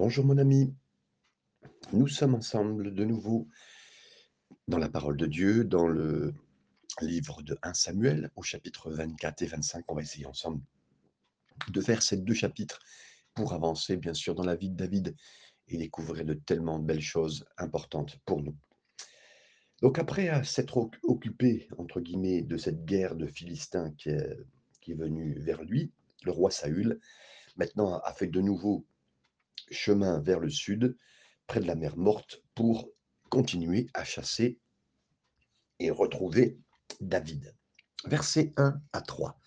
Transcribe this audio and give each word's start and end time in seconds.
Bonjour 0.00 0.24
mon 0.24 0.38
ami, 0.38 0.72
nous 1.92 2.06
sommes 2.06 2.36
ensemble 2.36 2.94
de 2.94 3.04
nouveau 3.04 3.48
dans 4.68 4.78
la 4.78 4.88
parole 4.88 5.16
de 5.16 5.26
Dieu, 5.26 5.64
dans 5.64 5.88
le 5.88 6.34
livre 7.00 7.42
de 7.42 7.58
1 7.64 7.74
Samuel, 7.74 8.30
au 8.36 8.44
chapitre 8.44 8.92
24 8.92 9.42
et 9.42 9.46
25. 9.46 9.84
On 9.88 9.96
va 9.96 10.02
essayer 10.02 10.24
ensemble 10.24 10.62
de 11.68 11.80
faire 11.80 12.00
ces 12.00 12.16
deux 12.16 12.32
chapitres 12.32 12.78
pour 13.34 13.54
avancer 13.54 13.96
bien 13.96 14.14
sûr 14.14 14.36
dans 14.36 14.44
la 14.44 14.54
vie 14.54 14.70
de 14.70 14.76
David 14.76 15.16
et 15.66 15.78
découvrir 15.78 16.24
de 16.24 16.34
tellement 16.34 16.78
belles 16.78 17.00
choses 17.00 17.44
importantes 17.56 18.20
pour 18.24 18.40
nous. 18.40 18.56
Donc 19.82 19.98
après 19.98 20.44
s'être 20.44 20.76
occupé, 21.02 21.66
entre 21.76 22.00
guillemets, 22.00 22.42
de 22.42 22.56
cette 22.56 22.84
guerre 22.84 23.16
de 23.16 23.26
Philistins 23.26 23.92
qui 23.98 24.10
est, 24.10 24.38
qui 24.80 24.92
est 24.92 24.96
venue 24.96 25.40
vers 25.40 25.64
lui, 25.64 25.90
le 26.22 26.30
roi 26.30 26.52
Saül, 26.52 27.00
maintenant 27.56 27.98
a 27.98 28.12
fait 28.12 28.28
de 28.28 28.40
nouveau 28.40 28.86
chemin 29.70 30.20
vers 30.20 30.40
le 30.40 30.50
sud, 30.50 30.96
près 31.46 31.60
de 31.60 31.66
la 31.66 31.74
mer 31.74 31.96
Morte, 31.96 32.42
pour 32.54 32.90
continuer 33.30 33.88
à 33.94 34.04
chasser 34.04 34.60
et 35.78 35.90
retrouver 35.90 36.58
David. 37.00 37.54
Versets 38.06 38.52
1 38.56 38.80
à 38.92 39.00
3. 39.00 39.38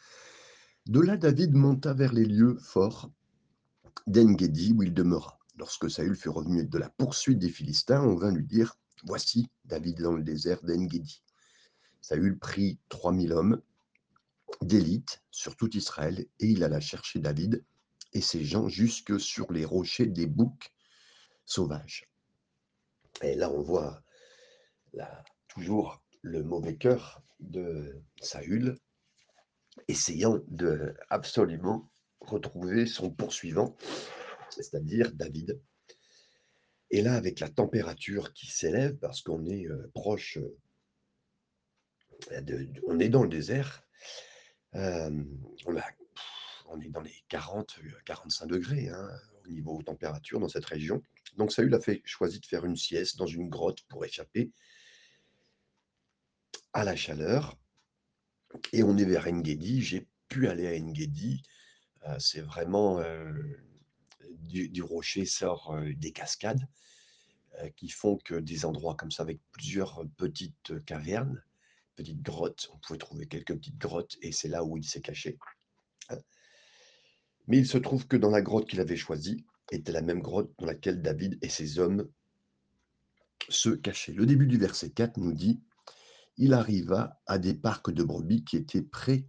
De 0.88 1.00
là, 1.00 1.18
David 1.18 1.54
monta 1.54 1.94
vers 1.94 2.14
les 2.14 2.26
lieux 2.26 2.58
forts 2.60 3.12
d'Engedi, 4.08 4.74
où 4.74 4.84
il 4.84 4.94
demeura. 4.94 5.40
Lorsque 5.58 5.90
Saül 5.90 6.16
fut 6.16 6.30
revenu 6.30 6.66
de 6.66 6.78
la 6.78 6.90
poursuite 6.90 7.40
des 7.40 7.50
Philistins, 7.50 8.02
on 8.02 8.16
vint 8.16 8.32
lui 8.32 8.46
dire 8.46 8.78
Voici 9.04 9.50
David 9.66 10.02
dans 10.02 10.14
le 10.14 10.24
désert 10.24 10.62
d'Engedi. 10.64 11.24
Saül 12.02 12.38
prit 12.38 12.80
trois 12.90 13.12
mille 13.12 13.34
hommes 13.34 13.62
d'élite 14.62 15.24
sur 15.32 15.56
tout 15.56 15.76
Israël 15.76 16.20
et 16.40 16.48
il 16.48 16.64
alla 16.64 16.80
chercher 16.80 17.20
David 17.20 17.64
et 18.14 18.22
ses 18.22 18.44
gens 18.44 18.68
jusque 18.68 19.20
sur 19.20 19.52
les 19.52 19.66
rochers 19.66 20.08
des 20.08 20.28
boucs 20.28 20.72
sauvages. 21.46 22.10
Et 23.22 23.36
là, 23.36 23.52
on 23.52 23.62
voit 23.62 24.02
là, 24.94 25.24
toujours 25.48 26.04
le 26.22 26.44
mauvais 26.44 26.78
cœur 26.78 27.24
de 27.40 28.02
Saül, 28.22 28.78
essayant 29.88 30.40
de 30.48 30.94
absolument 31.10 31.92
retrouver 32.20 32.86
son 32.86 33.10
poursuivant, 33.10 33.76
c'est-à-dire 34.50 35.12
David. 35.14 35.60
Et 36.92 37.02
là, 37.02 37.16
avec 37.16 37.40
la 37.40 37.50
température 37.50 38.34
qui 38.34 38.48
s'élève, 38.48 38.98
parce 38.98 39.22
qu'on 39.22 39.46
est 39.46 39.66
euh, 39.68 39.90
proche, 39.94 40.38
euh, 42.32 42.42
de, 42.42 42.68
on 42.88 43.00
est 43.00 43.10
dans 43.10 43.24
le 43.24 43.30
désert, 43.30 43.84
euh, 44.76 45.24
on 45.66 45.78
a 45.78 45.84
on 46.72 46.80
est 46.80 46.90
dans 46.90 47.02
les 47.02 47.24
40, 47.30 47.80
45 48.06 48.48
degrés 48.48 48.90
hein, 48.90 49.10
au 49.46 49.50
niveau 49.50 49.82
température 49.84 50.40
dans 50.40 50.48
cette 50.48 50.66
région. 50.66 51.02
Donc 51.38 51.52
Saül 51.52 51.74
a 51.74 51.80
choisi 52.06 52.40
de 52.40 52.46
faire 52.46 52.66
une 52.66 52.76
sieste 52.76 53.18
dans 53.18 53.28
une 53.28 53.50
grotte 53.50 53.82
pour 53.90 54.06
échapper 54.06 54.52
à 56.74 56.84
la 56.84 56.96
chaleur. 56.96 57.58
Et 58.74 58.84
on 58.84 58.98
est 58.98 59.06
vers 59.06 59.28
Engedi. 59.28 59.82
J'ai 59.82 60.08
pu 60.28 60.48
aller 60.48 60.68
à 60.68 60.82
Engedi. 60.82 61.44
Euh, 62.08 62.18
c'est 62.20 62.42
vraiment 62.42 63.00
euh, 63.00 63.32
du, 64.40 64.82
rocher 64.82 65.26
sort 65.26 65.74
euh, 65.74 65.94
des 65.96 66.12
cascades 66.12 66.68
qui 67.76 67.90
font 67.90 68.18
que 68.18 68.36
des 68.36 68.64
endroits 68.66 68.96
comme 68.96 69.12
ça 69.12 69.24
avec 69.24 69.42
plusieurs 69.52 70.06
petites 70.16 70.84
cavernes, 70.86 71.44
petites 71.96 72.22
grottes. 72.22 72.72
On 72.74 72.78
pouvait 72.78 72.98
trouver 72.98 73.28
quelques 73.28 73.54
petites 73.54 73.78
grottes 73.78 74.18
et 74.22 74.32
c'est 74.32 74.48
là 74.48 74.64
où 74.64 74.78
il 74.78 74.86
s'est 74.86 75.02
caché. 75.02 75.38
Mais 77.48 77.58
il 77.58 77.68
se 77.68 77.78
trouve 77.78 78.08
que 78.08 78.18
dans 78.18 78.30
la 78.30 78.42
grotte 78.42 78.70
qu'il 78.70 78.80
avait 78.80 78.96
choisie 78.96 79.46
était 79.72 79.92
la 79.92 80.02
même 80.02 80.22
grotte 80.22 80.54
dans 80.60 80.66
laquelle 80.66 81.02
David 81.02 81.38
et 81.42 81.50
ses 81.50 81.80
hommes 81.80 82.10
se 83.50 83.70
cachaient. 83.70 84.14
Le 84.14 84.26
début 84.26 84.48
du 84.48 84.58
verset 84.58 84.92
4 84.92 85.18
nous 85.18 85.34
dit 85.34 85.62
Il 86.38 86.54
arriva 86.54 87.20
à 87.26 87.38
des 87.38 87.54
parcs 87.54 87.92
de 87.92 88.04
brebis 88.04 88.44
qui 88.44 88.58
étaient 88.58 88.82
près 88.82 89.26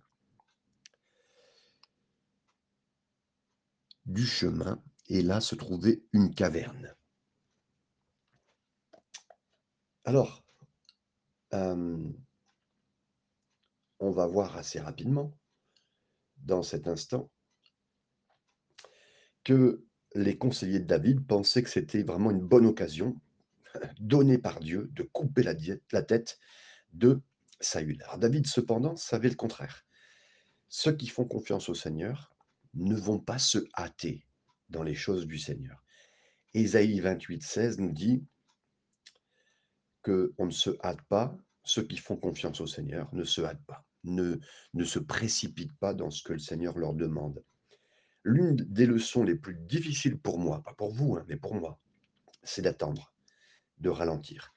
du 4.07 4.27
chemin, 4.27 4.83
et 5.09 5.23
là 5.23 5.41
se 5.41 5.55
trouvait 5.55 6.03
une 6.13 6.35
caverne. 6.35 6.95
Alors, 10.05 10.45
euh, 11.55 12.13
on 14.01 14.11
va 14.11 14.27
voir 14.27 14.57
assez 14.57 14.81
rapidement, 14.81 15.39
dans 16.39 16.65
cet 16.65 16.89
instant, 16.89 17.31
que 19.45 19.85
les 20.15 20.37
conseillers 20.37 20.81
de 20.81 20.87
David 20.87 21.27
pensaient 21.27 21.63
que 21.63 21.71
c'était 21.71 22.03
vraiment 22.03 22.31
une 22.31 22.41
bonne 22.41 22.67
occasion 22.67 23.21
donnée 24.01 24.39
par 24.39 24.61
Dieu 24.61 24.91
de 24.93 25.03
couper 25.03 25.43
la, 25.43 26.03
tête 26.03 26.39
de 26.93 27.21
Saül. 27.61 28.03
Alors 28.05 28.19
David, 28.19 28.47
cependant, 28.47 28.97
savait 28.97 29.31
le 29.31 29.37
contraire. 29.37 29.85
Ceux 30.69 30.93
qui 30.93 31.09
font 31.09 31.25
confiance 31.25 31.69
au 31.69 31.75
Seigneur 31.75 32.35
ne 32.75 32.95
vont 32.95 33.19
pas 33.19 33.39
se 33.39 33.59
hâter 33.79 34.27
dans 34.69 34.83
les 34.83 34.95
choses 34.95 35.27
du 35.27 35.39
Seigneur. 35.39 35.83
Ésaïe 36.55 37.01
28, 37.01 37.43
16 37.43 37.79
nous 37.79 37.93
dit 37.93 38.25
que 40.03 40.35
on 40.39 40.47
ne 40.47 40.51
se 40.51 40.71
hâte 40.83 41.03
pas, 41.03 41.37
ceux 41.65 41.83
qui 41.83 41.97
font 41.97 42.17
confiance 42.17 42.61
au 42.61 42.67
Seigneur 42.67 43.09
ne 43.15 43.25
se 43.25 43.41
hâtent 43.41 43.65
pas, 43.67 43.87
ne, 44.05 44.37
ne 44.75 44.85
se 44.85 44.99
précipitent 44.99 45.77
pas 45.79 45.95
dans 45.95 46.11
ce 46.11 46.23
que 46.23 46.33
le 46.33 46.39
Seigneur 46.39 46.77
leur 46.79 46.95
demande. 46.95 47.43
L'une 48.25 48.57
des 48.57 48.87
leçons 48.87 49.25
les 49.25 49.35
plus 49.35 49.55
difficiles 49.55 50.19
pour 50.19 50.39
moi, 50.39 50.63
pas 50.63 50.75
pour 50.75 50.93
vous, 50.93 51.17
hein, 51.17 51.25
mais 51.29 51.37
pour 51.37 51.55
moi, 51.55 51.81
c'est 52.43 52.63
d'attendre, 52.63 53.13
de 53.79 53.91
ralentir. 53.91 54.53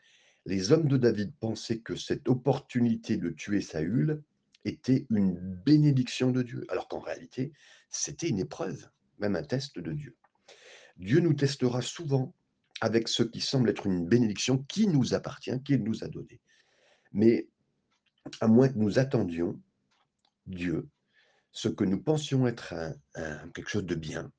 Les 0.45 0.71
hommes 0.71 0.87
de 0.87 0.97
David 0.97 1.33
pensaient 1.39 1.79
que 1.79 1.95
cette 1.95 2.29
opportunité 2.29 3.17
de 3.17 3.29
tuer 3.29 3.61
Saül 3.61 4.21
était 4.63 5.07
une 5.09 5.33
bénédiction 5.33 6.31
de 6.31 6.43
Dieu, 6.43 6.65
alors 6.69 6.87
qu'en 6.87 6.99
réalité, 6.99 7.53
c'était 7.89 8.29
une 8.29 8.39
épreuve, 8.39 8.87
même 9.19 9.35
un 9.35 9.43
test 9.43 9.79
de 9.79 9.91
Dieu. 9.91 10.15
Dieu 10.97 11.19
nous 11.19 11.33
testera 11.33 11.81
souvent 11.81 12.33
avec 12.81 13.07
ce 13.07 13.23
qui 13.23 13.41
semble 13.41 13.69
être 13.69 13.87
une 13.87 14.07
bénédiction 14.07 14.59
qui 14.67 14.87
nous 14.87 15.13
appartient, 15.13 15.61
qu'il 15.63 15.83
nous 15.83 16.03
a 16.03 16.07
donné. 16.07 16.39
Mais 17.13 17.47
à 18.41 18.47
moins 18.47 18.69
que 18.69 18.77
nous 18.77 18.99
attendions 18.99 19.59
Dieu, 20.45 20.87
ce 21.55 21.69
que 21.69 21.85
nous 21.85 22.03
pensions 22.03 22.45
être 22.47 22.75
quelque 23.53 23.69
chose 23.69 23.85
de 23.85 23.95
bien 23.95 24.31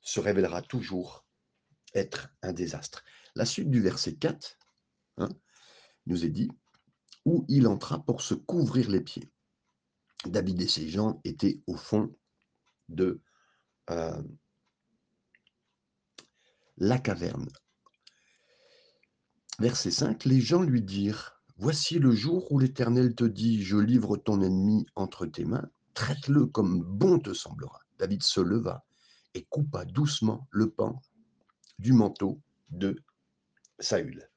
se 0.00 0.20
révélera 0.20 0.62
toujours 0.62 1.26
être 1.92 2.28
un 2.42 2.52
désastre. 2.52 3.04
La 3.34 3.44
suite 3.44 3.68
du 3.68 3.82
verset 3.82 4.14
4 4.14 4.56
hein, 5.18 5.28
nous 6.06 6.24
est 6.24 6.30
dit, 6.30 6.48
où 7.24 7.44
il 7.48 7.66
entra 7.66 7.98
pour 8.04 8.22
se 8.22 8.34
couvrir 8.34 8.88
les 8.88 9.00
pieds. 9.00 9.28
David 10.24 10.62
et 10.62 10.68
ses 10.68 10.88
gens 10.88 11.20
étaient 11.24 11.60
au 11.66 11.74
fond 11.74 12.14
de 12.88 13.20
euh, 13.90 14.22
la 16.76 16.98
caverne. 17.00 17.48
Verset 19.58 19.90
5, 19.90 20.24
les 20.26 20.40
gens 20.40 20.62
lui 20.62 20.80
dirent, 20.80 21.42
Voici 21.56 21.98
le 21.98 22.12
jour 22.12 22.50
où 22.52 22.58
l'Éternel 22.60 23.16
te 23.16 23.24
dit, 23.24 23.62
je 23.64 23.76
livre 23.76 24.16
ton 24.16 24.40
ennemi 24.40 24.86
entre 24.94 25.26
tes 25.26 25.44
mains 25.44 25.68
traite-le 25.94 26.46
comme 26.46 26.82
bon 26.82 27.18
te 27.18 27.32
semblera. 27.32 27.80
David 27.98 28.22
se 28.22 28.40
leva 28.40 28.84
et 29.34 29.44
coupa 29.44 29.84
doucement 29.84 30.48
le 30.50 30.70
pan 30.70 31.02
du 31.78 31.92
manteau 31.92 32.40
de 32.70 33.02
Saül. 33.78 34.28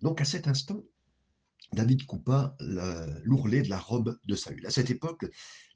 Donc 0.00 0.20
à 0.20 0.24
cet 0.24 0.48
instant, 0.48 0.84
David 1.72 2.06
coupa 2.06 2.56
l'ourlet 2.60 3.62
de 3.62 3.68
la 3.68 3.78
robe 3.78 4.18
de 4.24 4.34
Saül. 4.34 4.66
À 4.66 4.70
cette 4.70 4.90
époque, 4.90 5.26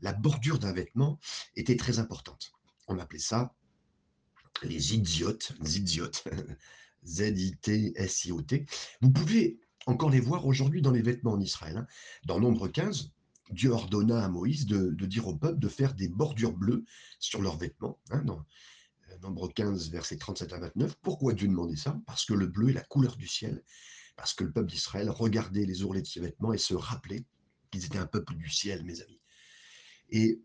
la 0.01 0.13
bordure 0.13 0.59
d'un 0.59 0.73
vêtement 0.73 1.19
était 1.57 1.77
très 1.77 1.99
importante. 1.99 2.53
On 2.89 2.99
appelait 2.99 3.19
ça 3.19 3.55
les 4.63 4.95
idiotes, 4.95 5.53
idiotes, 5.65 6.25
Z-I-T-S-I-O-T. 7.05 8.67
Vous 9.01 9.11
pouvez 9.11 9.59
encore 9.87 10.11
les 10.11 10.21
voir 10.21 10.47
aujourd'hui 10.47 10.83
dans 10.83 10.91
les 10.91 11.03
vêtements 11.03 11.33
en 11.33 11.41
Israël. 11.41 11.77
Hein. 11.77 11.87
Dans 12.25 12.41
Nombre 12.41 12.69
15, 12.69 13.13
Dieu 13.51 13.71
ordonna 13.71 14.25
à 14.25 14.29
Moïse 14.29 14.67
de, 14.67 14.91
dire 15.07 15.27
au 15.29 15.37
peuple 15.37 15.59
de 15.59 15.69
faire 15.69 15.95
des 15.95 16.09
bordures 16.09 16.57
bleues 16.57 16.85
sur 17.19 17.43
leurs 17.43 17.59
vêtements. 17.59 17.99
Hein, 18.11 18.23
dans 18.25 18.45
euh, 19.11 19.19
Nombre 19.23 19.53
15, 19.53 19.91
versets 19.91 20.17
37 20.17 20.53
à 20.53 20.59
29. 20.59 20.97
Pourquoi 21.03 21.35
Dieu 21.35 21.49
demandait 21.49 21.77
ça? 21.77 22.01
Parce 22.07 22.25
que 22.25 22.35
le 22.35 22.47
bleu 22.47 22.71
est 22.71 22.75
la 22.75 22.85
couleur 22.85 23.17
du 23.17 23.27
ciel. 23.27 23.63
Parce 24.17 24.35
que 24.35 24.45
le 24.45 24.53
peuple 24.53 24.71
d'Israël 24.71 25.11
regardait 25.11 25.65
les 25.65 25.83
ourlets 25.83 26.03
de 26.03 26.07
ses 26.07 26.21
vêtements 26.21 26.53
et 26.53 26.59
se 26.59 26.75
rappelait 26.75 27.25
qu'ils 27.71 27.85
étaient 27.85 27.99
un 27.99 28.07
peuple 28.07 28.35
du 28.35 28.49
ciel, 28.49 28.85
mes 28.85 29.01
amis. 29.01 29.21
Et 30.11 30.41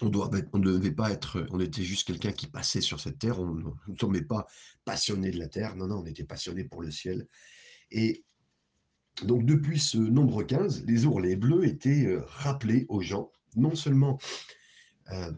on, 0.00 0.08
doit, 0.08 0.30
on 0.52 0.58
ne 0.58 0.64
devait 0.64 0.92
pas 0.92 1.10
être, 1.10 1.44
on 1.50 1.58
était 1.58 1.82
juste 1.82 2.06
quelqu'un 2.06 2.32
qui 2.32 2.46
passait 2.46 2.80
sur 2.80 3.00
cette 3.00 3.18
terre, 3.18 3.40
on 3.40 3.54
ne 3.54 3.96
tombait 3.96 4.22
pas 4.22 4.46
passionné 4.84 5.32
de 5.32 5.38
la 5.38 5.48
terre, 5.48 5.74
non, 5.74 5.88
non, 5.88 5.98
on 5.98 6.06
était 6.06 6.24
passionné 6.24 6.64
pour 6.64 6.82
le 6.82 6.92
ciel. 6.92 7.26
Et 7.90 8.24
donc 9.24 9.44
depuis 9.44 9.80
ce 9.80 9.98
nombre 9.98 10.42
15, 10.42 10.84
les 10.86 11.04
ourlets 11.04 11.36
bleus 11.36 11.66
étaient 11.66 12.06
euh, 12.06 12.22
rappelés 12.26 12.86
aux 12.88 13.00
gens, 13.00 13.32
non 13.56 13.74
seulement 13.74 14.18
euh, 15.10 15.32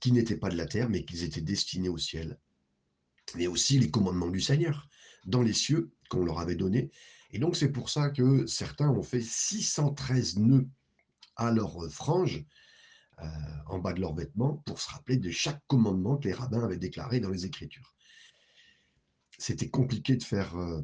qui 0.00 0.12
n'étaient 0.12 0.36
pas 0.36 0.48
de 0.48 0.56
la 0.56 0.66
terre, 0.66 0.88
mais 0.88 1.04
qu'ils 1.04 1.22
étaient 1.22 1.40
destinés 1.40 1.88
au 1.88 1.98
ciel. 1.98 2.38
Mais 3.36 3.46
aussi 3.46 3.78
les 3.78 3.90
commandements 3.90 4.30
du 4.30 4.40
Seigneur 4.40 4.88
dans 5.24 5.42
les 5.42 5.52
cieux 5.52 5.92
qu'on 6.08 6.24
leur 6.24 6.38
avait 6.38 6.54
donnés. 6.54 6.90
Et 7.32 7.38
donc 7.38 7.56
c'est 7.56 7.70
pour 7.70 7.90
ça 7.90 8.10
que 8.10 8.46
certains 8.46 8.88
ont 8.88 9.02
fait 9.02 9.20
613 9.22 10.38
nœuds 10.38 10.68
à 11.36 11.50
leur 11.50 11.90
frange, 11.90 12.44
euh, 13.20 13.26
en 13.66 13.78
bas 13.78 13.92
de 13.92 14.00
leurs 14.00 14.14
vêtements, 14.14 14.56
pour 14.66 14.80
se 14.80 14.90
rappeler 14.90 15.16
de 15.16 15.30
chaque 15.30 15.60
commandement 15.66 16.16
que 16.16 16.28
les 16.28 16.34
rabbins 16.34 16.64
avaient 16.64 16.76
déclaré 16.76 17.20
dans 17.20 17.30
les 17.30 17.46
Écritures. 17.46 17.94
C'était 19.38 19.68
compliqué 19.68 20.16
de 20.16 20.22
faire 20.22 20.56
euh, 20.56 20.82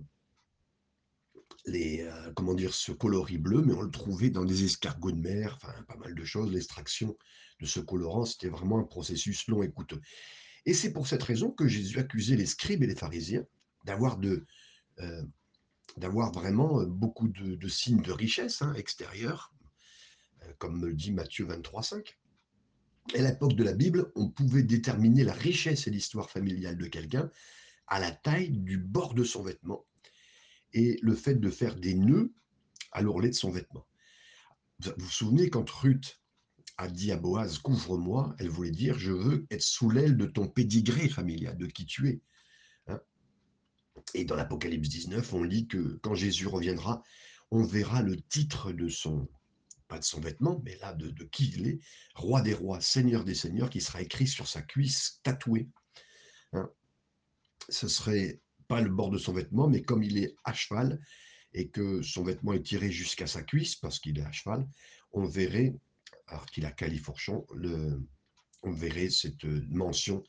les, 1.67 2.03
euh, 2.03 2.33
comment 2.35 2.55
dire, 2.55 2.75
ce 2.75 2.93
coloris 2.93 3.39
bleu, 3.39 3.63
mais 3.63 3.75
on 3.75 3.83
le 3.83 3.91
trouvait 3.91 4.31
dans 4.31 4.45
des 4.45 4.65
escargots 4.65 5.13
de 5.13 5.21
mer, 5.21 5.57
enfin 5.57 5.73
pas 5.85 5.97
mal 5.97 6.15
de 6.15 6.25
choses. 6.25 6.53
L'extraction 6.53 7.17
de 7.61 7.67
ce 7.67 7.81
colorant, 7.81 8.25
c'était 8.25 8.49
vraiment 8.49 8.79
un 8.79 8.85
processus 8.85 9.47
long 9.49 9.63
et 9.63 9.71
coûteux. 9.71 10.01
Et 10.67 10.75
c'est 10.75 10.93
pour 10.93 11.07
cette 11.07 11.23
raison 11.23 11.51
que 11.51 11.69
Jésus 11.69 11.99
accusait 11.99 12.37
les 12.37 12.47
scribes 12.47 12.83
et 12.83 12.87
les 12.87 12.97
pharisiens 12.97 13.45
d'avoir 13.85 14.17
de, 14.17 14.45
euh, 15.01 15.23
d'avoir 15.97 16.33
vraiment 16.33 16.81
euh, 16.81 16.87
beaucoup 16.87 17.29
de, 17.29 17.69
signes 17.69 18.03
de 18.03 18.13
richesse 18.13 18.63
hein, 18.63 18.75
extérieure, 18.75 19.53
comme 20.59 20.85
le 20.85 20.93
dit 20.93 21.13
Matthieu 21.13 21.47
23, 21.47 21.83
5. 21.83 22.19
À 23.15 23.19
l'époque 23.19 23.55
de 23.55 23.63
la 23.63 23.73
Bible, 23.73 24.11
on 24.17 24.29
pouvait 24.29 24.65
déterminer 24.65 25.23
la 25.23 25.33
richesse 25.33 25.87
et 25.87 25.91
l'histoire 25.91 26.31
familiale 26.31 26.77
de 26.77 26.87
quelqu'un 26.87 27.31
à 27.87 28.01
la 28.01 28.11
taille 28.11 28.51
du 28.51 28.79
bord 28.79 29.15
de 29.15 29.23
son 29.23 29.43
vêtement 29.43 29.85
et 30.75 30.99
le 31.03 31.15
fait 31.15 31.35
de 31.35 31.51
faire 31.51 31.77
des 31.77 31.95
nœuds 31.95 32.33
à 32.93 33.03
l'ourlet 33.03 33.29
de 33.29 33.35
son 33.35 33.51
vêtement. 33.51 33.87
Vous 34.81 34.93
vous 34.97 35.11
souvenez 35.11 35.51
quand 35.51 35.69
Ruth 35.69 36.21
a 36.77 36.89
dit 36.89 37.13
à 37.13 37.17
Boaz, 37.17 37.59
couvre-moi, 37.59 38.35
elle 38.39 38.49
voulait 38.49 38.71
dire, 38.71 38.99
je 38.99 39.13
veux 39.13 39.47
être 39.51 39.63
sous 39.63 39.91
l'aile 39.91 40.17
de 40.17 40.27
ton 40.27 40.49
pédigré 40.49 41.09
familial, 41.09 41.57
de 41.57 41.67
qui 41.67 41.87
tu 41.87 42.09
es. 42.09 42.21
Hein. 42.89 43.01
et 44.15 44.25
dans 44.25 44.35
l'Apocalypse 44.35 44.89
19, 44.89 45.33
on 45.35 45.43
lit 45.43 45.69
que 45.69 45.99
quand 46.03 46.15
Jésus 46.15 46.47
reviendra, 46.47 47.03
on 47.51 47.63
verra 47.63 48.03
le 48.03 48.21
titre 48.21 48.73
de 48.73 48.89
son, 48.89 49.29
pas 49.87 49.99
de 49.99 50.05
son 50.05 50.21
vêtement, 50.21 50.61
mais 50.65 50.77
là 50.79 50.95
de, 50.95 51.25
qui 51.25 51.53
il 51.55 51.69
est, 51.69 51.81
roi 52.15 52.41
des 52.41 52.55
rois, 52.55 52.81
seigneur 52.81 53.25
des 53.25 53.35
seigneurs, 53.35 53.71
qui 53.71 53.81
sera 53.81 54.01
écrit 54.01 54.27
sur 54.27 54.49
sa 54.49 54.63
cuisse 54.63 55.21
tatoué. 55.23 55.69
Hein. 56.53 56.71
Ce 57.69 57.89
serait 57.89 58.41
le 58.81 58.91
bord 58.91 59.11
de 59.11 59.19
son 59.19 59.33
vêtement, 59.33 59.69
mais 59.69 59.83
comme 59.83 60.03
il 60.03 60.19
est 60.19 60.35
à 60.45 60.53
cheval 60.53 61.01
et 61.55 61.69
que 61.69 62.03
son 62.03 62.23
vêtement 62.23 62.53
est 62.53 62.63
tiré 62.63 62.91
jusqu'à 62.91 63.27
sa 63.27 63.43
cuisse 63.43 63.77
parce 63.77 63.99
qu'il 63.99 64.19
est 64.19 64.25
à 64.25 64.33
cheval, 64.33 64.67
on 65.13 65.25
verrait, 65.25 65.75
alors 66.29 66.47
qu'il 66.47 66.65
a 66.65 66.71
califourchon, 66.71 67.47
le, 67.55 68.01
on 68.63 68.73
verrait 68.73 69.11
cette 69.11 69.45
mention 69.45 70.23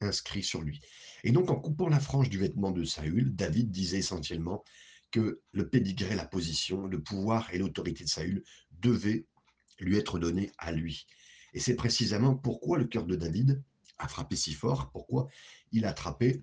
inscrite 0.00 0.44
sur 0.44 0.62
lui. 0.62 0.80
Et 1.24 1.32
donc, 1.32 1.50
en 1.50 1.56
coupant 1.56 1.88
la 1.88 2.00
frange 2.00 2.28
du 2.28 2.38
vêtement 2.38 2.70
de 2.70 2.84
Saül, 2.84 3.34
David 3.34 3.70
disait 3.70 3.98
essentiellement 3.98 4.62
que 5.10 5.40
le 5.52 5.68
pédigré, 5.68 6.14
la 6.14 6.24
position, 6.24 6.86
le 6.86 7.02
pouvoir 7.02 7.52
et 7.52 7.58
l'autorité 7.58 8.04
de 8.04 8.08
Saül 8.08 8.44
devaient 8.70 9.26
lui 9.78 9.96
être 9.96 10.18
donnés 10.18 10.50
à 10.58 10.72
lui. 10.72 11.06
Et 11.54 11.60
c'est 11.60 11.76
précisément 11.76 12.34
pourquoi 12.34 12.78
le 12.78 12.86
cœur 12.86 13.04
de 13.04 13.16
David 13.16 13.62
a 13.98 14.08
frappé 14.08 14.36
si 14.36 14.52
fort, 14.52 14.90
pourquoi 14.90 15.28
il 15.70 15.84
a 15.84 15.90
attrapé 15.90 16.42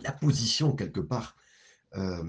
la 0.00 0.12
position 0.12 0.74
quelque 0.74 1.00
part 1.00 1.36
euh, 1.96 2.22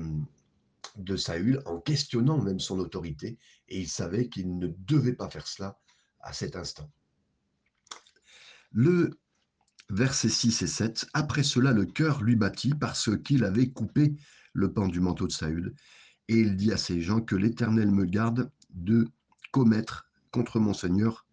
de 0.98 1.15
Saül 1.15 1.62
en 1.65 1.80
questionnant 1.80 2.42
même 2.42 2.60
son 2.60 2.80
autorité, 2.80 3.38
et 3.69 3.80
il 3.80 3.88
savait 3.88 4.27
qu'il 4.27 4.57
ne 4.57 4.68
devait 4.68 5.13
pas 5.13 5.30
faire 5.30 5.48
cela 5.48 5.80
à 6.19 6.33
cet 6.33 6.56
instant. 6.56 6.92
Le 8.71 9.18
verset 9.89 10.30
6 10.30 10.62
et 10.63 10.68
7, 10.68 11.06
après 11.13 11.44
cela 11.44 11.71
le 11.71 11.86
cœur 11.86 12.24
lui 12.24 12.36
battit 12.36 12.74
parce 12.74 13.10
qu'il 13.24 13.44
avait 13.44 13.69
coupé 13.69 14.16
le 14.54 14.71
pan 14.71 14.88
du 14.88 15.00
manteau 15.00 15.27
de 15.27 15.31
Saül, 15.31 15.74
et 16.27 16.39
il 16.39 16.56
dit 16.56 16.71
à 16.71 16.77
ces 16.77 17.01
gens 17.01 17.21
que 17.21 17.36
l'Éternel 17.36 17.92
me 17.92 18.06
garde 18.06 18.51
de 18.71 19.07
commettre 19.51 20.09
contre 20.31 20.59
mon 20.59 20.74
Seigneur, 20.74 21.25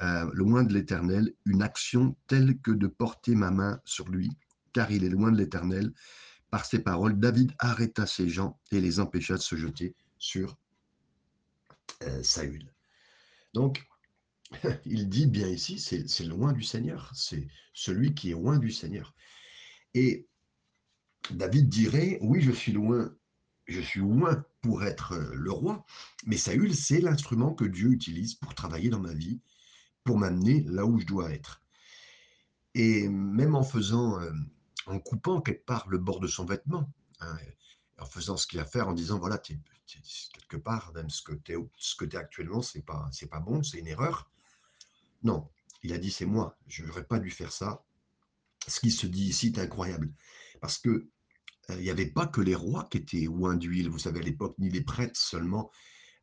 euh, 0.00 0.30
loin 0.32 0.62
de 0.62 0.72
l'Éternel, 0.72 1.34
une 1.44 1.62
action 1.62 2.16
telle 2.26 2.58
que 2.60 2.70
de 2.70 2.86
porter 2.86 3.34
ma 3.34 3.50
main 3.50 3.80
sur 3.84 4.08
lui 4.08 4.30
car 4.72 4.90
il 4.90 5.04
est 5.04 5.08
loin 5.10 5.30
de 5.32 5.38
l'Éternel. 5.38 5.92
Par 6.50 6.64
ces 6.64 6.78
paroles, 6.78 7.18
David 7.18 7.52
arrêta 7.58 8.06
ces 8.06 8.28
gens 8.28 8.58
et 8.72 8.80
les 8.80 9.00
empêcha 9.00 9.34
de 9.34 9.42
se 9.42 9.56
jeter 9.56 9.94
sur 10.18 10.56
euh, 12.02 12.22
Saül. 12.22 12.72
Donc, 13.54 13.86
il 14.86 15.08
dit 15.08 15.26
bien 15.26 15.48
ici, 15.48 15.78
c'est 15.78 16.24
loin 16.24 16.52
du 16.52 16.62
Seigneur, 16.62 17.10
c'est 17.14 17.46
celui 17.74 18.14
qui 18.14 18.30
est 18.30 18.34
loin 18.34 18.58
du 18.58 18.70
Seigneur. 18.70 19.14
Et 19.94 20.26
David 21.30 21.68
dirait, 21.68 22.18
oui, 22.22 22.40
je 22.40 22.52
suis 22.52 22.72
loin, 22.72 23.14
je 23.66 23.80
suis 23.80 24.00
loin 24.00 24.44
pour 24.60 24.84
être 24.84 25.12
euh, 25.12 25.30
le 25.34 25.52
roi, 25.52 25.84
mais 26.26 26.36
Saül, 26.36 26.74
c'est 26.74 27.00
l'instrument 27.00 27.52
que 27.52 27.64
Dieu 27.64 27.90
utilise 27.90 28.34
pour 28.34 28.54
travailler 28.54 28.88
dans 28.88 29.00
ma 29.00 29.12
vie, 29.12 29.40
pour 30.04 30.18
m'amener 30.18 30.62
là 30.64 30.86
où 30.86 30.98
je 30.98 31.06
dois 31.06 31.30
être. 31.30 31.60
Et 32.74 33.08
même 33.08 33.54
en 33.54 33.62
faisant 33.62 34.20
euh, 34.20 34.30
en 34.88 34.98
coupant 34.98 35.40
quelque 35.40 35.64
part 35.64 35.86
le 35.88 35.98
bord 35.98 36.20
de 36.20 36.26
son 36.26 36.44
vêtement, 36.44 36.90
hein, 37.20 37.36
en 37.98 38.06
faisant 38.06 38.36
ce 38.36 38.46
qu'il 38.46 38.58
a 38.58 38.62
à 38.62 38.66
faire, 38.66 38.88
en 38.88 38.94
disant 38.94 39.18
voilà, 39.18 39.38
quelque 39.38 40.56
part, 40.56 40.92
même 40.94 41.10
ce 41.10 41.22
que 41.22 41.34
tu 41.34 41.52
es, 41.52 42.16
actuellement, 42.16 42.62
c'est 42.62 42.82
pas, 42.82 43.10
pas 43.30 43.40
bon, 43.40 43.62
c'est 43.62 43.78
une 43.78 43.86
erreur. 43.86 44.30
Non, 45.22 45.48
il 45.82 45.92
a 45.92 45.98
dit 45.98 46.10
c'est 46.10 46.26
moi, 46.26 46.58
je 46.66 46.84
n'aurais 46.84 47.04
pas 47.04 47.18
dû 47.18 47.30
faire 47.30 47.52
ça. 47.52 47.84
Ce 48.66 48.80
qui 48.80 48.90
se 48.90 49.06
dit 49.06 49.24
ici 49.24 49.48
est 49.48 49.58
incroyable, 49.58 50.12
parce 50.60 50.78
que 50.78 50.88
euh, 51.70 51.74
il 51.76 51.82
n'y 51.82 51.90
avait 51.90 52.10
pas 52.10 52.26
que 52.26 52.40
les 52.40 52.54
rois 52.54 52.88
qui 52.90 52.98
étaient 52.98 53.28
oints 53.28 53.56
d'huile, 53.56 53.88
vous 53.88 53.98
savez 53.98 54.20
à 54.20 54.22
l'époque, 54.22 54.56
ni 54.58 54.70
les 54.70 54.82
prêtres 54.82 55.18
seulement 55.18 55.70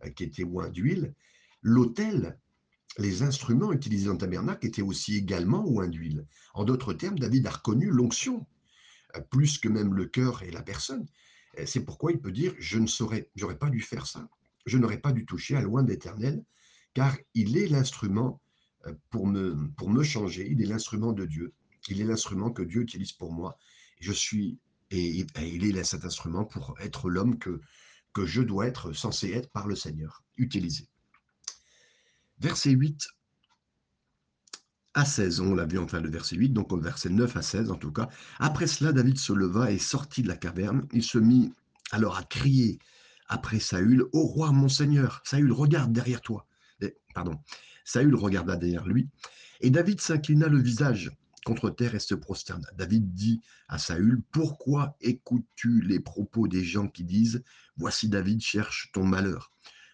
euh, 0.04 0.10
qui 0.10 0.24
étaient 0.24 0.44
oints 0.44 0.70
d'huile. 0.70 1.14
L'autel 1.62 2.40
les 2.98 3.24
instruments 3.24 3.74
utilisés 3.74 4.08
dans 4.08 4.14
le 4.14 4.18
tabernacle 4.18 4.66
étaient 4.66 4.82
aussi 4.82 5.16
également 5.18 5.66
oints 5.68 5.88
d'huile. 5.88 6.26
En 6.54 6.64
d'autres 6.64 6.94
termes, 6.94 7.20
David 7.20 7.46
a 7.48 7.52
reconnu 7.52 7.90
l'onction 7.90 8.46
plus 9.22 9.58
que 9.58 9.70
même 9.70 9.94
le 9.94 10.06
cœur 10.06 10.44
et 10.44 10.52
la 10.52 10.62
personne. 10.62 11.06
C'est 11.66 11.86
pourquoi 11.86 12.12
il 12.12 12.20
peut 12.20 12.32
dire 12.32 12.54
Je 12.60 12.80
ne 12.80 12.88
saurais, 12.88 13.30
j'aurais 13.36 13.58
pas 13.58 13.70
dû 13.70 13.82
faire 13.82 14.08
ça. 14.08 14.28
Je 14.66 14.78
n'aurais 14.78 15.00
pas 15.00 15.12
dû 15.12 15.26
toucher 15.26 15.56
à 15.56 15.62
loin 15.62 15.84
d'éternel, 15.84 16.44
car 16.94 17.16
il 17.34 17.58
est 17.58 17.68
l'instrument 17.68 18.42
euh, 18.88 18.94
pour 19.10 19.28
me, 19.28 19.70
pour 19.78 19.90
me 19.90 20.04
changer. 20.04 20.48
Il 20.50 20.62
est 20.62 20.66
l'instrument 20.66 21.14
de 21.14 21.26
Dieu. 21.26 21.54
Il 21.88 22.02
est 22.02 22.06
l'instrument 22.06 22.52
que 22.52 22.64
Dieu 22.64 22.82
utilise 22.82 23.12
pour 23.12 23.32
moi. 23.32 23.58
Je 24.00 24.12
suis, 24.12 24.60
et, 24.92 25.26
il 25.40 25.78
est 25.78 25.84
cet 25.84 26.04
instrument 26.04 26.46
pour 26.46 26.76
être 26.80 27.10
l'homme 27.10 27.38
que, 27.38 27.62
que 28.14 28.26
je 28.26 28.42
dois 28.42 28.68
être 28.68 28.92
censé 28.94 29.32
être 29.32 29.50
par 29.52 29.68
le 29.68 29.76
Seigneur, 29.76 30.24
utilisé. 30.38 30.88
Verset 32.40 32.72
8 32.72 33.08
à 34.96 35.06
16. 35.06 35.42
On 35.42 35.54
l'a 35.54 35.66
vu 35.66 35.78
enfin 35.78 36.00
le 36.00 36.10
verset 36.10 36.36
8, 36.38 36.50
donc 36.50 36.72
au 36.74 36.78
verset 36.78 37.10
9 37.10 37.36
à 37.38 37.42
16 37.42 37.70
en 37.70 37.76
tout 37.76 37.92
cas. 37.92 38.10
Après 38.40 38.66
cela, 38.66 38.92
David 38.92 39.20
se 39.20 39.34
leva 39.34 39.72
et 39.72 39.78
sortit 39.78 40.24
de 40.24 40.28
la 40.28 40.38
caverne. 40.38 40.88
Il 40.92 41.04
se 41.04 41.20
mit 41.20 41.54
alors 41.92 42.18
à 42.18 42.24
crier 42.24 42.80
après 43.28 43.60
Saül, 43.60 44.06
Ô 44.14 44.22
roi, 44.22 44.52
mon 44.52 44.70
Seigneur, 44.70 45.22
Saül, 45.24 45.52
regarde 45.52 45.92
derrière 45.92 46.22
toi. 46.22 46.48
pardon. 47.14 47.40
Saül 47.84 48.16
regarda 48.16 48.56
derrière 48.56 48.88
lui, 48.88 49.10
et 49.62 49.70
David 49.70 50.02
s'inclina 50.02 50.48
le 50.48 50.60
visage 50.60 51.12
contre 51.46 51.70
terre 51.70 51.94
et 51.94 52.00
se 52.00 52.16
prosterna. 52.16 52.68
David 52.76 53.14
dit 53.14 53.42
à 53.68 53.78
Saül, 53.78 54.22
Pourquoi 54.32 54.98
écoutes-tu 55.02 55.82
les 55.82 56.00
propos 56.00 56.48
des 56.48 56.64
gens 56.64 56.88
qui 56.88 57.04
disent, 57.04 57.44
Voici 57.78 58.10
David 58.10 58.42
cherche 58.42 58.92
ton 58.94 59.04
malheur 59.04 59.52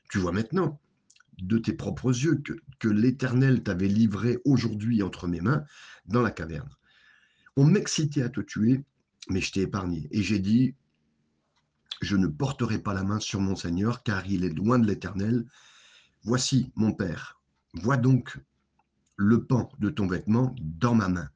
Tu 0.10 0.20
vois 0.20 0.32
maintenant 0.32 0.80
de 1.40 1.58
tes 1.58 1.74
propres 1.74 2.10
yeux 2.10 2.42
que, 2.80 2.88
l'Éternel 2.88 3.64
t'avait 3.64 3.88
livré 3.88 4.40
aujourd'hui 4.46 5.04
entre 5.04 5.28
mes 5.28 5.42
mains 5.42 5.64
dans 6.06 6.22
la 6.22 6.32
caverne. 6.32 6.70
On 7.56 7.66
m'excitait 7.66 8.24
à 8.24 8.30
te 8.30 8.42
tuer, 8.42 8.84
mais 9.30 9.42
je 9.42 9.52
t'ai 9.52 9.62
épargné. 9.62 10.08
Et 10.12 10.24
j'ai 10.24 10.40
dit, 10.40 10.76
je 12.02 12.16
ne 12.16 12.28
porterai 12.28 12.80
pas 12.80 12.94
la 12.94 13.04
main 13.04 13.20
sur 13.20 13.40
mon 13.40 13.56
Seigneur, 13.56 14.04
car 14.04 14.26
il 14.28 14.44
est 14.44 14.50
loin 14.50 14.80
de 14.80 14.88
l'Éternel. 14.88 15.46
Voici, 16.24 16.72
mon 16.76 16.94
Père, 16.94 17.40
vois 17.74 17.98
donc 17.98 18.40
le 19.16 19.46
pan 19.46 19.70
de 19.80 19.90
ton 19.90 20.08
vêtement 20.08 20.56
dans 20.60 20.96
ma 20.96 21.10
main. 21.10 21.30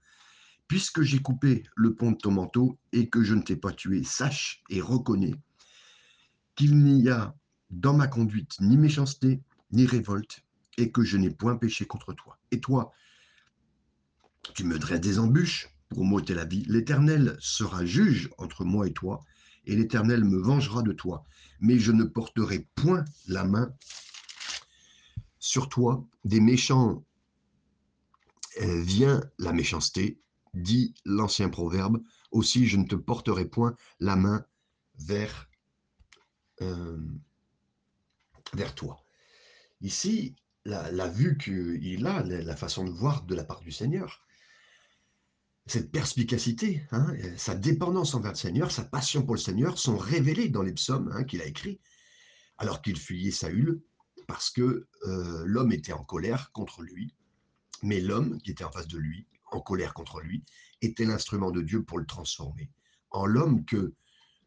Puisque 0.68 1.04
j'ai 1.04 1.20
coupé 1.20 1.64
le 1.76 1.94
pont 1.94 2.12
de 2.12 2.18
ton 2.18 2.32
manteau 2.32 2.80
et 2.92 3.10
que 3.10 3.24
je 3.24 3.36
ne 3.36 3.42
t'ai 3.42 3.56
pas 3.56 3.72
tué, 3.72 4.04
sache 4.04 4.64
et 4.70 4.82
reconnais 4.82 5.36
qu'il 6.56 6.78
n'y 6.78 7.10
a 7.10 7.36
dans 7.70 7.94
ma 7.94 8.08
conduite 8.08 8.60
ni 8.62 8.78
méchanceté, 8.78 9.42
ni 9.72 9.86
révolte, 9.86 10.44
et 10.78 10.92
que 10.92 11.04
je 11.04 11.18
n'ai 11.18 11.30
point 11.30 11.56
péché 11.56 11.86
contre 11.86 12.14
toi. 12.14 12.38
Et 12.52 12.60
toi, 12.60 12.92
tu 14.54 14.64
me 14.64 14.78
dresses 14.78 15.02
des 15.02 15.20
embûches 15.20 15.70
pour 15.90 16.06
m'ôter 16.06 16.34
la 16.34 16.46
vie. 16.46 16.66
L'Éternel 16.68 17.38
sera 17.40 17.86
juge 17.86 18.30
entre 18.38 18.66
moi 18.66 18.88
et 18.88 18.94
toi, 18.94 19.24
et 19.66 19.76
l'Éternel 19.76 20.24
me 20.24 20.38
vengera 20.38 20.82
de 20.82 20.92
toi. 20.92 21.26
Mais 21.60 21.80
je 21.80 21.92
ne 21.92 22.04
porterai 22.04 22.68
point 22.76 23.06
la 23.28 23.44
main 23.44 23.74
sur 25.40 25.70
toi. 25.70 26.06
Des 26.24 26.42
méchants 26.42 27.04
euh, 28.62 28.82
vient 28.82 29.22
la 29.40 29.54
méchanceté, 29.54 30.20
dit 30.54 30.94
l'ancien 31.06 31.50
proverbe, 31.50 32.02
aussi 32.32 32.68
je 32.68 32.78
ne 32.78 32.86
te 32.86 32.96
porterai 32.96 33.46
point 33.46 33.76
la 34.00 34.16
main 34.16 34.46
vers, 34.98 35.50
euh, 36.62 36.98
vers 38.54 38.76
toi. 38.76 39.05
Ici, 39.82 40.36
la, 40.66 41.08
vue 41.08 41.38
qu'il 41.38 42.06
a, 42.08 42.24
la, 42.24 42.56
façon 42.56 42.86
de 42.86 42.92
voir 42.92 43.24
de 43.24 43.36
la 43.36 43.44
part 43.44 43.62
du 43.62 43.72
Seigneur, 43.72 44.26
cette 45.68 45.92
perspicacité, 45.92 46.86
hein, 46.92 47.14
sa 47.38 47.56
dépendance 47.56 48.14
envers 48.14 48.32
le 48.32 48.38
Seigneur, 48.38 48.72
sa 48.72 48.84
passion 48.84 49.24
pour 49.24 49.36
le 49.36 49.40
Seigneur 49.40 49.78
sont 49.78 49.98
révélées 49.98 50.50
dans 50.50 50.62
les 50.62 50.74
psaumes 50.74 51.12
hein, 51.14 51.24
qu'il 51.24 51.42
a 51.42 51.46
écrits, 51.46 51.80
alors 52.58 52.82
qu'il 52.82 52.98
fuyait 52.98 53.32
Saül, 53.32 53.82
parce 54.28 54.50
que 54.50 54.88
euh, 55.06 55.44
l'homme 55.46 55.72
était 55.72 55.94
en 55.94 56.04
colère 56.04 56.52
contre 56.52 56.82
lui, 56.82 57.14
mais 57.84 58.00
l'homme 58.00 58.40
qui 58.42 58.52
était 58.52 58.64
en 58.64 58.72
face 58.72 58.88
de 58.88 58.98
lui, 58.98 59.28
en 59.52 59.60
colère 59.60 59.94
contre 59.94 60.22
lui, 60.22 60.44
était 60.82 61.06
l'instrument 61.06 61.52
de 61.52 61.62
Dieu 61.62 61.84
pour 61.84 62.00
le 62.00 62.06
transformer 62.06 62.72
en 63.16 63.26
l'homme 63.26 63.66
que 63.66 63.94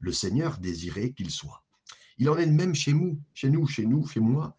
le 0.00 0.12
Seigneur 0.12 0.58
désirait 0.58 1.12
qu'il 1.12 1.30
soit. 1.30 1.64
Il 2.18 2.28
en 2.28 2.36
est 2.36 2.46
de 2.46 2.52
même 2.52 2.74
chez 2.74 2.92
nous, 2.92 3.20
chez 3.34 3.50
nous, 3.50 3.66
chez 3.66 3.86
nous, 3.86 4.06
chez 4.06 4.20
moi, 4.20 4.56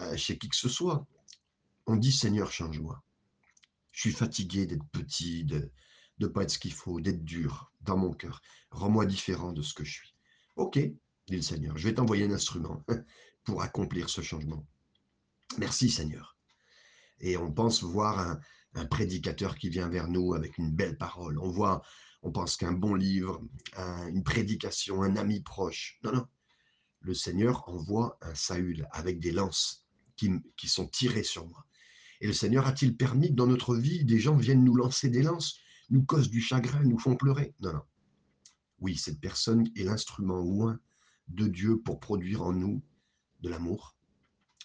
euh, 0.00 0.16
chez 0.16 0.38
qui 0.38 0.48
que 0.48 0.56
ce 0.56 0.68
soit. 0.68 1.06
On 1.86 1.96
dit 1.96 2.12
Seigneur, 2.12 2.50
change-moi. 2.50 3.02
Je 3.92 4.00
suis 4.00 4.12
fatigué 4.12 4.66
d'être 4.66 4.84
petit, 4.92 5.44
de 5.44 5.70
ne 6.18 6.26
pas 6.26 6.42
être 6.42 6.50
ce 6.50 6.58
qu'il 6.58 6.72
faut, 6.72 7.00
d'être 7.00 7.24
dur 7.24 7.72
dans 7.82 7.96
mon 7.96 8.12
cœur. 8.12 8.42
Rends-moi 8.70 9.06
différent 9.06 9.52
de 9.52 9.62
ce 9.62 9.74
que 9.74 9.84
je 9.84 9.92
suis. 9.92 10.14
Ok, 10.56 10.78
dit 10.78 11.36
le 11.36 11.42
Seigneur, 11.42 11.76
je 11.76 11.88
vais 11.88 11.94
t'envoyer 11.94 12.24
un 12.24 12.32
instrument 12.32 12.84
pour 13.44 13.62
accomplir 13.62 14.08
ce 14.08 14.20
changement. 14.20 14.66
Merci 15.58 15.90
Seigneur. 15.90 16.36
Et 17.20 17.36
on 17.36 17.52
pense 17.52 17.82
voir 17.82 18.18
un, 18.18 18.40
un 18.74 18.86
prédicateur 18.86 19.56
qui 19.56 19.68
vient 19.68 19.88
vers 19.88 20.08
nous 20.08 20.34
avec 20.34 20.58
une 20.58 20.72
belle 20.72 20.98
parole. 20.98 21.38
On 21.38 21.50
voit, 21.50 21.82
on 22.22 22.32
pense 22.32 22.56
qu'un 22.56 22.72
bon 22.72 22.94
livre, 22.94 23.42
une 24.08 24.24
prédication, 24.24 25.02
un 25.02 25.16
ami 25.16 25.40
proche. 25.40 25.98
Non, 26.02 26.12
non. 26.12 26.26
Le 27.00 27.14
Seigneur 27.14 27.68
envoie 27.68 28.18
un 28.22 28.34
Saül 28.34 28.88
avec 28.90 29.20
des 29.20 29.30
lances 29.30 29.83
qui, 30.16 30.68
sont 30.68 30.86
tirées 30.86 31.22
sur 31.22 31.46
moi. 31.46 31.66
Et 32.20 32.26
le 32.26 32.32
Seigneur 32.32 32.66
a-t-il 32.66 32.96
permis 32.96 33.30
que 33.30 33.34
dans 33.34 33.46
notre 33.46 33.76
vie, 33.76 34.04
des 34.04 34.18
gens 34.18 34.36
viennent 34.36 34.64
nous 34.64 34.76
lancer 34.76 35.08
des 35.08 35.22
lances, 35.22 35.58
nous 35.90 36.04
causent 36.04 36.30
du 36.30 36.40
chagrin, 36.40 36.82
nous 36.84 36.98
font 36.98 37.16
pleurer? 37.16 37.54
Non, 37.60 37.72
non. 37.72 37.82
Oui, 38.80 38.96
cette 38.96 39.20
personne 39.20 39.68
est 39.76 39.84
l'instrument 39.84 40.38
loin 40.38 40.78
de 41.28 41.46
Dieu 41.46 41.80
pour 41.80 42.00
produire 42.00 42.42
en 42.42 42.52
nous 42.52 42.82
de 43.40 43.48
l'amour, 43.48 43.96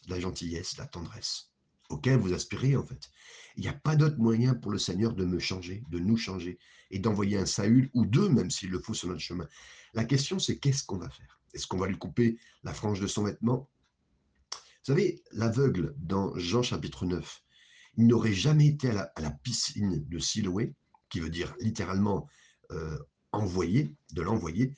de 0.07 0.13
la 0.13 0.19
gentillesse, 0.19 0.75
de 0.75 0.81
la 0.81 0.87
tendresse, 0.87 1.51
auquel 1.89 2.19
vous 2.19 2.33
aspirez 2.33 2.75
en 2.75 2.85
fait. 2.85 3.09
Il 3.55 3.61
n'y 3.61 3.67
a 3.67 3.73
pas 3.73 3.95
d'autre 3.95 4.17
moyen 4.17 4.55
pour 4.55 4.71
le 4.71 4.77
Seigneur 4.77 5.13
de 5.13 5.25
me 5.25 5.39
changer, 5.39 5.83
de 5.89 5.99
nous 5.99 6.17
changer, 6.17 6.59
et 6.91 6.99
d'envoyer 6.99 7.37
un 7.37 7.45
Saül 7.45 7.89
ou 7.93 8.05
deux, 8.05 8.29
même 8.29 8.49
s'il 8.49 8.69
le 8.71 8.79
faut, 8.79 8.93
sur 8.93 9.09
notre 9.09 9.19
chemin. 9.19 9.47
La 9.93 10.05
question, 10.05 10.39
c'est 10.39 10.57
qu'est-ce 10.57 10.83
qu'on 10.83 10.97
va 10.97 11.09
faire? 11.09 11.39
Est-ce 11.53 11.67
qu'on 11.67 11.77
va 11.77 11.87
lui 11.87 11.97
couper 11.97 12.39
la 12.63 12.73
frange 12.73 12.99
de 12.99 13.07
son 13.07 13.23
vêtement? 13.23 13.69
Vous 14.89 14.95
savez, 14.95 15.21
l'aveugle, 15.33 15.93
dans 15.99 16.35
Jean 16.35 16.63
chapitre 16.63 17.05
9, 17.05 17.43
il 17.97 18.07
n'aurait 18.07 18.33
jamais 18.33 18.65
été 18.65 18.89
à 18.89 19.11
la, 19.17 19.29
piscine 19.29 20.03
de 20.09 20.17
Siloé, 20.17 20.73
qui 21.09 21.19
veut 21.19 21.29
dire 21.29 21.53
littéralement 21.59 22.27
euh, 22.71 22.97
envoyer, 23.31 23.93
de 24.13 24.23
l'envoyer, 24.23 24.73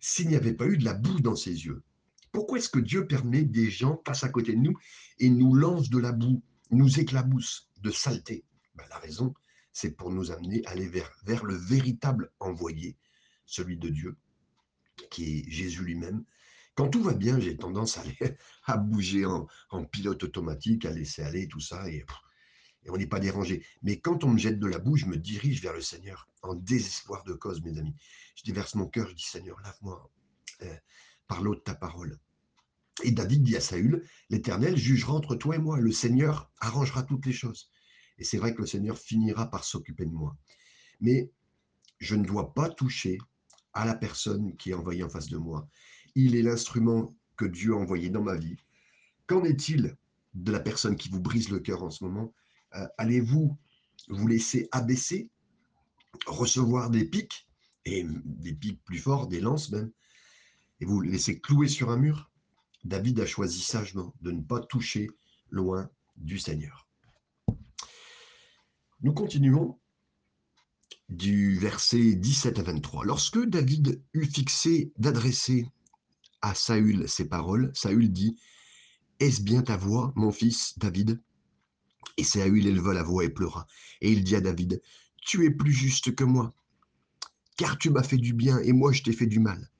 s'il 0.00 0.26
n'y 0.26 0.34
avait 0.34 0.54
pas 0.54 0.66
eu 0.66 0.78
de 0.78 0.84
la 0.84 0.94
boue 0.94 1.20
dans 1.20 1.36
ses 1.36 1.64
yeux. 1.64 1.84
Pourquoi 2.32 2.58
est-ce 2.58 2.70
que 2.70 2.80
Dieu 2.80 3.06
permet 3.06 3.44
des 3.44 3.70
gens 3.70 3.94
passent 3.94 4.24
à 4.24 4.30
côté 4.30 4.52
de 4.52 4.58
nous 4.58 4.76
et 5.20 5.30
nous 5.30 5.54
lancent 5.54 5.90
de 5.90 5.98
la 5.98 6.10
boue, 6.10 6.42
nous 6.72 6.98
éclaboussent 6.98 7.70
de 7.82 7.92
saleté? 7.92 8.44
Ben, 8.74 8.86
La 8.90 8.98
raison, 8.98 9.32
c'est 9.72 9.96
pour 9.96 10.10
nous 10.10 10.32
amener 10.32 10.66
à 10.66 10.70
aller 10.70 10.88
vers 10.88 11.44
le 11.44 11.54
véritable 11.54 12.32
envoyé, 12.40 12.96
celui 13.46 13.76
de 13.76 13.90
Dieu, 13.90 14.16
qui 15.08 15.38
est 15.38 15.50
Jésus 15.52 15.84
lui-même. 15.84 16.24
Quand 16.74 16.88
tout 16.88 17.02
va 17.02 17.12
bien, 17.12 17.38
j'ai 17.38 17.56
tendance 17.56 17.98
à, 17.98 18.02
aller, 18.02 18.18
bouger 18.78 19.24
en, 19.26 19.84
pilote 19.84 20.24
automatique, 20.24 20.84
à 20.84 20.90
laisser 20.90 21.22
aller 21.22 21.46
tout 21.48 21.60
ça, 21.60 21.88
et, 21.88 22.04
et 22.84 22.90
on 22.90 22.96
n'est 22.96 23.06
pas 23.06 23.20
dérangé. 23.20 23.64
Mais 23.82 24.00
quand 24.00 24.24
on 24.24 24.30
me 24.30 24.38
jette 24.38 24.58
de 24.58 24.66
la 24.66 24.78
boue, 24.78 24.96
je 24.96 25.06
me 25.06 25.16
dirige 25.16 25.62
vers 25.62 25.74
le 25.74 25.82
Seigneur, 25.82 26.28
en 26.42 26.54
désespoir 26.54 27.24
de 27.24 27.34
cause, 27.34 27.62
mes 27.62 27.78
amis. 27.78 27.94
Je 28.36 28.44
déverse 28.44 28.74
mon 28.74 28.86
cœur, 28.86 29.08
je 29.08 29.14
dis 29.14 29.24
Seigneur, 29.24 29.60
lave-moi 29.60 30.10
euh, 30.62 30.76
par 31.28 31.42
l'eau 31.42 31.54
de 31.54 31.60
ta 31.60 31.74
parole. 31.74 32.18
Et 33.02 33.10
David 33.10 33.42
dit 33.42 33.56
à 33.56 33.60
Saül, 33.60 34.06
l'Éternel 34.30 34.76
jugera 34.76 35.14
entre 35.14 35.34
toi 35.34 35.56
et 35.56 35.58
moi, 35.58 35.78
le 35.78 35.92
Seigneur 35.92 36.50
arrangera 36.58 37.02
toutes 37.02 37.26
les 37.26 37.32
choses. 37.32 37.70
Et 38.18 38.24
c'est 38.24 38.38
vrai 38.38 38.54
que 38.54 38.60
le 38.60 38.66
Seigneur 38.66 38.98
finira 38.98 39.50
par 39.50 39.64
s'occuper 39.64 40.04
de 40.04 40.12
moi. 40.12 40.36
Mais 41.00 41.30
je 41.98 42.14
ne 42.14 42.24
dois 42.24 42.52
pas 42.54 42.68
toucher 42.68 43.18
à 43.72 43.86
la 43.86 43.94
personne 43.94 44.56
qui 44.56 44.70
est 44.70 44.74
envoyée 44.74 45.02
en 45.02 45.08
face 45.08 45.28
de 45.28 45.38
moi. 45.38 45.68
Il 46.14 46.36
est 46.36 46.42
l'instrument 46.42 47.14
que 47.36 47.44
Dieu 47.44 47.74
a 47.74 47.76
envoyé 47.76 48.10
dans 48.10 48.22
ma 48.22 48.36
vie. 48.36 48.56
Qu'en 49.26 49.44
est-il 49.44 49.96
de 50.34 50.52
la 50.52 50.60
personne 50.60 50.96
qui 50.96 51.08
vous 51.08 51.20
brise 51.20 51.48
le 51.48 51.60
cœur 51.60 51.82
en 51.82 51.90
ce 51.90 52.04
moment? 52.04 52.32
Euh, 52.74 52.86
Allez-vous 52.98 53.56
vous 54.08 54.26
laisser 54.26 54.68
abaisser, 54.72 55.28
recevoir 56.26 56.90
des 56.90 57.04
pics, 57.04 57.46
et 57.84 58.06
des 58.24 58.54
pics 58.54 58.82
plus 58.84 58.98
forts, 58.98 59.26
des 59.26 59.40
lances 59.40 59.70
même, 59.70 59.90
et 60.80 60.84
vous 60.84 61.00
laisser 61.00 61.40
clouer 61.40 61.68
sur 61.68 61.90
un 61.90 61.96
mur? 61.96 62.30
David 62.84 63.20
a 63.20 63.26
choisi 63.26 63.60
sagement 63.60 64.14
de 64.22 64.32
ne 64.32 64.42
pas 64.42 64.60
toucher 64.60 65.10
loin 65.50 65.88
du 66.16 66.38
Seigneur. 66.38 66.88
Nous 69.02 69.12
continuons 69.12 69.78
du 71.08 71.56
verset 71.56 72.14
17 72.14 72.58
à 72.58 72.62
23. 72.62 73.04
Lorsque 73.04 73.44
David 73.44 74.02
eut 74.14 74.26
fixé 74.26 74.92
d'adresser 74.96 75.66
à 76.42 76.54
Saül 76.54 77.08
ces 77.08 77.28
paroles, 77.28 77.70
Saül 77.74 78.12
dit 78.12 78.36
Est-ce 79.20 79.42
bien 79.42 79.62
ta 79.62 79.76
voix, 79.76 80.12
mon 80.16 80.32
fils 80.32 80.78
David? 80.78 81.20
Et 82.16 82.24
Saül 82.24 82.66
éleva 82.66 82.92
la 82.92 83.02
voix 83.02 83.24
et 83.24 83.30
pleura. 83.30 83.66
Et 84.00 84.12
il 84.12 84.24
dit 84.24 84.36
à 84.36 84.40
David 84.40 84.82
Tu 85.24 85.46
es 85.46 85.50
plus 85.50 85.72
juste 85.72 86.14
que 86.14 86.24
moi, 86.24 86.54
car 87.56 87.78
tu 87.78 87.90
m'as 87.90 88.02
fait 88.02 88.18
du 88.18 88.34
bien 88.34 88.58
et 88.58 88.72
moi 88.72 88.92
je 88.92 89.02
t'ai 89.02 89.12
fait 89.12 89.26
du 89.26 89.40
mal 89.40 89.72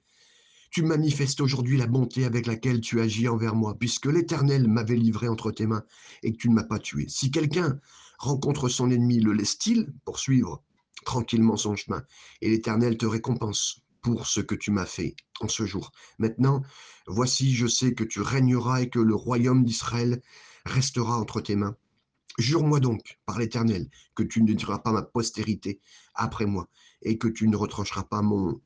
tu 0.73 0.83
manifestes 0.83 1.43
aujourd'hui 1.43 1.77
la 1.77 1.87
bonté 1.87 2.25
avec 2.25 2.47
laquelle 2.47 2.81
tu 2.81 3.03
agis 3.03 3.29
envers 3.29 3.55
moi, 3.55 3.77
puisque 3.79 4.07
l'Éternel 4.07 4.69
m'avait 4.69 4.97
livré 4.97 5.29
entre 5.29 5.53
tes 5.53 5.67
mains 5.67 5.85
et 6.23 6.33
que 6.33 6.39
tu 6.39 6.49
ne 6.49 6.55
m'as 6.55 6.65
pas 6.65 6.79
tué. 6.79 7.05
Si 7.09 7.31
quelqu'un 7.31 7.79
rencontre 8.19 8.71
son 8.71 8.91
ennemi, 8.91 9.21
le 9.21 9.35
laisse-t-il 9.35 9.93
poursuivre 10.07 10.65
tranquillement 11.05 11.59
son 11.59 11.77
chemin 11.77 12.03
Et 12.41 12.49
l'Éternel 12.49 12.97
te 12.97 13.05
récompense? 13.05 13.83
Pour 14.03 14.27
ce 14.27 14.41
que 14.41 14.55
tu 14.55 14.71
m'as 14.71 14.87
fait 14.87 15.15
en 15.41 15.49
ce 15.49 15.65
jour. 15.65 15.93
Maintenant, 16.19 16.63
voici, 17.07 17.55
je 17.55 17.67
sais 17.67 17.95
que 17.95 18.05
tu 18.05 18.21
régneras 18.21 18.83
et 18.83 18.91
que 18.91 18.99
le 18.99 19.15
royaume 19.15 19.65
d'Israël 19.65 20.21
restera 20.67 21.19
entre 21.19 21.41
tes 21.41 21.57
mains. 21.57 21.77
Jure-moi 22.39 22.81
donc, 22.81 23.19
par 23.27 23.39
l'Éternel, 23.39 23.89
que 24.15 24.23
tu 24.23 24.43
ne 24.43 24.53
diras 24.53 24.79
pas 24.79 24.93
ma 24.93 25.03
postérité 25.03 25.81
après 26.15 26.47
moi, 26.47 26.69
et 27.03 27.19
que 27.19 27.29
tu 27.29 27.47
ne 27.49 27.57
retrancheras 27.57 28.05
pas 28.05 28.23
mon 28.23 28.61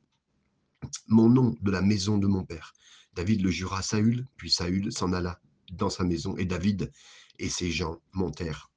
nom 1.07 1.55
de 1.61 1.71
la 1.71 1.81
maison 1.81 2.17
de 2.17 2.27
mon 2.27 2.43
père. 2.43 2.73
David 3.13 3.41
le 3.41 3.51
jura 3.51 3.79
à 3.79 3.81
Saül, 3.81 4.25
puis 4.37 4.51
Saül 4.51 4.91
s'en 4.91 5.11
alla 5.11 5.41
dans 5.71 5.89
sa 5.89 6.03
maison, 6.03 6.37
et 6.37 6.45
David 6.45 6.91
et 7.39 7.49
ses 7.49 7.71
gens 7.71 7.99
montèrent 8.13 8.71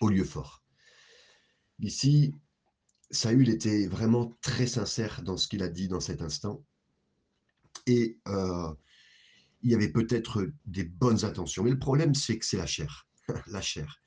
au 0.00 0.08
lieu 0.08 0.24
fort. 0.24 0.62
Ici, 1.78 2.34
Saül 3.10 3.48
était 3.48 3.86
vraiment 3.86 4.36
très 4.40 4.66
sincère 4.66 5.22
dans 5.22 5.36
ce 5.36 5.48
qu'il 5.48 5.62
a 5.62 5.68
dit 5.68 5.88
dans 5.88 6.00
cet 6.00 6.22
instant, 6.22 6.64
et 7.86 8.18
euh, 8.28 8.72
il 9.62 9.70
y 9.70 9.74
avait 9.74 9.90
peut-être 9.90 10.50
des 10.64 10.84
bonnes 10.84 11.24
intentions, 11.24 11.62
mais 11.62 11.70
le 11.70 11.78
problème, 11.78 12.14
c'est 12.14 12.38
que 12.38 12.44
c'est 12.44 12.56
la 12.56 12.66
chair. 12.66 13.06
la 13.46 13.60
chair. 13.60 14.00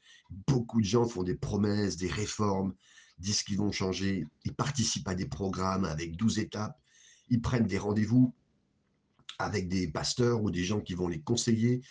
Beaucoup 0.48 0.82
de 0.82 0.86
gens 0.86 1.08
font 1.08 1.24
des 1.24 1.36
promesses, 1.36 1.98
des 1.98 2.10
réformes, 2.10 2.74
disent 3.18 3.44
qu'ils 3.44 3.58
vont 3.58 3.72
changer, 3.72 4.26
ils 4.46 4.54
participent 4.54 5.08
à 5.08 5.16
des 5.16 5.26
programmes 5.26 5.86
avec 5.86 6.16
12 6.16 6.40
étapes, 6.40 6.80
ils 7.30 7.42
prennent 7.42 7.68
des 7.68 7.78
rendez-vous 7.78 8.34
avec 9.38 9.68
des 9.68 9.88
pasteurs 9.88 10.44
ou 10.44 10.52
des 10.52 10.64
gens 10.64 10.82
qui 10.82 10.94
vont 10.94 11.08
les 11.08 11.22
conseiller. 11.22 11.82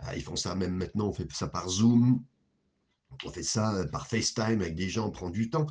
Ah, 0.00 0.16
ils 0.16 0.22
font 0.22 0.36
ça 0.36 0.54
même 0.54 0.74
maintenant, 0.74 1.08
on 1.08 1.12
fait 1.12 1.30
ça 1.32 1.48
par 1.48 1.68
Zoom, 1.68 2.22
on 3.24 3.30
fait 3.30 3.42
ça 3.42 3.74
euh, 3.74 3.86
par 3.86 4.06
FaceTime 4.06 4.60
avec 4.60 4.74
des 4.74 4.88
gens, 4.88 5.08
on 5.08 5.10
prend 5.10 5.30
du 5.30 5.50
temps. 5.50 5.66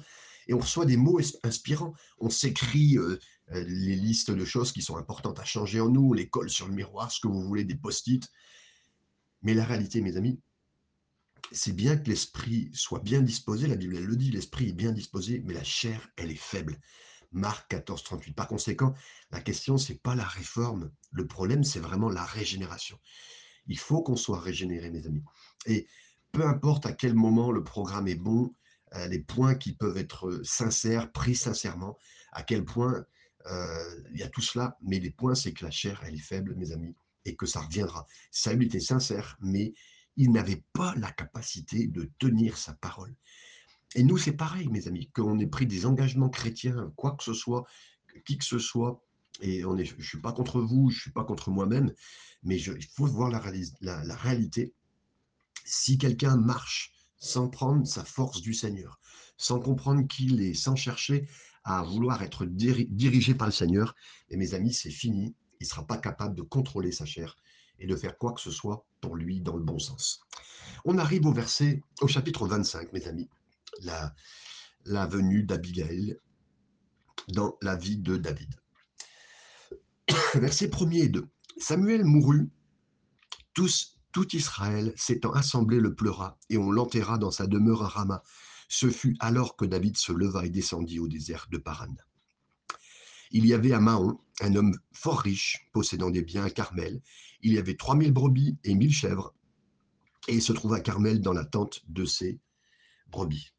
Et 0.48 0.54
on 0.54 0.60
reçoit 0.60 0.86
des 0.86 0.98
mots 0.98 1.20
inspirants. 1.44 1.94
On 2.20 2.30
s'écrit 2.30 2.98
euh, 2.98 3.20
euh, 3.52 3.64
les 3.68 3.96
listes 3.96 4.32
de 4.32 4.46
choses 4.46 4.72
qui 4.72 4.82
sont 4.82 4.98
importantes 4.98 5.40
à 5.40 5.46
changer 5.46 5.80
en 5.80 5.90
nous, 5.90 6.14
les 6.14 6.30
colle 6.30 6.50
sur 6.50 6.68
le 6.68 6.74
miroir, 6.74 7.12
ce 7.12 7.20
que 7.20 7.28
vous 7.28 7.42
voulez, 7.42 7.64
des 7.64 7.76
post-it. 7.76 8.28
Mais 9.42 9.54
la 9.54 9.66
réalité, 9.66 10.02
mes 10.02 10.18
amis, 10.18 10.40
c'est 11.52 11.76
bien 11.76 11.98
que 11.98 12.10
l'esprit 12.10 12.70
soit 12.74 13.02
bien 13.02 13.22
disposé, 13.22 13.68
la 13.68 13.76
Bible 13.76 14.00
le 14.00 14.16
dit, 14.16 14.32
l'esprit 14.32 14.70
est 14.70 14.74
bien 14.74 14.92
disposé, 14.92 15.42
mais 15.46 15.54
la 15.54 15.64
chair, 15.64 16.10
elle 16.18 16.32
est 16.32 16.36
faible. 16.36 16.80
Marc 17.32 17.70
14, 17.70 18.04
38. 18.04 18.34
Par 18.34 18.48
conséquent, 18.48 18.94
la 19.32 19.42
question, 19.42 19.78
c'est 19.78 20.02
pas 20.02 20.16
la 20.16 20.24
réforme. 20.24 20.92
Le 21.12 21.28
problème, 21.28 21.64
c'est 21.64 21.80
vraiment 21.80 22.10
la 22.10 22.24
régénération. 22.24 23.00
Il 23.68 23.80
faut 23.80 24.02
qu'on 24.02 24.16
soit 24.16 24.40
régénéré, 24.40 24.90
mes 24.92 25.06
amis. 25.06 25.24
Et 25.66 25.88
peu 26.32 26.46
importe 26.46 26.86
à 26.86 26.94
quel 26.94 27.14
moment 27.14 27.52
le 27.52 27.64
programme 27.64 28.08
est 28.08 28.16
bon, 28.16 28.54
euh, 28.96 29.08
les 29.08 29.20
points 29.20 29.56
qui 29.56 29.74
peuvent 29.74 29.98
être 29.98 30.42
sincères, 30.44 31.12
pris 31.12 31.36
sincèrement, 31.36 31.98
à 32.32 32.44
quel 32.44 32.64
point 32.64 33.06
euh, 33.48 34.02
il 34.12 34.20
y 34.20 34.24
a 34.24 34.30
tout 34.30 34.42
cela, 34.42 34.78
mais 34.82 35.00
les 35.00 35.12
points, 35.12 35.36
c'est 35.36 35.54
que 35.54 35.66
la 35.66 35.72
chair, 35.72 36.02
elle 36.06 36.16
est 36.16 36.20
faible, 36.20 36.56
mes 36.56 36.72
amis, 36.72 36.96
et 37.26 37.36
que 37.36 37.46
ça 37.46 37.62
reviendra. 37.62 38.06
Saül 38.32 38.64
était 38.64 38.80
sincère, 38.80 39.38
mais 39.42 39.74
il 40.16 40.32
n'avait 40.32 40.64
pas 40.74 40.94
la 40.96 41.12
capacité 41.12 41.88
de 41.88 42.10
tenir 42.20 42.58
sa 42.58 42.74
parole. 42.74 43.16
Et 43.96 44.04
nous, 44.04 44.18
c'est 44.18 44.34
pareil, 44.34 44.68
mes 44.70 44.88
amis, 44.88 45.10
qu'on 45.12 45.40
ait 45.40 45.48
pris 45.48 45.66
des 45.66 45.86
engagements 45.86 46.30
chrétiens, 46.30 46.92
quoi 46.96 47.16
que 47.16 47.24
ce 47.24 47.34
soit, 47.34 47.66
qui 48.26 48.38
que 48.38 48.46
ce 48.46 48.60
soit, 48.60 49.04
et 49.42 49.66
on 49.66 49.78
est, 49.78 49.86
je 49.86 49.96
ne 49.96 50.02
suis 50.02 50.22
pas 50.22 50.34
contre 50.34 50.62
vous, 50.62 50.90
je 50.90 50.98
ne 50.98 51.02
suis 51.02 51.12
pas 51.12 51.24
contre 51.24 51.50
moi-même, 51.50 51.92
mais 52.44 52.60
il 52.60 52.86
faut 52.86 53.08
voir 53.08 53.30
la 53.32 54.16
réalité. 54.16 54.74
Si 55.66 55.98
quelqu'un 55.98 56.38
marche 56.38 56.94
sans 57.24 57.48
prendre 57.48 57.88
sa 57.88 58.04
force 58.04 58.42
du 58.42 58.54
Seigneur, 58.54 59.00
sans 59.38 59.62
comprendre 59.62 60.06
qu'il 60.08 60.42
est, 60.42 60.54
sans 60.54 60.76
chercher 60.76 61.30
à 61.64 61.82
vouloir 61.82 62.22
être 62.22 62.46
dirigé 62.46 63.34
par 63.34 63.48
le 63.48 63.54
Seigneur, 63.54 63.96
et 64.30 64.36
mes 64.36 64.54
amis, 64.54 64.74
c'est 64.74 64.92
fini. 64.92 65.34
Il 65.62 65.64
ne 65.64 65.70
sera 65.70 65.88
pas 65.88 65.98
capable 65.98 66.36
de 66.36 66.42
contrôler 66.42 66.92
sa 66.92 67.06
chair 67.06 67.38
et 67.80 67.88
de 67.88 67.96
faire 67.96 68.18
quoi 68.18 68.34
que 68.34 68.42
ce 68.42 68.52
soit 68.52 68.86
pour 69.00 69.16
lui 69.16 69.40
dans 69.40 69.56
le 69.56 69.64
bon 69.64 69.80
sens. 69.80 70.20
On 70.84 70.98
arrive 70.98 71.26
au 71.26 71.32
verset, 71.32 71.82
au 72.02 72.10
chapitre 72.10 72.46
25, 72.46 72.92
mes 72.92 73.08
amis, 73.08 73.30
la, 73.84 74.14
venue 75.08 75.44
d'Abigail 75.44 76.18
dans 77.30 77.56
la 77.62 77.78
vie 77.78 77.98
de 77.98 78.18
David. 78.18 78.54
Verset 80.34 80.72
1 80.76 80.92
et 80.92 81.08
2. 81.08 81.26
Samuel 81.58 82.04
mourut, 82.04 82.52
tous, 83.54 83.93
tout 84.14 84.34
Israël 84.36 84.94
s'étant 84.96 85.34
assemblé 85.34 85.80
le 85.80 85.94
pleura, 85.94 86.38
et 86.50 86.58
on 86.58 86.72
l'enterra 86.72 87.18
dans 87.18 87.32
sa 87.32 87.48
demeure 87.48 87.84
à 87.84 87.90
Rama, 87.90 88.24
ce 88.70 88.90
fut 88.90 89.18
alors 89.20 89.58
que 89.58 89.66
David 89.66 89.98
se 89.98 90.14
leva 90.14 90.46
et 90.46 90.50
descendit 90.50 91.00
au 91.00 91.08
désert 91.08 91.48
de 91.52 91.58
Paran. 91.58 91.96
Il 93.32 93.46
y 93.46 93.54
avait 93.54 93.74
à 93.74 93.80
Mahon 93.80 94.20
un 94.42 94.56
homme 94.56 94.78
fort 94.94 95.20
riche, 95.20 95.68
possédant 95.74 96.12
des 96.12 96.22
biens 96.22 96.46
à 96.46 96.52
Carmel. 96.52 97.02
Il 97.42 97.54
y 97.54 97.58
avait 97.58 97.76
trois 97.76 97.96
mille 97.96 98.14
brebis 98.14 98.58
et 98.64 98.76
mille 98.76 98.94
chèvres, 98.94 99.34
et 100.28 100.36
il 100.36 100.42
se 100.42 100.54
trouva 100.54 100.78
à 100.78 100.82
Carmel 100.82 101.20
dans 101.20 101.34
la 101.34 101.44
tente 101.44 101.84
de 101.88 102.06
ses 102.06 102.40
brebis. 103.08 103.52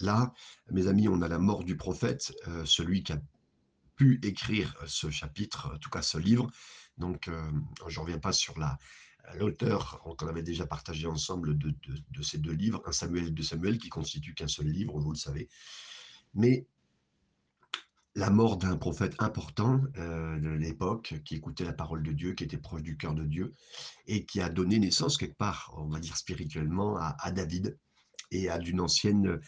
Là, 0.00 0.32
mes 0.70 0.86
amis, 0.86 1.06
on 1.06 1.20
a 1.20 1.28
la 1.28 1.38
mort 1.38 1.64
du 1.64 1.76
prophète, 1.76 2.34
euh, 2.48 2.64
celui 2.64 3.02
qui 3.02 3.12
a 3.12 3.22
pu 3.94 4.18
écrire 4.24 4.74
ce 4.86 5.10
chapitre, 5.10 5.70
en 5.74 5.78
tout 5.78 5.90
cas 5.90 6.02
ce 6.02 6.16
livre. 6.16 6.50
Donc, 6.96 7.28
euh, 7.28 7.50
je 7.88 8.16
pas 8.16 8.32
sur 8.32 8.58
la, 8.58 8.78
l'auteur 9.34 10.00
qu'on 10.18 10.26
avait 10.26 10.42
déjà 10.42 10.66
partagé 10.66 11.06
ensemble 11.06 11.56
de, 11.56 12.22
ces 12.22 12.38
deux 12.38 12.52
livres, 12.52 12.82
un 12.86 12.92
Samuel 12.92 13.32
de 13.32 13.42
Samuel, 13.42 13.78
qui 13.78 13.88
constitue 13.88 14.34
qu'un 14.34 14.48
seul 14.48 14.66
livre, 14.66 14.98
vous 14.98 15.12
le 15.12 15.18
savez. 15.18 15.48
Mais 16.34 16.66
la 18.14 18.30
mort 18.30 18.58
d'un 18.58 18.76
prophète 18.76 19.14
important 19.20 19.80
euh, 19.96 20.38
de 20.38 20.50
l'époque, 20.50 21.14
qui 21.24 21.36
écoutait 21.36 21.64
la 21.64 21.72
parole 21.72 22.02
de 22.02 22.12
Dieu, 22.12 22.34
qui 22.34 22.44
était 22.44 22.58
proche 22.58 22.82
du 22.82 22.96
cœur 22.96 23.14
de 23.14 23.24
Dieu, 23.24 23.54
et 24.06 24.26
qui 24.26 24.40
a 24.40 24.50
donné 24.50 24.78
naissance 24.78 25.16
quelque 25.16 25.36
part, 25.36 25.74
on 25.78 25.88
va 25.88 25.98
dire 25.98 26.16
spirituellement, 26.16 26.96
à, 26.98 27.32
David, 27.32 27.78
et 28.30 28.50
à 28.50 28.58
d'une 28.58 28.80
ancienne 28.80 29.40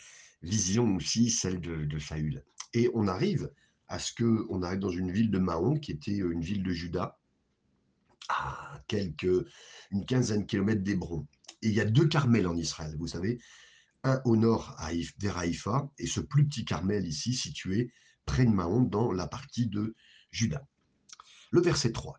vision 0.43 0.97
aussi, 0.97 1.31
celle 1.31 1.61
de, 1.61 1.99
Saül. 1.99 2.43
Et 2.73 2.90
on 2.95 3.07
arrive 3.07 3.50
à 3.88 3.99
ce 3.99 4.12
qu'on 4.14 4.62
arrive 4.62 4.81
dans 4.81 4.90
une 4.90 5.12
ville 5.12 5.31
de 5.31 5.38
Mahon, 5.38 5.78
qui 5.78 5.93
était 5.93 6.16
une 6.16 6.40
ville 6.40 6.62
de 6.62 6.73
Juda, 6.73 7.19
à 8.28 8.81
quelques, 8.88 9.47
une 9.90 10.07
quinzaine 10.07 10.43
de 10.43 10.47
kilomètres 10.47 10.83
d'Hébron. 10.83 11.26
Et 11.62 11.69
il 11.69 11.75
y 11.75 11.81
a 11.81 11.85
deux 11.85 12.07
Carmels 12.07 12.47
en 12.47 12.57
Israël, 12.57 12.95
vous 12.99 13.09
savez, 13.09 13.38
un 14.02 14.21
au 14.25 14.37
nord 14.37 14.76
vers 15.19 15.43
et 15.43 16.07
ce 16.07 16.21
plus 16.21 16.47
petit 16.47 16.64
Carmel 16.64 17.07
ici, 17.07 17.35
situé 17.35 17.90
près 18.26 18.45
de 18.45 18.50
Mahon, 18.50 18.83
dans 18.83 19.12
la 19.12 19.26
partie 19.26 19.66
de 19.66 19.95
Juda. 20.30 20.67
Le 21.50 21.60
verset 21.60 21.93
3. 21.93 22.19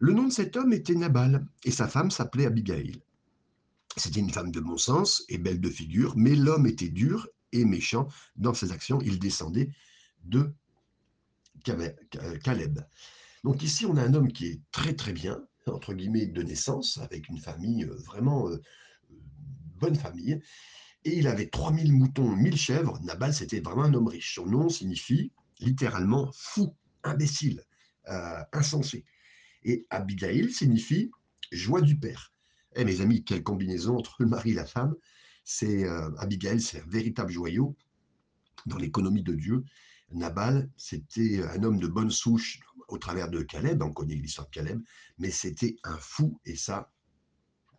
Le 0.00 0.12
nom 0.12 0.26
de 0.28 0.32
cet 0.32 0.56
homme 0.56 0.72
était 0.72 0.94
Nabal, 0.94 1.46
et 1.64 1.70
sa 1.70 1.88
femme 1.88 2.10
s'appelait 2.10 2.46
Abigail. 2.46 3.02
C'était 3.96 4.20
une 4.20 4.30
femme 4.30 4.50
de 4.50 4.60
bon 4.60 4.76
sens 4.76 5.24
et 5.28 5.38
belle 5.38 5.60
de 5.60 5.70
figure, 5.70 6.14
mais 6.16 6.34
l'homme 6.34 6.66
était 6.66 6.88
dur 6.88 7.28
et 7.52 7.64
méchant 7.64 8.08
dans 8.36 8.54
ses 8.54 8.72
actions. 8.72 9.00
Il 9.02 9.18
descendait 9.18 9.70
de 10.24 10.52
Caleb. 12.42 12.80
Donc 13.44 13.62
ici, 13.62 13.84
on 13.84 13.96
a 13.96 14.02
un 14.02 14.14
homme 14.14 14.32
qui 14.32 14.46
est 14.46 14.60
très 14.72 14.94
très 14.94 15.12
bien, 15.12 15.46
entre 15.66 15.92
guillemets, 15.92 16.26
de 16.26 16.42
naissance, 16.42 16.98
avec 16.98 17.28
une 17.28 17.38
famille 17.38 17.84
euh, 17.84 17.94
vraiment 18.06 18.48
euh, 18.48 18.56
bonne 19.78 19.96
famille. 19.96 20.40
Et 21.04 21.18
il 21.18 21.28
avait 21.28 21.48
3000 21.48 21.92
moutons, 21.92 22.34
1000 22.34 22.56
chèvres. 22.56 22.98
Nabal, 23.02 23.34
c'était 23.34 23.60
vraiment 23.60 23.84
un 23.84 23.92
homme 23.92 24.08
riche. 24.08 24.34
Son 24.34 24.46
nom 24.46 24.70
signifie 24.70 25.30
littéralement 25.60 26.30
fou, 26.32 26.74
imbécile, 27.02 27.62
euh, 28.08 28.42
insensé. 28.54 29.04
Et 29.62 29.86
Abigail 29.90 30.50
signifie 30.50 31.10
joie 31.52 31.82
du 31.82 31.98
père. 31.98 32.32
Eh 32.76 32.84
mes 32.86 33.02
amis, 33.02 33.24
quelle 33.24 33.42
combinaison 33.42 33.98
entre 33.98 34.16
le 34.20 34.26
mari 34.26 34.52
et 34.52 34.54
la 34.54 34.64
femme. 34.64 34.94
C'est 35.44 35.86
Abigail, 36.18 36.60
c'est 36.60 36.80
un 36.80 36.86
véritable 36.86 37.30
joyau 37.30 37.76
dans 38.66 38.78
l'économie 38.78 39.22
de 39.22 39.34
Dieu. 39.34 39.64
Nabal, 40.10 40.70
c'était 40.76 41.44
un 41.44 41.62
homme 41.62 41.78
de 41.78 41.86
bonne 41.86 42.10
souche, 42.10 42.60
au 42.88 42.98
travers 42.98 43.30
de 43.30 43.42
Caleb, 43.42 43.82
on 43.82 43.92
connaît 43.92 44.14
l'histoire 44.14 44.46
de 44.48 44.52
Caleb, 44.52 44.80
mais 45.18 45.30
c'était 45.30 45.76
un 45.84 45.96
fou, 45.98 46.40
et 46.44 46.56
ça, 46.56 46.92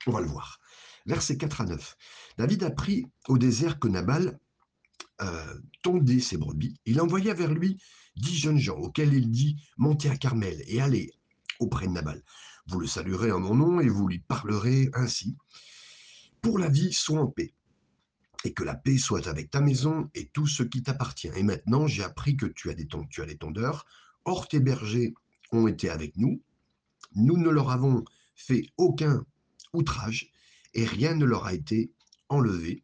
on 0.08 0.12
va 0.12 0.22
le 0.22 0.28
voir. 0.28 0.60
Versets 1.06 1.38
4 1.38 1.62
à 1.62 1.66
9. 1.66 1.98
David 2.38 2.64
apprit 2.64 3.06
au 3.28 3.38
désert 3.38 3.80
que 3.80 3.88
Nabal 3.88 4.40
euh, 5.22 5.60
tondait 5.82 6.20
ses 6.20 6.38
brebis. 6.38 6.80
Il 6.86 7.00
envoya 7.00 7.34
vers 7.34 7.54
lui 7.54 7.78
dix 8.16 8.36
jeunes 8.36 8.58
gens, 8.58 8.78
auxquels 8.78 9.14
il 9.14 9.30
dit 9.30 9.58
Montez 9.78 10.10
à 10.10 10.18
Carmel 10.18 10.64
et 10.68 10.82
allez 10.82 11.12
auprès 11.60 11.88
de 11.88 11.92
Nabal. 11.92 12.22
Vous 12.68 12.80
le 12.80 12.88
saluerez 12.88 13.32
en 13.32 13.40
mon 13.40 13.56
nom 13.56 13.80
et 13.80 13.88
vous 13.88 14.08
lui 14.08 14.20
parlerez 14.20 14.90
ainsi. 14.94 15.38
Pour 16.42 16.60
la 16.60 16.70
vie, 16.70 16.92
sois 16.92 17.22
en 17.22 17.28
paix. 17.28 17.54
Et 18.44 18.54
que 18.54 18.64
la 18.64 18.76
paix 18.76 18.98
soit 18.98 19.28
avec 19.28 19.52
ta 19.52 19.62
maison 19.62 20.10
et 20.14 20.28
tout 20.30 20.48
ce 20.48 20.64
qui 20.64 20.84
t'appartient. 20.84 21.32
Et 21.36 21.44
maintenant, 21.44 21.88
j'ai 21.88 22.04
appris 22.04 22.38
que 22.38 22.46
tu 22.46 22.70
as 22.70 22.76
des, 22.76 22.88
tondeurs. 22.88 23.86
Or, 24.26 24.48
tes 24.48 24.60
bergers 24.60 25.14
ont 25.52 25.68
été 25.68 25.90
avec 25.90 26.18
nous, 26.18 26.42
nous 27.16 27.38
ne 27.38 27.50
leur 27.50 27.72
avons 27.72 28.04
fait 28.36 28.68
aucun 28.78 29.26
outrage 29.74 30.32
et 30.74 30.86
rien 30.86 31.16
ne 31.16 31.26
leur 31.26 31.46
a 31.46 31.54
été 31.54 31.92
enlevé 32.30 32.84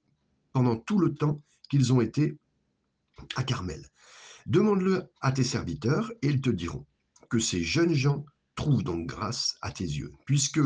pendant 0.54 0.78
tout 0.78 1.00
le 1.00 1.14
temps 1.14 1.42
qu'ils 1.70 1.94
ont 1.94 2.02
été 2.02 2.38
à 3.36 3.44
Carmel. 3.44 3.86
Demande-le 4.46 5.12
à 5.22 5.32
tes 5.32 5.44
serviteurs 5.44 6.12
et 6.22 6.28
ils 6.28 6.42
te 6.42 6.50
diront 6.50 6.86
que 7.30 7.40
ces 7.40 7.64
jeunes 7.64 7.94
gens 7.94 8.26
trouvent 8.56 8.84
donc 8.84 9.08
grâce 9.08 9.58
à 9.62 9.72
tes 9.72 9.86
yeux, 9.86 10.14
puisque 10.26 10.60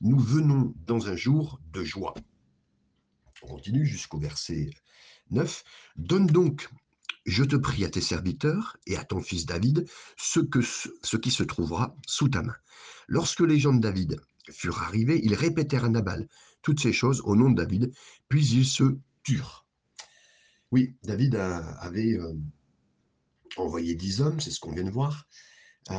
nous 0.00 0.18
venons 0.18 0.74
dans 0.76 1.08
un 1.08 1.16
jour 1.16 1.60
de 1.72 1.84
joie. 1.84 2.14
On 3.42 3.48
continue 3.48 3.86
jusqu'au 3.86 4.18
verset 4.18 4.70
9. 5.30 5.64
Donne 5.96 6.26
donc 6.26 6.68
je 7.24 7.44
te 7.44 7.56
prie 7.56 7.84
à 7.84 7.90
tes 7.90 8.00
serviteurs 8.00 8.76
et 8.86 8.96
à 8.96 9.04
ton 9.04 9.20
fils 9.20 9.46
David 9.46 9.88
ce, 10.16 10.40
que, 10.40 10.60
ce 10.62 11.16
qui 11.16 11.30
se 11.30 11.42
trouvera 11.42 11.96
sous 12.06 12.28
ta 12.28 12.42
main. 12.42 12.56
Lorsque 13.08 13.40
les 13.40 13.58
gens 13.58 13.72
de 13.72 13.80
David 13.80 14.20
furent 14.50 14.82
arrivés, 14.82 15.20
ils 15.22 15.34
répétèrent 15.34 15.84
à 15.84 15.88
Nabal 15.88 16.28
toutes 16.62 16.80
ces 16.80 16.92
choses 16.92 17.20
au 17.24 17.36
nom 17.36 17.50
de 17.50 17.56
David, 17.56 17.92
puis 18.28 18.46
ils 18.46 18.66
se 18.66 18.96
turent. 19.22 19.66
Oui, 20.70 20.96
David 21.02 21.36
avait 21.36 22.14
euh, 22.14 22.34
envoyé 23.56 23.94
dix 23.94 24.20
hommes, 24.20 24.40
c'est 24.40 24.50
ce 24.50 24.60
qu'on 24.60 24.72
vient 24.72 24.84
de 24.84 24.90
voir, 24.90 25.26
euh, 25.90 25.94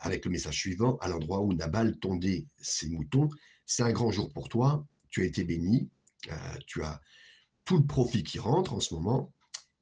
avec 0.00 0.24
le 0.24 0.30
message 0.30 0.56
suivant, 0.56 0.96
à 0.98 1.08
l'endroit 1.08 1.40
où 1.40 1.52
Nabal 1.52 1.98
tondait 1.98 2.46
ses 2.58 2.88
moutons. 2.88 3.28
C'est 3.66 3.82
un 3.82 3.92
grand 3.92 4.10
jour 4.10 4.32
pour 4.32 4.48
toi, 4.48 4.86
tu 5.10 5.22
as 5.22 5.24
été 5.24 5.44
béni, 5.44 5.90
euh, 6.30 6.36
tu 6.66 6.82
as 6.82 7.00
tout 7.64 7.76
le 7.76 7.84
profit 7.84 8.22
qui 8.22 8.38
rentre 8.38 8.72
en 8.72 8.80
ce 8.80 8.94
moment, 8.94 9.32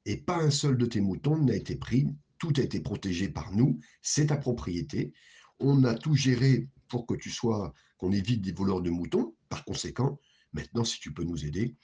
et 0.05 0.17
pas 0.17 0.37
un 0.37 0.51
seul 0.51 0.77
de 0.77 0.85
tes 0.85 1.01
moutons 1.01 1.37
n'a 1.37 1.55
été 1.55 1.75
pris, 1.75 2.07
tout 2.37 2.53
a 2.57 2.61
été 2.61 2.79
protégé 2.79 3.29
par 3.29 3.51
nous, 3.51 3.79
c'est 4.01 4.27
ta 4.27 4.37
propriété. 4.37 5.13
On 5.59 5.83
a 5.83 5.95
tout 5.95 6.15
géré 6.15 6.69
pour 6.87 7.07
que 7.07 7.15
tu 7.15 7.31
sois, 7.31 7.73
qu'on 7.97 8.11
évite 8.11 8.41
des 8.41 8.51
voleurs 8.51 8.81
de 8.81 8.89
moutons. 8.89 9.35
Par 9.49 9.63
conséquent, 9.65 10.19
maintenant, 10.53 10.83
si 10.83 10.99
tu 10.99 11.13
peux 11.13 11.23
nous 11.23 11.45
aider, 11.45 11.75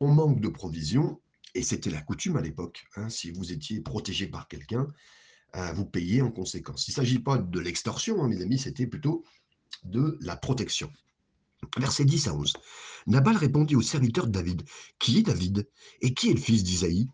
on 0.00 0.12
manque 0.12 0.40
de 0.40 0.48
provisions, 0.48 1.20
et 1.54 1.62
c'était 1.62 1.90
la 1.90 2.00
coutume 2.00 2.36
à 2.36 2.40
l'époque. 2.40 2.84
Hein, 2.96 3.08
si 3.08 3.30
vous 3.30 3.52
étiez 3.52 3.80
protégé 3.80 4.26
par 4.26 4.48
quelqu'un, 4.48 4.86
euh, 5.56 5.72
vous 5.72 5.84
payez 5.84 6.22
en 6.22 6.30
conséquence. 6.30 6.88
Il 6.88 6.92
ne 6.92 6.94
s'agit 6.94 7.18
pas 7.18 7.38
de 7.38 7.60
l'extorsion, 7.60 8.22
hein, 8.22 8.28
mes 8.28 8.40
amis, 8.40 8.58
c'était 8.58 8.86
plutôt 8.86 9.24
de 9.84 10.16
la 10.20 10.36
protection. 10.36 10.90
Verset 11.76 12.04
10 12.04 12.28
à 12.28 12.34
11. 12.34 12.54
Nabal 13.06 13.36
répondit 13.36 13.76
au 13.76 13.82
serviteur 13.82 14.26
de 14.26 14.32
David 14.32 14.62
Qui 14.98 15.18
est 15.18 15.22
David? 15.22 15.68
Et 16.00 16.14
qui 16.14 16.30
est 16.30 16.34
le 16.34 16.40
fils 16.40 16.64
d'Isaïe? 16.64 17.08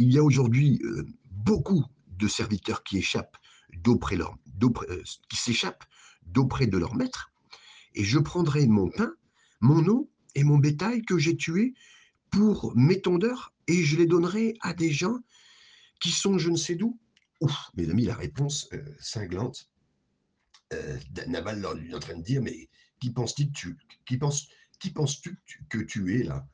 Il 0.00 0.10
y 0.14 0.18
a 0.18 0.24
aujourd'hui 0.24 0.80
euh, 0.82 1.06
beaucoup 1.30 1.84
de 2.16 2.26
serviteurs 2.26 2.82
qui 2.82 2.96
échappent 2.98 3.36
d'auprès 3.74 4.16
euh, 4.18 5.02
s'échappent 5.30 5.84
d'auprès 6.24 6.66
de 6.66 6.78
leur 6.78 6.94
maître, 6.94 7.32
et 7.94 8.04
je 8.04 8.18
prendrai 8.18 8.66
mon 8.66 8.88
pain, 8.88 9.12
mon 9.60 9.86
eau 9.88 10.10
et 10.34 10.42
mon 10.42 10.56
bétail 10.56 11.02
que 11.02 11.18
j'ai 11.18 11.36
tué 11.36 11.74
pour 12.30 12.74
mes 12.76 13.00
tondeurs 13.02 13.52
et 13.66 13.82
je 13.82 13.96
les 13.96 14.06
donnerai 14.06 14.54
à 14.62 14.72
des 14.72 14.90
gens 14.90 15.18
qui 16.00 16.10
sont 16.10 16.38
je 16.38 16.50
ne 16.50 16.56
sais 16.56 16.76
d'où 16.76 16.98
Ouf, 17.40 17.70
mes 17.74 17.88
amis, 17.90 18.04
la 18.04 18.14
réponse 18.14 18.68
euh, 18.72 18.82
cinglante. 19.00 19.70
Leur 20.70 21.78
est 21.78 21.94
en 21.94 21.98
train 21.98 22.16
de 22.16 22.22
dire, 22.22 22.42
mais 22.42 22.68
qui 23.00 23.12
tu, 23.52 23.76
qui 24.06 24.18
pense, 24.18 24.48
qui 24.78 24.90
penses-tu 24.90 25.38
que 25.68 25.78
tu 25.78 26.20
es 26.20 26.22
là? 26.22 26.46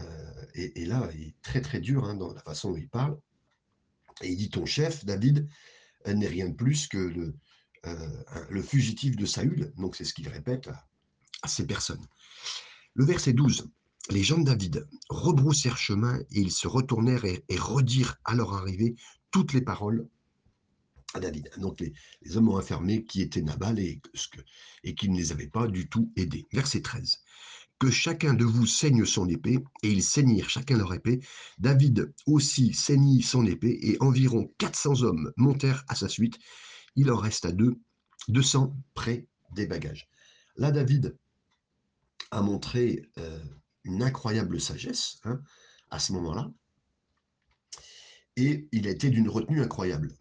Euh, 0.00 0.46
et, 0.54 0.84
là, 0.86 1.08
il 1.14 1.28
est 1.28 1.42
très 1.42 1.60
très 1.60 1.80
dur 1.80 2.04
hein, 2.04 2.14
dans 2.14 2.32
la 2.32 2.42
façon 2.42 2.70
dont 2.70 2.76
il 2.76 2.88
parle. 2.88 3.18
Et 4.22 4.28
il 4.30 4.36
dit 4.36 4.50
ton 4.50 4.66
chef, 4.66 5.04
David, 5.04 5.48
n'est 6.06 6.28
rien 6.28 6.48
de 6.48 6.54
plus 6.54 6.86
que 6.86 6.98
le, 6.98 7.34
le 8.48 8.62
fugitif 8.62 9.16
de 9.16 9.26
Saül. 9.26 9.72
Donc 9.76 9.96
c'est 9.96 10.04
ce 10.04 10.14
qu'il 10.14 10.28
répète 10.28 10.70
à 11.42 11.48
ces 11.48 11.66
personnes. 11.66 12.06
Le 12.94 13.04
verset 13.04 13.32
12. 13.32 13.68
Les 14.10 14.22
gens 14.22 14.38
de 14.38 14.44
David 14.44 14.88
rebroussèrent 15.08 15.76
chemin 15.76 16.18
et 16.30 16.40
ils 16.40 16.52
se 16.52 16.68
retournèrent 16.68 17.24
et, 17.24 17.44
redirent 17.58 18.16
à 18.24 18.34
leur 18.34 18.54
arrivée 18.54 18.94
toutes 19.30 19.52
les 19.52 19.60
paroles 19.60 20.08
à 21.12 21.20
David. 21.20 21.50
Donc 21.58 21.80
les, 21.80 22.36
hommes 22.36 22.48
ont 22.48 22.56
affirmé 22.56 23.04
qui 23.04 23.20
était 23.20 23.42
Nabal 23.42 23.78
et, 23.78 24.00
et 24.84 24.94
qui 24.94 25.08
ne 25.08 25.16
les 25.16 25.32
avait 25.32 25.48
pas 25.48 25.66
du 25.66 25.88
tout 25.88 26.12
aidés. 26.16 26.46
Verset 26.52 26.82
13. 26.82 27.18
Que 27.78 27.90
chacun 27.90 28.32
de 28.32 28.44
vous 28.44 28.66
saigne 28.66 29.04
son 29.04 29.28
épée, 29.28 29.58
et 29.82 29.90
ils 29.90 30.02
saignirent 30.02 30.48
chacun 30.48 30.78
leur 30.78 30.94
épée. 30.94 31.20
David 31.58 32.12
aussi 32.26 32.72
saignit 32.72 33.22
son 33.22 33.44
épée, 33.44 33.78
et 33.82 33.96
environ 34.00 34.50
400 34.58 35.02
hommes 35.02 35.32
montèrent 35.36 35.84
à 35.88 35.94
sa 35.94 36.08
suite. 36.08 36.38
Il 36.94 37.10
en 37.10 37.16
resta 37.16 37.52
deux, 37.52 37.78
200 38.28 38.74
près 38.94 39.28
des 39.52 39.66
bagages. 39.66 40.08
Là, 40.56 40.70
David 40.70 41.16
a 42.30 42.40
montré 42.40 43.02
euh, 43.18 43.44
une 43.84 44.02
incroyable 44.02 44.60
sagesse 44.60 45.20
hein, 45.24 45.40
à 45.90 45.98
ce 45.98 46.12
moment-là. 46.14 46.50
Et 48.36 48.68
il 48.72 48.86
a 48.86 48.90
été 48.90 49.10
d'une 49.10 49.28
retenue 49.28 49.62
incroyable. 49.62 50.12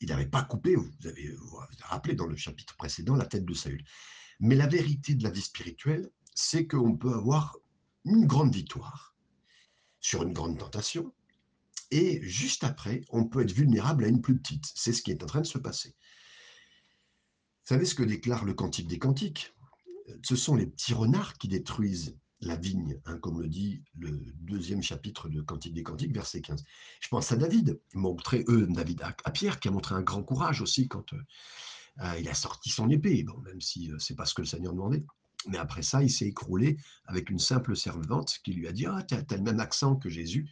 Il 0.00 0.08
n'avait 0.08 0.26
pas 0.26 0.42
coupé, 0.42 0.74
vous 0.74 0.90
avez, 1.04 1.32
vous 1.32 1.58
avez 1.58 1.76
rappelé 1.82 2.14
dans 2.14 2.26
le 2.26 2.36
chapitre 2.36 2.76
précédent, 2.76 3.16
la 3.16 3.26
tête 3.26 3.44
de 3.44 3.54
Saül. 3.54 3.84
Mais 4.40 4.54
la 4.54 4.66
vérité 4.66 5.14
de 5.14 5.22
la 5.22 5.30
vie 5.30 5.42
spirituelle, 5.42 6.10
c'est 6.40 6.66
qu'on 6.66 6.96
peut 6.96 7.12
avoir 7.12 7.56
une 8.04 8.26
grande 8.26 8.54
victoire 8.54 9.14
sur 10.00 10.22
une 10.22 10.32
grande 10.32 10.58
tentation, 10.58 11.12
et 11.90 12.22
juste 12.22 12.64
après, 12.64 13.02
on 13.10 13.24
peut 13.24 13.42
être 13.42 13.52
vulnérable 13.52 14.04
à 14.04 14.08
une 14.08 14.22
plus 14.22 14.38
petite. 14.38 14.70
C'est 14.74 14.92
ce 14.92 15.02
qui 15.02 15.10
est 15.10 15.22
en 15.22 15.26
train 15.26 15.40
de 15.40 15.46
se 15.46 15.58
passer. 15.58 15.90
Vous 15.90 17.74
savez 17.74 17.84
ce 17.84 17.94
que 17.94 18.02
déclare 18.02 18.44
le 18.44 18.54
Cantique 18.54 18.88
des 18.88 18.98
Cantiques? 18.98 19.54
Ce 20.22 20.36
sont 20.36 20.56
les 20.56 20.66
petits 20.66 20.94
renards 20.94 21.34
qui 21.34 21.48
détruisent 21.48 22.16
la 22.40 22.56
vigne, 22.56 22.98
hein, 23.04 23.18
comme 23.18 23.40
le 23.40 23.48
dit 23.48 23.82
le 23.98 24.10
deuxième 24.40 24.82
chapitre 24.82 25.28
de 25.28 25.42
Cantique 25.42 25.74
des 25.74 25.82
Cantiques, 25.82 26.14
verset 26.14 26.40
15. 26.40 26.64
Je 27.00 27.08
pense 27.08 27.30
à 27.32 27.36
David, 27.36 27.80
montré, 27.92 28.44
eux, 28.48 28.66
David 28.66 29.02
à, 29.02 29.30
Pierre, 29.30 29.60
qui 29.60 29.68
a 29.68 29.70
montré 29.70 29.94
un 29.94 30.02
grand 30.02 30.22
courage 30.22 30.62
aussi 30.62 30.88
quand 30.88 31.12
euh, 31.12 31.22
euh, 32.02 32.18
il 32.18 32.28
a 32.28 32.34
sorti 32.34 32.70
son 32.70 32.88
épée, 32.88 33.26
même 33.44 33.60
si 33.60 33.90
euh, 33.90 33.98
c'est 33.98 34.16
pas 34.16 34.24
ce 34.24 34.34
que 34.34 34.42
le 34.42 34.46
Seigneur 34.46 34.72
demandait. 34.72 35.04
Mais 35.46 35.58
après 35.58 35.82
ça, 35.82 36.02
il 36.02 36.10
s'est 36.10 36.26
écroulé 36.26 36.76
avec 37.06 37.30
une 37.30 37.38
simple 37.38 37.74
servante 37.76 38.38
qui 38.44 38.52
lui 38.52 38.68
a 38.68 38.72
dit 38.72 38.86
Ah, 38.86 39.02
tu 39.02 39.14
as, 39.14 39.36
le 39.36 39.42
même 39.42 39.60
accent 39.60 39.96
que 39.96 40.08
Jésus. 40.08 40.48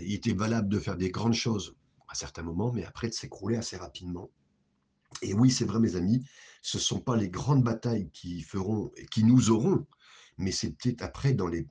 il 0.00 0.14
était 0.14 0.32
valable 0.32 0.68
de 0.68 0.80
faire 0.80 0.96
des 0.96 1.10
grandes 1.10 1.34
choses 1.34 1.76
à 2.08 2.14
certains 2.14 2.42
moments, 2.42 2.72
mais 2.72 2.84
après 2.84 3.08
de 3.08 3.14
s'écrouler 3.14 3.56
assez 3.56 3.76
rapidement. 3.76 4.30
Et 5.22 5.34
oui, 5.34 5.50
c'est 5.50 5.64
vrai, 5.64 5.78
mes 5.78 5.96
amis, 5.96 6.24
ce 6.62 6.78
ne 6.78 6.82
sont 6.82 7.00
pas 7.00 7.16
les 7.16 7.28
grandes 7.28 7.62
batailles 7.62 8.10
qui 8.12 8.42
feront, 8.42 8.90
qui 9.10 9.22
nous 9.24 9.50
auront 9.50 9.86
mais 10.40 10.52
c'est 10.52 10.70
peut-être 10.70 11.02
après 11.02 11.34
dans 11.34 11.46
les, 11.48 11.66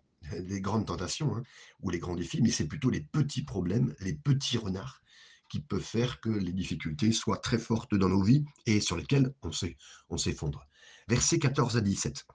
grandes 0.61 0.85
tentations 0.85 1.35
hein, 1.35 1.43
ou 1.81 1.89
les 1.89 1.99
grands 1.99 2.15
défis, 2.15 2.41
mais 2.41 2.51
c'est 2.51 2.67
plutôt 2.67 2.89
les 2.89 3.01
petits 3.01 3.43
problèmes, 3.43 3.95
les 3.99 4.13
petits 4.13 4.57
renards 4.57 5.01
qui 5.49 5.61
peuvent 5.61 5.81
faire 5.81 6.21
que 6.21 6.29
les 6.29 6.53
difficultés 6.53 7.11
soient 7.11 7.37
très 7.37 7.57
fortes 7.57 7.95
dans 7.95 8.09
nos 8.09 8.21
vies 8.21 8.45
et 8.67 8.79
sur 8.79 8.95
lesquelles 8.95 9.33
on 9.41 10.17
s'effondre. 10.17 10.67
Versets 11.09 11.39
14 11.39 11.75
à 11.75 11.81
17. 11.81 12.27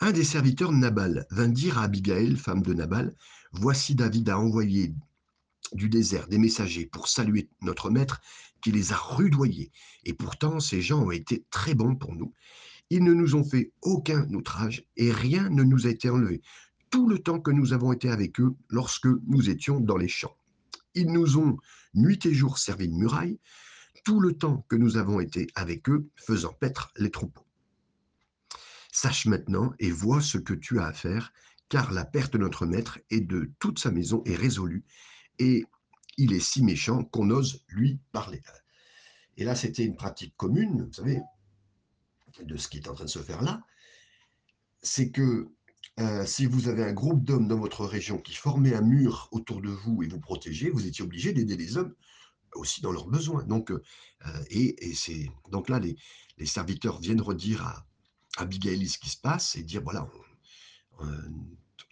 Un 0.00 0.10
des 0.10 0.24
serviteurs 0.24 0.72
de 0.72 0.76
Nabal 0.76 1.24
vint 1.30 1.46
dire 1.46 1.78
à 1.78 1.84
Abigail, 1.84 2.34
femme 2.34 2.62
de 2.62 2.74
Nabal, 2.74 3.14
Voici 3.52 3.94
David 3.94 4.28
a 4.28 4.40
envoyé 4.40 4.92
du 5.72 5.88
désert 5.88 6.26
des 6.26 6.38
messagers 6.38 6.86
pour 6.86 7.06
saluer 7.06 7.48
notre 7.62 7.90
maître 7.90 8.20
qui 8.60 8.72
les 8.72 8.92
a 8.92 8.96
rudoyés. 8.96 9.70
Et 10.02 10.14
pourtant, 10.14 10.58
ces 10.58 10.82
gens 10.82 11.04
ont 11.04 11.12
été 11.12 11.46
très 11.50 11.74
bons 11.74 11.94
pour 11.94 12.16
nous. 12.16 12.34
Ils 12.90 13.04
ne 13.04 13.14
nous 13.14 13.36
ont 13.36 13.44
fait 13.44 13.70
aucun 13.82 14.28
outrage 14.34 14.84
et 14.96 15.12
rien 15.12 15.48
ne 15.48 15.62
nous 15.62 15.86
a 15.86 15.90
été 15.90 16.10
enlevé, 16.10 16.42
tout 16.90 17.08
le 17.08 17.20
temps 17.20 17.38
que 17.38 17.52
nous 17.52 17.72
avons 17.72 17.92
été 17.92 18.10
avec 18.10 18.40
eux 18.40 18.56
lorsque 18.68 19.06
nous 19.28 19.48
étions 19.48 19.78
dans 19.78 19.96
les 19.96 20.08
champs. 20.08 20.36
Ils 20.96 21.12
nous 21.12 21.38
ont 21.38 21.56
nuit 21.94 22.18
et 22.24 22.34
jour 22.34 22.58
servi 22.58 22.88
de 22.88 22.94
muraille, 22.94 23.38
tout 24.04 24.18
le 24.18 24.32
temps 24.32 24.66
que 24.68 24.74
nous 24.74 24.96
avons 24.96 25.20
été 25.20 25.46
avec 25.54 25.88
eux, 25.88 26.08
faisant 26.16 26.52
paître 26.52 26.90
les 26.96 27.12
troupeaux. 27.12 27.45
Sache 28.96 29.26
maintenant 29.26 29.74
et 29.78 29.90
vois 29.90 30.22
ce 30.22 30.38
que 30.38 30.54
tu 30.54 30.80
as 30.80 30.86
à 30.86 30.92
faire, 30.94 31.34
car 31.68 31.92
la 31.92 32.06
perte 32.06 32.32
de 32.32 32.38
notre 32.38 32.64
maître 32.64 32.98
et 33.10 33.20
de 33.20 33.52
toute 33.58 33.78
sa 33.78 33.90
maison 33.90 34.22
est 34.24 34.34
résolue, 34.34 34.86
et 35.38 35.66
il 36.16 36.32
est 36.32 36.40
si 36.40 36.62
méchant 36.62 37.04
qu'on 37.04 37.28
ose 37.28 37.62
lui 37.68 38.00
parler. 38.12 38.40
Et 39.36 39.44
là, 39.44 39.54
c'était 39.54 39.84
une 39.84 39.96
pratique 39.96 40.34
commune, 40.38 40.86
vous 40.86 40.92
savez, 40.94 41.20
de 42.42 42.56
ce 42.56 42.68
qui 42.68 42.78
est 42.78 42.88
en 42.88 42.94
train 42.94 43.04
de 43.04 43.10
se 43.10 43.18
faire 43.18 43.42
là, 43.42 43.60
c'est 44.80 45.10
que 45.10 45.50
euh, 46.00 46.24
si 46.24 46.46
vous 46.46 46.68
avez 46.68 46.82
un 46.82 46.94
groupe 46.94 47.22
d'hommes 47.22 47.48
dans 47.48 47.58
votre 47.58 47.84
région 47.84 48.16
qui 48.16 48.32
formait 48.32 48.74
un 48.74 48.80
mur 48.80 49.28
autour 49.30 49.60
de 49.60 49.68
vous 49.68 50.02
et 50.04 50.08
vous 50.08 50.20
protégeait, 50.20 50.70
vous 50.70 50.86
étiez 50.86 51.04
obligé 51.04 51.34
d'aider 51.34 51.58
les 51.58 51.76
hommes 51.76 51.94
aussi 52.54 52.80
dans 52.80 52.92
leurs 52.92 53.08
besoins. 53.08 53.44
Donc, 53.44 53.70
euh, 53.70 53.82
et, 54.48 54.94
c'est 54.94 55.30
donc 55.52 55.68
là, 55.68 55.80
les, 55.80 55.98
serviteurs 56.46 56.98
viennent 56.98 57.20
redire 57.20 57.66
à, 57.66 57.86
Abigail 58.36 58.88
ce 58.88 58.98
qui 58.98 59.10
se 59.10 59.16
passe 59.16 59.56
et 59.56 59.62
dire 59.62 59.82
voilà, 59.82 60.08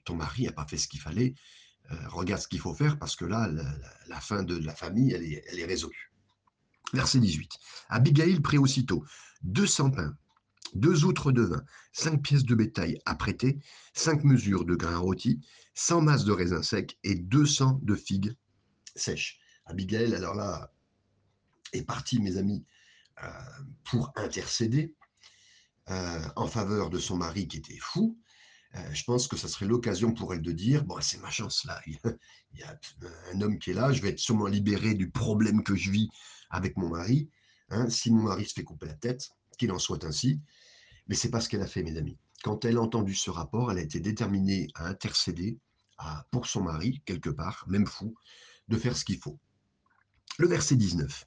ton 0.05 0.15
mari 0.15 0.45
n'a 0.45 0.53
pas 0.53 0.67
fait 0.67 0.77
ce 0.77 0.89
qu'il 0.89 1.01
fallait, 1.01 1.35
euh, 1.91 2.09
regarde 2.09 2.41
ce 2.41 2.49
qu'il 2.49 2.61
faut 2.61 2.75
faire 2.75 2.99
parce 2.99 3.17
que 3.17 3.25
là, 3.25 3.51
la, 4.07 4.21
fin 4.21 4.43
de 4.43 4.57
la 4.57 4.75
famille, 4.75 5.13
elle 5.13 5.59
est, 5.59 5.65
résolue. 5.65 6.13
Verset 6.93 7.19
18. 7.19 7.51
Abigail 7.89 8.41
prit 8.41 8.59
aussitôt 8.59 9.05
200 9.43 9.91
pains 9.91 10.17
deux 10.75 11.05
outres 11.05 11.31
de 11.33 11.43
vin, 11.43 11.63
cinq 11.93 12.23
pièces 12.23 12.45
de 12.45 12.55
bétail 12.55 12.99
à 13.07 13.15
prêter, 13.15 13.61
cinq 13.93 14.25
mesures 14.25 14.65
de 14.65 14.75
grains 14.75 14.99
rôtis, 14.99 15.41
cent 15.75 16.01
masses 16.01 16.25
de 16.25 16.33
raisins 16.33 16.63
secs 16.63 16.99
et 17.05 17.15
200 17.15 17.81
de 17.83 17.95
figues 17.95 18.37
sèches. 18.97 19.39
Abigail, 19.67 20.15
alors 20.15 20.35
là, 20.35 20.73
est 21.73 21.85
partie, 21.85 22.21
mes 22.21 22.37
amis, 22.37 22.65
euh, 23.23 23.29
pour 23.85 24.13
intercéder 24.17 24.95
euh, 25.91 26.29
en 26.37 26.47
faveur 26.47 26.91
de 26.91 26.99
son 26.99 27.17
mari 27.17 27.47
qui 27.47 27.59
était 27.59 27.79
fou. 27.79 28.19
Euh, 28.75 28.95
je 28.95 29.05
pense 29.05 29.29
que 29.29 29.37
ça 29.37 29.49
serait 29.49 29.67
l'occasion 29.67 30.13
pour 30.13 30.35
elle 30.35 30.43
de 30.43 30.53
dire 30.53 30.85
bon, 30.85 30.97
c'est 31.01 31.21
ma 31.21 31.31
chance 31.31 31.65
là. 31.65 31.81
Il 31.87 31.99
y 32.59 32.63
a 32.63 32.79
un 33.33 33.41
homme 33.41 33.59
qui 33.59 33.71
est 33.71 33.75
là. 33.75 33.93
Je 33.93 34.01
vais 34.01 34.11
être 34.11 34.19
sûrement 34.19 34.47
libéré 34.47 34.95
du 34.95 35.11
problème 35.11 35.63
que 35.63 35.77
je 35.77 35.91
vis 35.91 36.09
avec 36.51 36.77
mon 36.77 36.89
mari. 36.89 37.29
Hein. 37.71 37.89
si 37.89 38.11
mon 38.11 38.23
mari 38.23 38.45
se 38.45 38.55
fait 38.55 38.63
couper 38.63 38.87
la 38.87 38.95
tête, 38.95 39.31
qu'il 39.59 39.73
en 39.73 39.79
soit 39.79 40.05
ainsi. 40.05 40.41
Mais 41.09 41.15
c'est 41.15 41.31
pas 41.31 41.41
ce 41.41 41.49
qu'elle 41.49 41.63
a 41.63 41.67
fait, 41.67 41.83
mes 41.83 41.97
amis. 41.97 42.19
Quand 42.43 42.65
elle 42.65 42.77
a 42.77 42.81
entendu 42.81 43.15
ce 43.15 43.31
rapport, 43.31 43.71
elle 43.73 43.79
a 43.79 43.83
été 43.83 44.01
déterminée 44.01 44.69
à 44.75 44.87
intercéder 44.87 45.59
pour 46.31 46.47
son 46.47 46.63
mari, 46.63 47.03
quelque 47.05 47.31
part, 47.31 47.65
même 47.69 47.87
fou, 47.87 48.15
de 48.69 48.77
faire 48.77 48.97
ce 48.97 49.05
qu'il 49.05 49.19
faut. 49.19 49.39
Le 50.39 50.49
verset 50.49 50.77
19. 50.77 51.27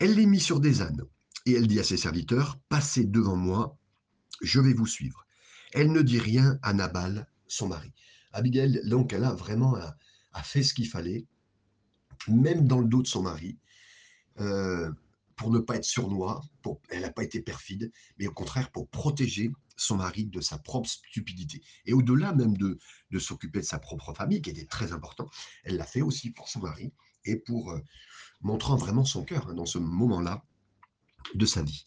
Elle 0.00 0.14
les 0.14 0.26
mit 0.26 0.40
sur 0.40 0.60
des 0.60 0.80
ânes, 0.82 1.04
et 1.46 1.52
elle 1.52 1.66
dit 1.66 1.80
à 1.80 1.84
ses 1.84 1.96
serviteurs, 1.96 2.58
Passez 2.68 3.04
devant 3.04 3.36
moi, 3.36 3.77
je 4.40 4.60
vais 4.60 4.74
vous 4.74 4.86
suivre. 4.86 5.26
Elle 5.72 5.92
ne 5.92 6.02
dit 6.02 6.18
rien 6.18 6.58
à 6.62 6.72
Nabal, 6.72 7.26
son 7.46 7.68
mari. 7.68 7.92
Abigail, 8.32 8.80
donc, 8.84 9.12
elle 9.12 9.24
a 9.24 9.32
vraiment 9.32 9.76
a, 9.76 10.42
fait 10.42 10.62
ce 10.62 10.74
qu'il 10.74 10.88
fallait, 10.88 11.26
même 12.28 12.66
dans 12.66 12.80
le 12.80 12.86
dos 12.86 13.02
de 13.02 13.06
son 13.06 13.22
mari. 13.22 13.58
Euh, 14.40 14.90
pour 15.38 15.50
ne 15.50 15.60
pas 15.60 15.76
être 15.76 15.84
sournois, 15.84 16.42
pour, 16.62 16.80
elle 16.90 17.02
n'a 17.02 17.12
pas 17.12 17.22
été 17.22 17.40
perfide, 17.40 17.92
mais 18.18 18.26
au 18.26 18.32
contraire 18.32 18.72
pour 18.72 18.88
protéger 18.88 19.52
son 19.76 19.96
mari 19.96 20.26
de 20.26 20.40
sa 20.40 20.58
propre 20.58 20.88
stupidité. 20.88 21.62
Et 21.86 21.92
au-delà 21.92 22.32
même 22.34 22.56
de, 22.56 22.76
de 23.12 23.18
s'occuper 23.20 23.60
de 23.60 23.64
sa 23.64 23.78
propre 23.78 24.12
famille, 24.12 24.42
qui 24.42 24.50
était 24.50 24.66
très 24.66 24.92
important, 24.92 25.30
elle 25.62 25.76
l'a 25.76 25.86
fait 25.86 26.02
aussi 26.02 26.30
pour 26.30 26.48
son 26.48 26.60
mari 26.60 26.92
et 27.24 27.36
pour 27.36 27.70
euh, 27.70 27.80
montrant 28.40 28.76
vraiment 28.76 29.04
son 29.04 29.24
cœur 29.24 29.48
hein, 29.48 29.54
dans 29.54 29.66
ce 29.66 29.78
moment-là 29.78 30.44
de 31.34 31.46
sa 31.46 31.62
vie. 31.62 31.86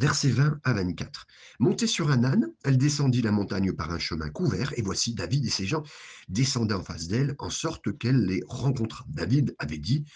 Versets 0.00 0.30
20 0.30 0.60
à 0.64 0.72
24. 0.72 1.26
Montée 1.58 1.86
sur 1.86 2.10
un 2.10 2.24
âne, 2.24 2.46
elle 2.64 2.78
descendit 2.78 3.20
la 3.20 3.32
montagne 3.32 3.74
par 3.74 3.90
un 3.90 3.98
chemin 3.98 4.30
couvert, 4.30 4.72
et 4.78 4.82
voici 4.82 5.12
David 5.12 5.44
et 5.44 5.50
ses 5.50 5.66
gens 5.66 5.82
descendaient 6.30 6.72
en 6.72 6.82
face 6.82 7.06
d'elle, 7.06 7.34
en 7.38 7.50
sorte 7.50 7.98
qu'elle 7.98 8.24
les 8.24 8.42
rencontra. 8.46 9.04
David 9.08 9.54
avait 9.58 9.76
dit 9.76 10.06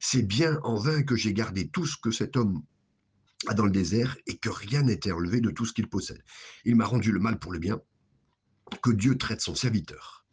c'est 0.00 0.20
bien 0.20 0.60
en 0.64 0.76
vain 0.76 1.02
que 1.02 1.16
j'ai 1.16 1.32
gardé 1.32 1.66
tout 1.70 1.86
ce 1.86 1.96
que 1.96 2.10
cet 2.10 2.36
homme 2.36 2.62
a 3.46 3.54
dans 3.54 3.64
le 3.64 3.70
désert 3.70 4.18
et 4.26 4.36
que 4.36 4.50
rien 4.50 4.82
n'était 4.82 5.12
enlevé 5.12 5.40
de 5.40 5.50
tout 5.50 5.64
ce 5.64 5.72
qu'il 5.72 5.88
possède. 5.88 6.22
Il 6.66 6.76
m'a 6.76 6.84
rendu 6.84 7.10
le 7.10 7.18
mal 7.18 7.38
pour 7.38 7.52
le 7.52 7.58
bien. 7.58 7.80
que 8.82 8.90
Dieu 8.90 9.16
traite 9.16 9.40
son 9.40 9.54
serviteur. 9.54 10.26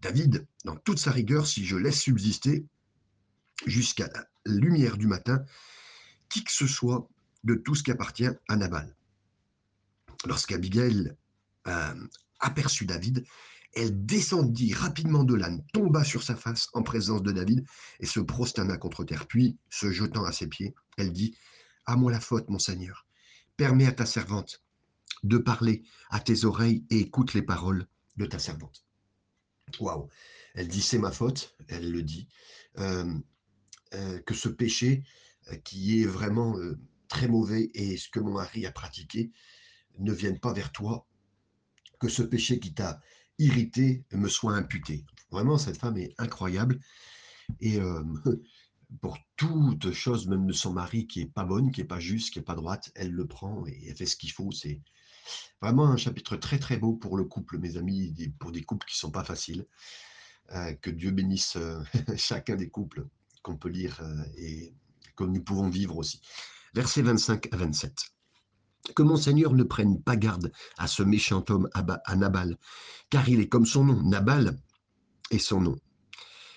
David, 0.00 0.46
dans 0.64 0.76
toute 0.76 0.98
sa 0.98 1.10
rigueur, 1.10 1.46
si 1.46 1.66
je 1.66 1.76
laisse 1.76 2.00
subsister 2.00 2.64
jusqu'à 3.66 4.08
la 4.14 4.26
lumière 4.46 4.96
du 4.96 5.06
matin, 5.06 5.44
qui 6.30 6.42
que 6.42 6.52
ce 6.52 6.66
soit 6.66 7.06
de 7.44 7.54
tout 7.54 7.74
ce 7.74 7.82
qui 7.82 7.90
appartient 7.90 8.28
à 8.48 8.56
Nabal. 8.56 8.94
Lorsqu'Abigail 10.26 11.14
euh, 11.66 12.06
aperçut 12.40 12.86
David, 12.86 13.24
elle 13.74 14.04
descendit 14.04 14.74
rapidement 14.74 15.24
de 15.24 15.34
l'âne, 15.34 15.64
tomba 15.72 16.02
sur 16.04 16.22
sa 16.22 16.34
face 16.34 16.68
en 16.72 16.82
présence 16.82 17.22
de 17.22 17.30
David 17.30 17.64
et 18.00 18.06
se 18.06 18.20
prosterna 18.20 18.76
contre 18.76 19.04
terre. 19.04 19.26
Puis, 19.26 19.56
se 19.68 19.92
jetant 19.92 20.24
à 20.24 20.32
ses 20.32 20.48
pieds, 20.48 20.74
elle 20.96 21.12
dit 21.12 21.36
À 21.86 21.96
moi 21.96 22.10
la 22.10 22.20
faute, 22.20 22.48
mon 22.48 22.58
Seigneur. 22.58 23.06
Permets 23.56 23.86
à 23.86 23.92
ta 23.92 24.06
servante 24.06 24.62
de 25.22 25.38
parler 25.38 25.84
à 26.10 26.18
tes 26.18 26.44
oreilles 26.44 26.84
et 26.90 26.98
écoute 26.98 27.34
les 27.34 27.42
paroles 27.42 27.86
de 28.16 28.26
ta 28.26 28.38
servante. 28.38 28.84
Waouh 29.78 30.08
Elle 30.54 30.68
dit 30.68 30.82
C'est 30.82 30.98
ma 30.98 31.12
faute, 31.12 31.54
elle 31.68 31.92
le 31.92 32.02
dit. 32.02 32.26
Euh, 32.78 33.12
euh, 33.94 34.20
que 34.20 34.34
ce 34.34 34.48
péché 34.48 35.02
euh, 35.50 35.56
qui 35.56 36.00
est 36.00 36.06
vraiment 36.06 36.56
très 37.10 37.28
mauvais 37.28 37.70
et 37.74 37.98
ce 37.98 38.08
que 38.08 38.20
mon 38.20 38.32
mari 38.32 38.64
a 38.64 38.72
pratiqué 38.72 39.30
ne 39.98 40.12
vienne 40.12 40.38
pas 40.38 40.54
vers 40.54 40.72
toi, 40.72 41.06
que 41.98 42.08
ce 42.08 42.22
péché 42.22 42.58
qui 42.58 42.72
t'a 42.72 43.00
irrité 43.38 44.04
me 44.12 44.28
soit 44.28 44.54
imputé. 44.54 45.04
Vraiment, 45.30 45.58
cette 45.58 45.76
femme 45.76 45.98
est 45.98 46.14
incroyable. 46.16 46.80
Et 47.60 47.78
euh, 47.78 48.02
pour 49.02 49.18
toute 49.36 49.92
chose, 49.92 50.28
même 50.28 50.46
de 50.46 50.52
son 50.52 50.72
mari 50.72 51.06
qui 51.06 51.20
est 51.20 51.32
pas 51.32 51.44
bonne, 51.44 51.72
qui 51.72 51.82
est 51.82 51.84
pas 51.84 52.00
juste, 52.00 52.32
qui 52.32 52.38
est 52.38 52.42
pas 52.42 52.54
droite, 52.54 52.90
elle 52.94 53.10
le 53.10 53.26
prend 53.26 53.66
et 53.66 53.88
elle 53.88 53.96
fait 53.96 54.06
ce 54.06 54.16
qu'il 54.16 54.32
faut. 54.32 54.52
C'est 54.52 54.80
vraiment 55.60 55.88
un 55.88 55.96
chapitre 55.96 56.36
très 56.36 56.58
très 56.58 56.78
beau 56.78 56.94
pour 56.94 57.16
le 57.16 57.24
couple, 57.24 57.58
mes 57.58 57.76
amis, 57.76 58.14
pour 58.38 58.52
des 58.52 58.62
couples 58.62 58.86
qui 58.86 58.96
sont 58.96 59.10
pas 59.10 59.24
faciles. 59.24 59.66
Euh, 60.52 60.72
que 60.74 60.90
Dieu 60.90 61.10
bénisse 61.10 61.56
euh, 61.56 61.80
chacun 62.16 62.56
des 62.56 62.70
couples 62.70 63.06
qu'on 63.42 63.56
peut 63.56 63.68
lire 63.68 64.00
et 64.36 64.74
que 65.16 65.24
nous 65.24 65.42
pouvons 65.42 65.68
vivre 65.68 65.96
aussi. 65.96 66.20
Versets 66.74 67.02
25 67.02 67.52
à 67.52 67.56
27 67.56 68.12
que 68.94 69.02
mon 69.02 69.16
Seigneur 69.16 69.52
ne 69.52 69.62
prenne 69.62 70.02
pas 70.02 70.16
garde 70.16 70.52
à 70.78 70.86
ce 70.86 71.02
méchant 71.02 71.44
homme 71.48 71.68
à 71.74 72.16
Nabal, 72.16 72.58
car 73.10 73.28
il 73.28 73.40
est 73.40 73.48
comme 73.48 73.66
son 73.66 73.84
nom, 73.84 74.02
Nabal 74.02 74.58
est 75.30 75.38
son 75.38 75.60
nom. 75.60 75.76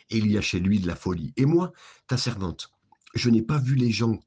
Et 0.10 0.18
il 0.18 0.32
y 0.32 0.38
a 0.38 0.42
chez 0.42 0.60
lui 0.60 0.80
de 0.80 0.88
la 0.88 0.96
folie. 0.96 1.34
Et 1.38 1.46
moi, 1.46 1.72
ta 2.08 2.18
servante, 2.18 2.72
je 3.14 3.30
n'ai 3.30 3.42
pas 3.42 3.58
vu 3.58 3.76
les 3.76 3.92
gens 3.92 4.20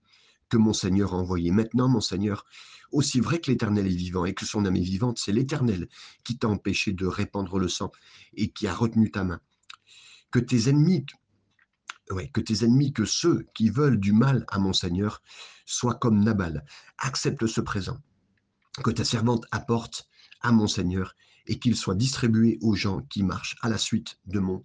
que 0.48 0.56
mon 0.56 0.72
Seigneur 0.72 1.14
a 1.14 1.16
envoyés. 1.16 1.50
Maintenant, 1.50 1.88
mon 1.88 2.00
Seigneur, 2.00 2.44
aussi 2.92 3.20
vrai 3.20 3.40
que 3.40 3.50
l'Éternel 3.50 3.86
est 3.86 3.96
vivant 3.96 4.24
et 4.24 4.34
que 4.34 4.46
son 4.46 4.64
âme 4.64 4.76
est 4.76 4.80
vivante, 4.80 5.18
c'est 5.18 5.32
l'Éternel 5.32 5.88
qui 6.24 6.38
t'a 6.38 6.48
empêché 6.48 6.92
de 6.92 7.06
répandre 7.06 7.58
le 7.58 7.68
sang 7.68 7.90
et 8.34 8.50
qui 8.50 8.66
a 8.66 8.74
retenu 8.74 9.10
ta 9.10 9.24
main. 9.24 9.40
Que 10.30 10.38
tes 10.38 10.68
ennemis, 10.68 11.04
que 12.32 12.40
tes 12.40 12.64
ennemis, 12.64 12.92
que 12.92 13.04
ceux 13.04 13.46
qui 13.54 13.70
veulent 13.70 13.98
du 13.98 14.12
mal 14.12 14.44
à 14.48 14.58
mon 14.58 14.72
Seigneur, 14.72 15.22
sois 15.64 15.94
comme 15.94 16.22
Nabal. 16.22 16.64
Accepte 16.98 17.46
ce 17.46 17.60
présent 17.60 17.98
que 18.82 18.90
ta 18.90 19.04
servante 19.04 19.46
apporte 19.50 20.08
à 20.40 20.52
mon 20.52 20.66
Seigneur 20.66 21.14
et 21.46 21.58
qu'il 21.58 21.76
soit 21.76 21.94
distribué 21.94 22.58
aux 22.60 22.74
gens 22.74 23.02
qui 23.02 23.22
marchent 23.22 23.56
à 23.62 23.68
la 23.68 23.78
suite 23.78 24.18
de 24.26 24.38
mon 24.38 24.62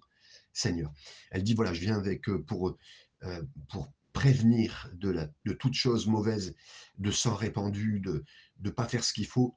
Seigneur. 0.52 0.92
Elle 1.30 1.42
dit, 1.42 1.54
voilà, 1.54 1.72
je 1.72 1.80
viens 1.80 1.96
avec 1.96 2.30
pour, 2.46 2.76
euh, 3.22 3.42
pour 3.70 3.92
prévenir 4.12 4.90
de, 4.92 5.28
de 5.44 5.52
toute 5.52 5.74
chose 5.74 6.06
mauvaise, 6.06 6.54
de 6.98 7.10
sang 7.10 7.34
répandu, 7.34 8.00
de 8.00 8.24
ne 8.60 8.70
pas 8.70 8.86
faire 8.86 9.04
ce 9.04 9.12
qu'il 9.12 9.26
faut, 9.26 9.56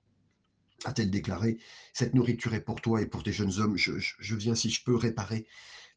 a-t-elle 0.84 1.10
déclaré, 1.10 1.58
cette 1.94 2.14
nourriture 2.14 2.54
est 2.54 2.62
pour 2.62 2.82
toi 2.82 3.02
et 3.02 3.06
pour 3.06 3.24
tes 3.24 3.32
jeunes 3.32 3.60
hommes, 3.60 3.78
je, 3.78 4.36
viens 4.36 4.56
si 4.56 4.70
je 4.70 4.84
peux 4.84 4.96
réparer 4.96 5.48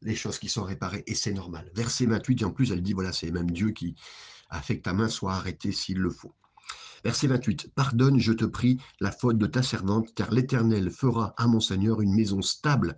les 0.01 0.15
choses 0.15 0.39
qui 0.39 0.47
sont 0.47 0.63
réparées, 0.63 1.03
et 1.07 1.15
c'est 1.15 1.33
normal. 1.33 1.69
Verset 1.75 2.05
28, 2.05 2.41
et 2.41 2.45
en 2.45 2.51
plus, 2.51 2.71
elle 2.71 2.81
dit, 2.81 2.93
voilà, 2.93 3.11
c'est 3.11 3.31
même 3.31 3.51
Dieu 3.51 3.71
qui, 3.71 3.95
afin 4.49 4.75
que 4.75 4.81
ta 4.81 4.93
main 4.93 5.09
soit 5.09 5.33
arrêtée 5.33 5.73
s'il 5.73 5.97
le 5.97 6.09
faut. 6.09 6.33
Verset 7.03 7.27
28. 7.27 7.71
Pardonne, 7.75 8.19
je 8.19 8.33
te 8.33 8.45
prie, 8.45 8.79
la 8.99 9.11
faute 9.11 9.37
de 9.37 9.45
ta 9.45 9.61
servante, 9.61 10.13
car 10.15 10.31
l'Éternel 10.31 10.89
fera 10.89 11.33
à 11.37 11.47
mon 11.47 11.59
Seigneur 11.59 12.01
une 12.01 12.13
maison 12.13 12.41
stable. 12.41 12.97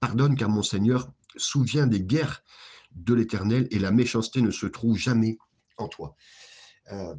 Pardonne, 0.00 0.36
car 0.36 0.48
mon 0.48 0.62
Seigneur 0.62 1.12
souvient 1.36 1.86
des 1.86 2.00
guerres 2.00 2.42
de 2.92 3.14
l'Éternel 3.14 3.68
et 3.70 3.78
la 3.78 3.92
méchanceté 3.92 4.42
ne 4.42 4.50
se 4.50 4.66
trouve 4.66 4.96
jamais 4.96 5.38
en 5.76 5.88
toi. 5.88 6.16
Euh, 6.92 7.14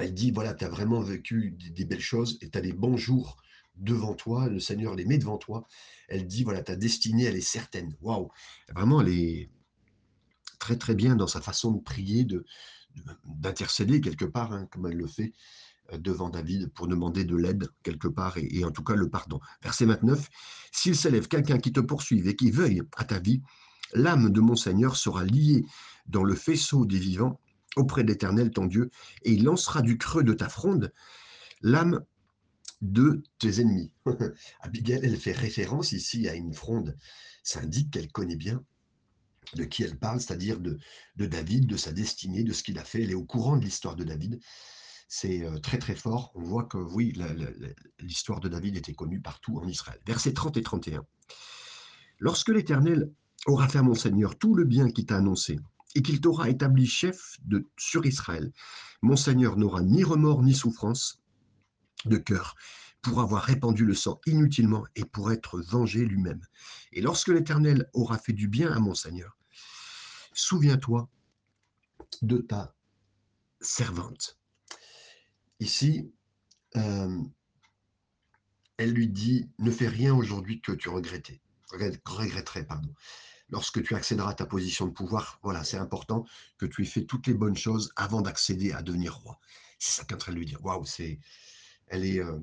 elle 0.00 0.14
dit, 0.14 0.30
voilà, 0.30 0.54
tu 0.54 0.64
as 0.64 0.68
vraiment 0.68 1.00
vécu 1.00 1.56
des, 1.74 1.84
belles 1.84 2.00
choses 2.00 2.38
et 2.40 2.50
tu 2.50 2.58
as 2.58 2.60
des 2.60 2.72
bons 2.72 2.96
jours 2.96 3.36
devant 3.76 4.14
toi, 4.14 4.48
le 4.48 4.60
Seigneur 4.60 4.94
les 4.94 5.04
met 5.04 5.18
devant 5.18 5.38
toi. 5.38 5.66
Elle 6.08 6.26
dit, 6.26 6.44
voilà, 6.44 6.62
ta 6.62 6.76
destinée, 6.76 7.24
elle 7.24 7.36
est 7.36 7.40
certaine. 7.40 7.96
Waouh 8.00 8.28
Vraiment, 8.74 9.00
elle 9.00 9.08
est, 9.10 9.50
très 10.58 10.76
très 10.76 10.94
bien 10.94 11.16
dans 11.16 11.26
sa 11.26 11.40
façon 11.40 11.72
de 11.72 11.80
prier, 11.80 12.24
de, 12.24 12.44
d'intercéder 13.24 14.00
quelque 14.00 14.24
part, 14.24 14.52
hein, 14.52 14.66
comme 14.70 14.86
elle 14.86 14.96
le 14.96 15.06
fait 15.06 15.32
euh, 15.92 15.98
devant 15.98 16.28
David 16.28 16.72
pour 16.72 16.88
demander 16.88 17.24
de 17.24 17.36
l'aide 17.36 17.68
quelque 17.82 18.08
part 18.08 18.36
et, 18.38 18.64
en 18.64 18.70
tout 18.70 18.82
cas 18.82 18.94
le 18.94 19.08
pardon. 19.08 19.40
Verset 19.62 19.86
29, 19.86 20.28
S'il 20.72 20.96
s'élève 20.96 21.28
quelqu'un 21.28 21.58
qui 21.58 21.72
te 21.72 21.80
poursuive 21.80 22.28
et 22.28 22.36
qui 22.36 22.50
veuille 22.50 22.82
à 22.96 23.04
ta 23.04 23.18
vie, 23.18 23.42
l'âme 23.94 24.30
de 24.30 24.40
mon 24.40 24.56
Seigneur 24.56 24.96
sera 24.96 25.24
liée 25.24 25.64
dans 26.06 26.24
le 26.24 26.34
faisceau 26.34 26.84
des 26.84 26.98
vivants 26.98 27.40
auprès 27.76 28.02
de 28.02 28.08
l'Éternel 28.08 28.50
ton 28.50 28.66
Dieu, 28.66 28.90
et 29.22 29.32
il 29.32 29.44
lancera 29.44 29.82
du 29.82 29.98
creux 29.98 30.24
de 30.24 30.32
ta 30.32 30.48
fronde 30.48 30.92
l'âme 31.60 32.04
de 32.80 33.22
tes 33.38 33.60
ennemis. 33.60 33.90
Abigail, 34.60 35.00
elle 35.02 35.16
fait 35.16 35.32
référence 35.32 35.92
ici 35.92 36.28
à 36.28 36.34
une 36.34 36.54
fronde. 36.54 36.96
Ça 37.42 37.60
indique 37.60 37.90
qu'elle 37.92 38.10
connaît 38.10 38.36
bien 38.36 38.62
de 39.54 39.64
qui 39.64 39.82
elle 39.82 39.98
parle, 39.98 40.20
c'est-à-dire 40.20 40.60
de, 40.60 40.78
David, 41.16 41.66
de 41.66 41.76
sa 41.76 41.92
destinée, 41.92 42.44
de 42.44 42.52
ce 42.52 42.62
qu'il 42.62 42.78
a 42.78 42.84
fait. 42.84 43.02
Elle 43.02 43.10
est 43.10 43.14
au 43.14 43.24
courant 43.24 43.56
de 43.56 43.64
l'histoire 43.64 43.96
de 43.96 44.04
David. 44.04 44.40
C'est 45.08 45.44
euh, 45.44 45.58
très 45.58 45.78
très 45.78 45.94
fort. 45.94 46.32
On 46.34 46.42
voit 46.42 46.64
que 46.64 46.76
oui, 46.76 47.14
l'histoire 48.00 48.40
de 48.40 48.48
David 48.48 48.76
était 48.76 48.92
connue 48.92 49.20
partout 49.20 49.58
en 49.58 49.66
Israël. 49.66 49.98
Versets 50.06 50.34
30 50.34 50.58
et 50.58 50.62
31. 50.62 51.04
Lorsque 52.18 52.50
l'Éternel 52.50 53.10
aura 53.46 53.68
fait 53.68 53.78
à 53.78 53.82
mon 53.82 53.94
Seigneur 53.94 54.36
tout 54.36 54.54
le 54.54 54.64
bien 54.64 54.90
qu'il 54.90 55.06
t'a 55.06 55.16
annoncé, 55.16 55.58
et 55.94 56.02
qu'il 56.02 56.20
t'aura 56.20 56.48
établi 56.48 56.86
chef 56.86 57.38
sur 57.76 58.04
Israël, 58.06 58.52
mon 59.02 59.16
Seigneur 59.16 59.56
n'aura 59.56 59.82
ni 59.82 60.04
remords 60.04 60.42
ni 60.42 60.54
souffrance 60.54 61.22
de 62.04 62.16
cœur 62.16 62.54
pour 63.02 63.20
avoir 63.20 63.42
répandu 63.42 63.84
le 63.84 63.94
sang 63.94 64.20
inutilement 64.26 64.84
et 64.96 65.04
pour 65.04 65.32
être 65.32 65.60
vengé 65.60 66.04
lui-même. 66.04 66.44
Et 66.92 67.00
lorsque 67.00 67.28
l'Éternel 67.28 67.88
aura 67.92 68.18
fait 68.18 68.32
du 68.32 68.48
bien 68.48 68.72
à 68.72 68.80
mon 68.80 68.94
Seigneur, 68.94 69.36
souviens-toi 70.32 71.08
de 72.22 72.38
ta 72.38 72.74
servante. 73.60 74.38
Ici, 75.60 76.12
euh, 76.76 77.22
elle 78.76 78.92
lui 78.92 79.08
dit, 79.08 79.50
ne 79.58 79.70
fais 79.70 79.88
rien 79.88 80.14
aujourd'hui 80.14 80.60
que 80.60 80.72
tu 80.72 80.88
regretterais. 80.88 81.40
Lorsque 83.50 83.82
tu 83.82 83.94
accéderas 83.94 84.30
à 84.30 84.34
ta 84.34 84.46
position 84.46 84.86
de 84.86 84.92
pouvoir, 84.92 85.38
voilà, 85.42 85.64
c'est 85.64 85.78
important 85.78 86.24
que 86.58 86.66
tu 86.66 86.82
aies 86.82 86.86
fait 86.86 87.04
toutes 87.04 87.26
les 87.26 87.34
bonnes 87.34 87.56
choses 87.56 87.92
avant 87.96 88.20
d'accéder 88.20 88.72
à 88.72 88.82
devenir 88.82 89.14
roi. 89.16 89.38
C'est 89.78 89.92
ça 89.92 90.04
qu'elle 90.04 90.16
est 90.16 90.20
en 90.20 90.24
train 90.24 90.32
de 90.32 90.38
lui 90.38 90.46
dire. 90.46 90.64
Waouh, 90.64 90.84
c'est, 90.84 91.18
elle 91.86 92.04
est 92.04 92.20
euh, 92.20 92.38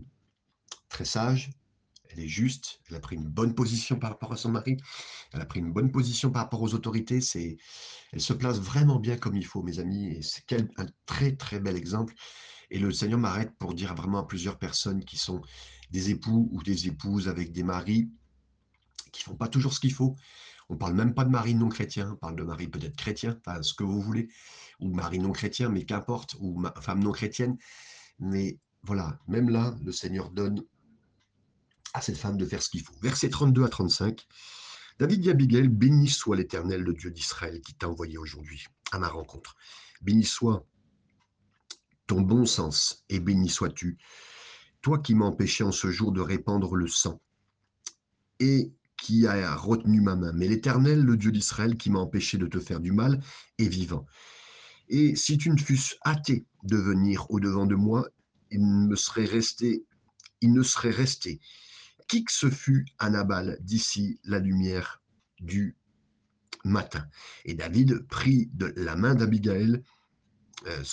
très 0.89 1.05
sage, 1.05 1.51
elle 2.09 2.19
est 2.19 2.27
juste, 2.27 2.81
elle 2.89 2.95
a 2.95 2.99
pris 2.99 3.15
une 3.15 3.27
bonne 3.27 3.53
position 3.53 3.97
par 3.97 4.11
rapport 4.11 4.31
à 4.33 4.37
son 4.37 4.49
mari, 4.49 4.77
elle 5.33 5.41
a 5.41 5.45
pris 5.45 5.59
une 5.59 5.71
bonne 5.71 5.91
position 5.91 6.31
par 6.31 6.43
rapport 6.43 6.61
aux 6.61 6.73
autorités, 6.73 7.21
c'est, 7.21 7.57
elle 8.11 8.21
se 8.21 8.33
place 8.33 8.59
vraiment 8.59 8.99
bien 8.99 9.17
comme 9.17 9.35
il 9.35 9.45
faut, 9.45 9.61
mes 9.61 9.79
amis, 9.79 10.07
et 10.07 10.21
c'est 10.21 10.53
un 10.53 10.85
très 11.05 11.35
très 11.35 11.59
bel 11.59 11.75
exemple. 11.75 12.15
Et 12.71 12.79
le 12.79 12.91
Seigneur 12.91 13.19
m'arrête 13.19 13.53
pour 13.57 13.73
dire 13.73 13.93
vraiment 13.93 14.19
à 14.19 14.23
plusieurs 14.23 14.57
personnes 14.57 15.03
qui 15.05 15.17
sont 15.17 15.41
des 15.91 16.09
époux 16.09 16.49
ou 16.51 16.63
des 16.63 16.87
épouses 16.87 17.27
avec 17.27 17.51
des 17.51 17.63
maris 17.63 18.09
qui 19.11 19.23
font 19.23 19.35
pas 19.35 19.47
toujours 19.47 19.73
ce 19.73 19.79
qu'il 19.79 19.93
faut. 19.93 20.15
On 20.69 20.77
parle 20.77 20.93
même 20.93 21.13
pas 21.13 21.25
de 21.25 21.29
mari 21.29 21.53
non 21.53 21.69
chrétien, 21.69 22.11
on 22.13 22.15
parle 22.15 22.35
de 22.35 22.43
mari 22.43 22.67
peut-être 22.67 22.95
chrétien, 22.95 23.39
enfin 23.45 23.61
ce 23.61 23.73
que 23.73 23.83
vous 23.83 24.01
voulez, 24.01 24.29
ou 24.79 24.93
mari 24.93 25.19
non 25.19 25.31
chrétien, 25.31 25.69
mais 25.69 25.85
qu'importe, 25.85 26.35
ou 26.39 26.63
femme 26.81 27.03
non 27.03 27.11
chrétienne. 27.11 27.57
Mais 28.19 28.59
voilà, 28.83 29.19
même 29.27 29.49
là, 29.49 29.75
le 29.83 29.91
Seigneur 29.91 30.31
donne 30.31 30.63
à 31.93 32.01
cette 32.01 32.17
femme 32.17 32.37
de 32.37 32.45
faire 32.45 32.61
ce 32.61 32.69
qu'il 32.69 32.81
faut. 32.81 32.95
Versets 33.01 33.29
32 33.29 33.63
à 33.63 33.69
35. 33.69 34.25
David 34.97 35.21
dit 35.21 35.29
Abigail, 35.29 35.67
béni 35.67 36.07
soit 36.07 36.35
l'Éternel, 36.35 36.81
le 36.81 36.93
Dieu 36.93 37.11
d'Israël, 37.11 37.61
qui 37.61 37.73
t'a 37.73 37.89
envoyé 37.89 38.17
aujourd'hui 38.17 38.65
à 38.91 38.99
ma 38.99 39.07
rencontre. 39.07 39.55
Béni 40.01 40.23
soit 40.23 40.65
ton 42.07 42.21
bon 42.21 42.45
sens, 42.45 43.03
et 43.09 43.19
béni 43.19 43.49
sois-tu, 43.49 43.97
toi 44.81 44.99
qui 44.99 45.15
m'as 45.15 45.25
empêché 45.25 45.63
en 45.63 45.71
ce 45.71 45.89
jour 45.89 46.11
de 46.11 46.21
répandre 46.21 46.75
le 46.75 46.87
sang, 46.87 47.19
et 48.39 48.71
qui 48.97 49.27
a 49.27 49.55
retenu 49.55 50.01
ma 50.01 50.15
main. 50.15 50.31
Mais 50.33 50.47
l'Éternel, 50.47 51.03
le 51.03 51.17
Dieu 51.17 51.31
d'Israël, 51.31 51.77
qui 51.77 51.89
m'a 51.89 51.99
empêché 51.99 52.37
de 52.37 52.47
te 52.47 52.59
faire 52.59 52.79
du 52.79 52.91
mal, 52.91 53.21
est 53.57 53.67
vivant. 53.67 54.05
Et 54.89 55.15
si 55.15 55.37
tu 55.37 55.49
ne 55.49 55.57
fusses 55.57 55.97
hâté 56.05 56.45
de 56.63 56.77
venir 56.77 57.29
au-devant 57.29 57.65
de 57.65 57.75
moi, 57.75 58.07
il 58.51 58.91
serait 58.95 59.25
resté, 59.25 59.85
il 60.41 60.53
ne 60.53 60.63
serait 60.63 60.91
resté 60.91 61.39
qui 62.07 62.23
que 62.23 62.31
ce 62.31 62.49
fût 62.49 62.85
à 62.99 63.09
Nabal 63.09 63.57
d'ici 63.61 64.19
la 64.23 64.39
lumière 64.39 65.01
du 65.39 65.75
matin. 66.63 67.07
Et 67.45 67.53
David 67.53 68.07
prit 68.07 68.49
de 68.53 68.73
la 68.75 68.95
main 68.95 69.15
d'Abigail, 69.15 69.81
euh, 70.67 70.83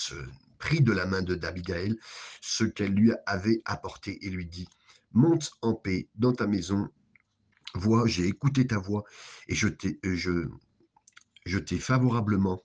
prit 0.58 0.80
de 0.80 0.92
la 0.92 1.06
main 1.06 1.22
de 1.22 1.34
d'Abigail 1.34 1.98
ce 2.40 2.64
qu'elle 2.64 2.94
lui 2.94 3.12
avait 3.26 3.62
apporté 3.64 4.24
et 4.24 4.30
lui 4.30 4.46
dit 4.46 4.68
Monte 5.12 5.50
en 5.60 5.74
paix 5.74 6.08
dans 6.14 6.32
ta 6.32 6.46
maison. 6.46 6.88
Vois, 7.74 8.06
j'ai 8.06 8.26
écouté 8.26 8.66
ta 8.66 8.78
voix 8.78 9.04
et 9.48 9.54
je 9.54 9.68
t'ai, 9.68 9.98
euh, 10.04 10.48
je, 11.46 11.58
t'ai 11.58 11.78
favorablement 11.78 12.62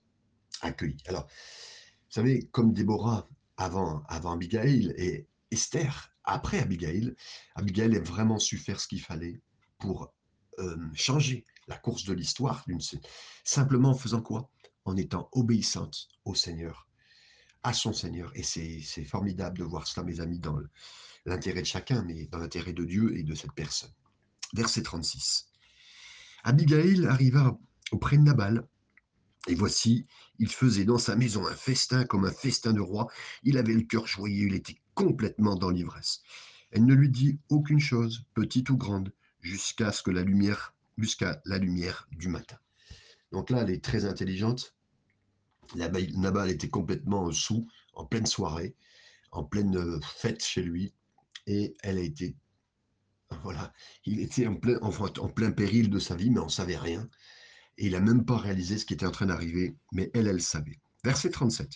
accueilli. 0.62 0.98
Alors, 1.08 1.24
vous 1.24 2.12
savez, 2.12 2.48
comme 2.52 2.74
Déborah 2.74 3.28
avant, 3.58 4.04
avant 4.08 4.34
Abigail 4.34 4.94
et 4.98 5.28
Esther 5.52 6.14
après 6.24 6.60
Abigail, 6.60 7.16
Abigail 7.56 7.96
a 7.96 8.02
vraiment 8.02 8.38
su 8.38 8.58
faire 8.58 8.80
ce 8.82 8.88
qu'il 8.88 9.02
fallait 9.02 9.42
pour 9.80 10.14
euh, 10.60 10.76
changer 10.94 11.46
la 11.68 11.78
course 11.78 12.04
de 12.04 12.14
l'histoire, 12.14 12.66
simplement 13.44 13.90
en 13.92 13.96
faisant 13.96 14.22
quoi? 14.22 14.50
En 14.86 14.96
étant 14.96 15.30
obéissante 15.34 16.08
au 16.26 16.34
Seigneur, 16.34 16.88
à 17.64 17.74
son 17.74 17.94
Seigneur. 17.94 18.32
Et 18.36 18.44
c'est 18.44 19.04
formidable 19.06 19.58
de 19.58 19.64
voir 19.64 19.88
cela, 19.88 20.06
mes 20.06 20.20
amis, 20.20 20.40
dans 20.40 20.58
l'intérêt 21.26 21.62
de 21.62 21.68
chacun, 21.68 22.04
mais 22.04 22.26
dans 22.28 22.40
l'intérêt 22.40 22.74
de 22.74 22.86
Dieu 22.86 23.18
et 23.18 23.24
de 23.24 23.36
cette 23.36 23.54
personne. 23.54 23.92
Verset 24.54 24.84
36. 24.84 25.48
Abigail 26.44 27.06
arriva 27.06 27.58
auprès 27.92 28.18
de 28.18 28.24
Nabal, 28.24 28.68
et 29.48 29.56
voici, 29.56 30.06
il 30.40 30.50
faisait 30.50 30.86
dans 30.86 30.98
sa 30.98 31.16
maison 31.16 31.48
un 31.48 31.56
festin 31.56 32.06
comme 32.06 32.26
un 32.26 32.32
festin 32.32 32.74
de 32.74 32.82
roi. 32.82 33.08
Il 33.44 33.58
avait 33.58 33.74
le 33.74 33.84
cœur 33.84 34.06
joyeux, 34.06 34.48
il 34.48 34.56
était 34.56 34.82
complètement 34.94 35.56
dans 35.56 35.70
l'ivresse. 35.70 36.22
Elle 36.72 36.86
ne 36.86 36.94
lui 36.94 37.10
dit 37.10 37.40
aucune 37.50 37.80
chose, 37.80 38.26
petite 38.34 38.70
ou 38.70 38.78
grande, 38.78 39.14
jusqu'à 39.42 39.92
ce 39.92 40.04
que 40.04 40.12
la 40.12 40.24
lumière 40.24 40.74
jusqu'à 40.98 41.42
la 41.46 41.58
lumière 41.58 42.08
du 42.12 42.28
matin. 42.28 42.58
Donc 43.32 43.50
là, 43.50 43.62
elle 43.62 43.70
est 43.70 43.84
très 43.84 44.06
intelligente. 44.06 44.74
Nabal 45.76 46.50
était 46.50 46.70
complètement 46.70 47.32
sous, 47.32 47.68
en 47.94 48.06
pleine 48.06 48.26
soirée, 48.26 48.76
en 49.32 49.44
pleine 49.44 49.76
euh, 49.76 50.00
fête 50.02 50.44
chez 50.44 50.64
lui, 50.64 50.94
et 51.46 51.76
elle 51.84 51.98
a 51.98 52.02
été, 52.02 52.36
voilà, 53.44 53.74
il 54.06 54.20
était 54.20 54.48
en 54.48 54.56
plein, 54.56 54.78
en 54.80 55.30
plein 55.30 55.52
péril 55.52 55.90
de 55.90 56.00
sa 56.00 56.16
vie, 56.16 56.30
mais 56.30 56.40
on 56.40 56.46
ne 56.46 56.52
savait 56.52 56.78
rien, 56.78 57.08
et 57.78 57.88
il 57.88 57.92
n'a 57.92 58.00
même 58.00 58.26
pas 58.26 58.38
réalisé 58.38 58.78
ce 58.78 58.86
qui 58.86 58.94
était 58.94 59.06
en 59.06 59.12
train 59.12 59.28
d'arriver, 59.28 59.76
mais 59.92 60.10
elle, 60.14 60.28
elle 60.28 60.42
savait. 60.42 60.80
Verset 61.04 61.30
37. 61.30 61.70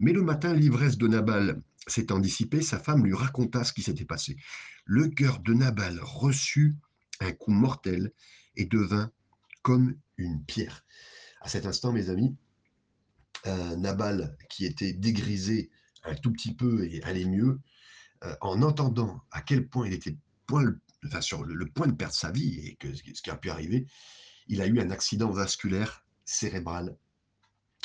Mais 0.00 0.12
le 0.12 0.22
matin, 0.22 0.54
l'ivresse 0.54 0.96
de 0.98 1.08
Nabal 1.08 1.60
s'étant 1.86 2.18
dissipée, 2.18 2.62
sa 2.62 2.78
femme 2.78 3.04
lui 3.04 3.14
raconta 3.14 3.64
ce 3.64 3.72
qui 3.72 3.82
s'était 3.82 4.04
passé. 4.04 4.36
Le 4.84 5.08
cœur 5.08 5.40
de 5.40 5.52
Nabal 5.52 5.98
reçut 6.02 6.76
un 7.20 7.32
coup 7.32 7.50
mortel 7.50 8.12
et 8.56 8.66
devint 8.66 9.10
comme 9.62 9.96
une 10.16 10.42
pierre. 10.44 10.84
À 11.40 11.48
cet 11.48 11.66
instant, 11.66 11.92
mes 11.92 12.10
amis, 12.10 12.36
euh, 13.46 13.76
Nabal, 13.76 14.36
qui 14.48 14.64
était 14.66 14.92
dégrisé 14.92 15.70
un 16.04 16.14
tout 16.14 16.32
petit 16.32 16.54
peu 16.54 16.84
et 16.84 17.02
allait 17.02 17.24
mieux, 17.24 17.60
euh, 18.24 18.34
en 18.40 18.62
entendant 18.62 19.22
à 19.30 19.42
quel 19.42 19.68
point 19.68 19.86
il 19.86 19.92
était 19.92 20.16
sur 21.20 21.44
le, 21.44 21.66
point 21.66 21.86
de 21.86 21.92
perdre 21.92 22.14
sa 22.14 22.30
vie 22.30 22.58
et 22.58 22.78
ce 23.14 23.22
qui 23.22 23.30
a 23.30 23.36
pu 23.36 23.50
arriver, 23.50 23.86
il 24.46 24.60
a 24.60 24.66
eu 24.66 24.80
un 24.80 24.90
accident 24.90 25.30
vasculaire 25.30 26.04
cérébral 26.24 26.96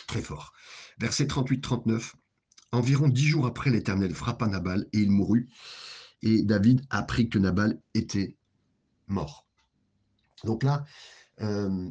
très 0.07 0.21
fort. 0.21 0.53
Verset 0.97 1.25
38-39. 1.25 2.13
Environ 2.71 3.07
dix 3.07 3.27
jours 3.27 3.45
après, 3.45 3.69
l'Éternel 3.69 4.13
frappa 4.13 4.47
Nabal 4.47 4.87
et 4.93 4.99
il 4.99 5.11
mourut. 5.11 5.49
Et 6.21 6.41
David 6.41 6.81
apprit 6.89 7.29
que 7.29 7.37
Nabal 7.37 7.79
était 7.93 8.35
mort. 9.07 9.47
Donc 10.43 10.63
là, 10.63 10.85
euh, 11.41 11.89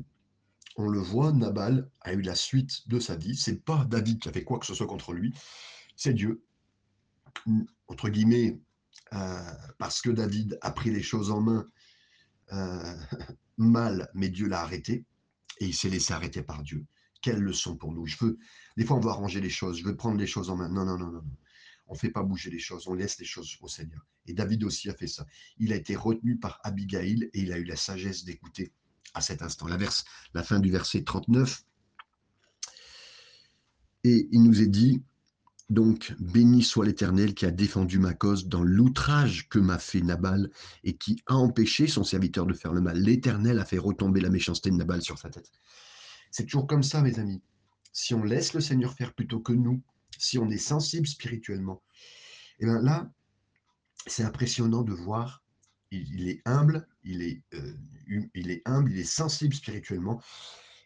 on 0.77 0.89
le 0.89 1.01
voit, 1.01 1.33
Nabal 1.33 1.89
a 2.01 2.13
eu 2.13 2.23
la 2.23 2.35
suite 2.35 2.89
de 2.89 2.99
sa 2.99 3.17
vie. 3.17 3.37
C'est 3.37 3.65
pas 3.65 3.85
David 3.85 4.21
qui 4.21 4.29
a 4.29 4.33
fait 4.33 4.45
quoi 4.45 4.59
que 4.59 4.67
ce 4.67 4.75
soit 4.75 4.87
contre 4.87 5.13
lui, 5.13 5.35
c'est 5.97 6.15
Dieu. 6.15 6.43
Entre 7.89 8.09
guillemets, 8.09 8.59
euh, 9.13 9.53
parce 9.79 10.01
que 10.01 10.11
David 10.11 10.59
a 10.63 10.71
pris 10.71 10.91
les 10.91 11.03
choses 11.03 11.31
en 11.31 11.41
main 11.41 11.67
euh, 12.53 12.97
mal, 13.59 14.11
mais 14.15 14.29
Dieu 14.29 14.49
l'a 14.49 14.63
arrêté 14.63 15.05
et 15.61 15.67
il 15.67 15.75
s'est 15.75 15.91
laissé 15.91 16.13
arrêter 16.13 16.43
par 16.43 16.63
Dieu. 16.63 16.85
Quelle 17.21 17.41
leçon 17.41 17.77
pour 17.77 17.93
nous? 17.93 18.07
Je 18.07 18.17
veux, 18.19 18.39
des 18.77 18.85
fois, 18.85 18.97
on 18.97 19.01
veut 19.01 19.11
arranger 19.11 19.41
les 19.41 19.51
choses. 19.51 19.79
Je 19.79 19.85
veux 19.85 19.97
prendre 19.97 20.19
les 20.19 20.27
choses 20.27 20.51
en 20.51 20.57
main. 20.57 20.69
Non, 20.69 20.85
non, 20.85 20.99
non, 20.99 21.13
non. 21.13 21.25
On 21.87 21.95
ne 21.95 21.99
fait 21.99 22.11
pas 22.11 22.23
bouger 22.23 22.51
les 22.51 22.59
choses. 22.59 22.89
On 22.89 22.95
laisse 22.95 23.19
les 23.19 23.25
choses 23.25 23.57
au 23.61 23.69
Seigneur. 23.69 24.05
Et 24.27 24.35
David 24.35 24.65
aussi 24.65 24.89
a 24.91 24.95
fait 24.95 25.07
ça. 25.07 25.27
Il 25.59 25.73
a 25.73 25.77
été 25.77 25.95
retenu 25.95 26.37
par 26.37 26.59
Abigail 26.65 27.31
et 27.33 27.43
il 27.43 27.53
a 27.53 27.59
eu 27.59 27.65
la 27.65 27.77
sagesse 27.77 28.25
d'écouter 28.25 28.73
à 29.15 29.21
cet 29.21 29.43
instant. 29.43 29.67
La, 29.69 30.43
fin 30.43 30.59
du 30.59 30.71
verset 30.71 31.05
39. 31.05 31.63
Et 34.05 34.29
il 34.33 34.43
nous 34.43 34.61
est 34.61 34.69
dit, 34.69 35.03
donc, 35.73 36.15
béni 36.19 36.63
soit 36.63 36.85
l'Éternel 36.85 37.35
qui 37.35 37.47
a 37.47 37.51
défendu 37.51 37.99
ma 37.99 38.13
cause 38.13 38.47
dans 38.47 38.63
l'outrage 38.63 39.49
que 39.49 39.59
m'a 39.59 39.79
fait 39.79 40.03
Nabal 40.03 40.51
et 40.85 40.97
qui 40.97 41.23
a 41.27 41.35
empêché 41.35 41.87
son 41.87 42.05
serviteur 42.05 42.45
de 42.45 42.53
faire 42.53 42.75
le 42.75 42.83
mal. 42.83 42.99
L'Éternel 42.99 43.59
a 43.59 43.65
fait 43.65 43.79
retomber 43.79 44.21
la 44.21 44.29
méchanceté 44.29 44.71
de 44.71 44.77
Nabal 44.77 45.01
sur 45.01 45.19
sa 45.19 45.31
tête. 45.31 45.51
C'est 46.31 46.45
toujours 46.45 46.67
comme 46.67 46.83
ça, 46.83 47.01
mes 47.01 47.19
amis. 47.19 47.43
Si 47.91 48.13
on 48.13 48.23
laisse 48.23 48.53
le 48.53 48.61
Seigneur 48.61 48.93
faire 48.93 49.15
plutôt 49.15 49.41
que 49.41 49.55
nous, 49.55 49.83
si 50.19 50.39
on 50.39 50.51
est 50.51 50.59
sensible 50.59 51.07
spirituellement, 51.07 51.83
et 52.59 52.65
eh 52.65 52.67
bien 52.67 52.81
là, 52.83 53.11
c'est 54.07 54.25
impressionnant 54.25 54.83
de 54.83 54.93
voir, 54.93 55.43
il, 55.91 56.29
est 56.29 56.43
humble, 56.45 56.87
il 57.03 57.23
est, 57.23 57.43
euh, 57.55 57.75
il 58.35 58.51
est 58.51 58.63
humble, 58.67 58.93
il 58.93 58.99
est 58.99 59.05
sensible 59.05 59.55
spirituellement, 59.55 60.23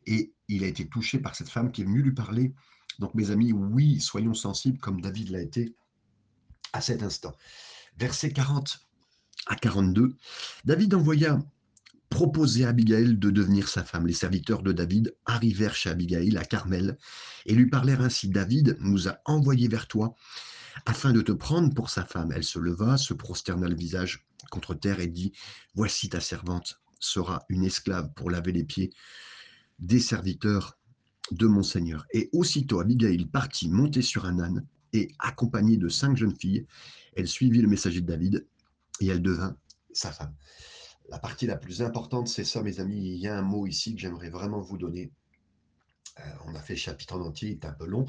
et 0.07 0.33
il 0.47 0.63
a 0.63 0.69
été 0.69 0.87
touché 0.89 1.19
par 1.19 1.35
cette 1.35 1.49
femme 1.49 1.73
qui 1.73 1.83
est 1.83 1.85
venue 1.85 2.03
lui 2.03 2.15
parler. 2.15 2.55
Donc 2.99 3.15
mes 3.15 3.31
amis, 3.31 3.53
oui, 3.53 4.01
soyons 4.01 4.35
sensibles 4.35 4.79
comme 4.79 5.01
David 5.01 5.31
l'a 5.31 5.41
été 5.41 5.75
à 6.73 6.81
cet 6.81 7.03
instant. 7.03 7.35
Verset 7.99 8.31
40 8.31 8.81
à 9.47 9.55
42, 9.57 10.15
David 10.65 10.95
envoya 10.95 11.39
proposer 12.09 12.65
à 12.65 12.69
Abigail 12.69 13.17
de 13.17 13.31
devenir 13.31 13.69
sa 13.69 13.85
femme. 13.85 14.07
Les 14.07 14.13
serviteurs 14.13 14.63
de 14.63 14.73
David 14.73 15.15
arrivèrent 15.25 15.75
chez 15.75 15.91
Abigail 15.91 16.37
à 16.37 16.45
Carmel 16.45 16.99
et 17.47 17.55
lui 17.55 17.67
parlèrent 17.67 18.01
ainsi, 18.01 18.29
David 18.29 18.77
nous 18.81 19.09
a 19.09 19.19
envoyés 19.25 19.69
vers 19.69 19.87
toi 19.87 20.15
afin 20.85 21.13
de 21.13 21.21
te 21.21 21.33
prendre 21.33 21.73
pour 21.75 21.91
sa 21.91 22.05
femme. 22.05 22.33
Elle 22.35 22.45
se 22.45 22.59
leva, 22.59 22.97
se 22.97 23.15
prosterna 23.15 23.69
le 23.69 23.75
visage 23.75 24.27
contre 24.51 24.75
terre 24.75 25.01
et 25.01 25.09
dit, 25.09 25.33
Voici 25.75 26.09
ta 26.09 26.21
servante 26.21 26.81
sera 27.01 27.45
une 27.49 27.65
esclave 27.65 28.13
pour 28.15 28.31
laver 28.31 28.53
les 28.53 28.65
pieds 28.65 28.93
des 29.79 30.01
serviteurs 30.01 30.79
de 31.33 31.47
mon 31.47 31.63
Seigneur. 31.63 32.07
Et 32.13 32.29
aussitôt 32.33 32.81
Abigail 32.81 33.27
partit 33.27 33.69
monter 33.69 34.03
sur 34.03 34.27
un 34.27 34.39
âne 34.39 34.67
et 34.93 35.09
accompagnée 35.19 35.77
de 35.77 35.89
cinq 35.89 36.17
jeunes 36.17 36.37
filles, 36.37 36.67
elle 37.15 37.29
suivit 37.29 37.61
le 37.61 37.69
messager 37.69 38.01
de 38.01 38.07
David 38.07 38.47
et 39.01 39.07
elle 39.07 39.23
devint 39.23 39.57
sa 39.93 40.13
femme. 40.13 40.35
La 41.09 41.19
partie 41.19 41.47
la 41.47 41.57
plus 41.57 41.83
importante, 41.83 42.29
c'est 42.29 42.45
ça, 42.45 42.63
mes 42.63 42.81
amis. 42.81 43.15
Il 43.15 43.19
y 43.19 43.29
a 43.29 43.39
un 43.39 43.43
mot 43.43 43.67
ici 43.67 43.95
que 43.95 44.01
j'aimerais 44.01 44.31
vraiment 44.31 44.61
vous 44.61 44.79
donner. 44.79 45.13
Euh, 46.19 46.33
on 46.47 46.55
a 46.55 46.61
fait 46.61 46.75
le 46.75 46.79
chapitre 46.79 47.17
en 47.17 47.21
entier, 47.21 47.51
il 47.51 47.55
est 47.55 47.67
un 47.67 47.73
peu 47.73 47.87
long 47.87 48.07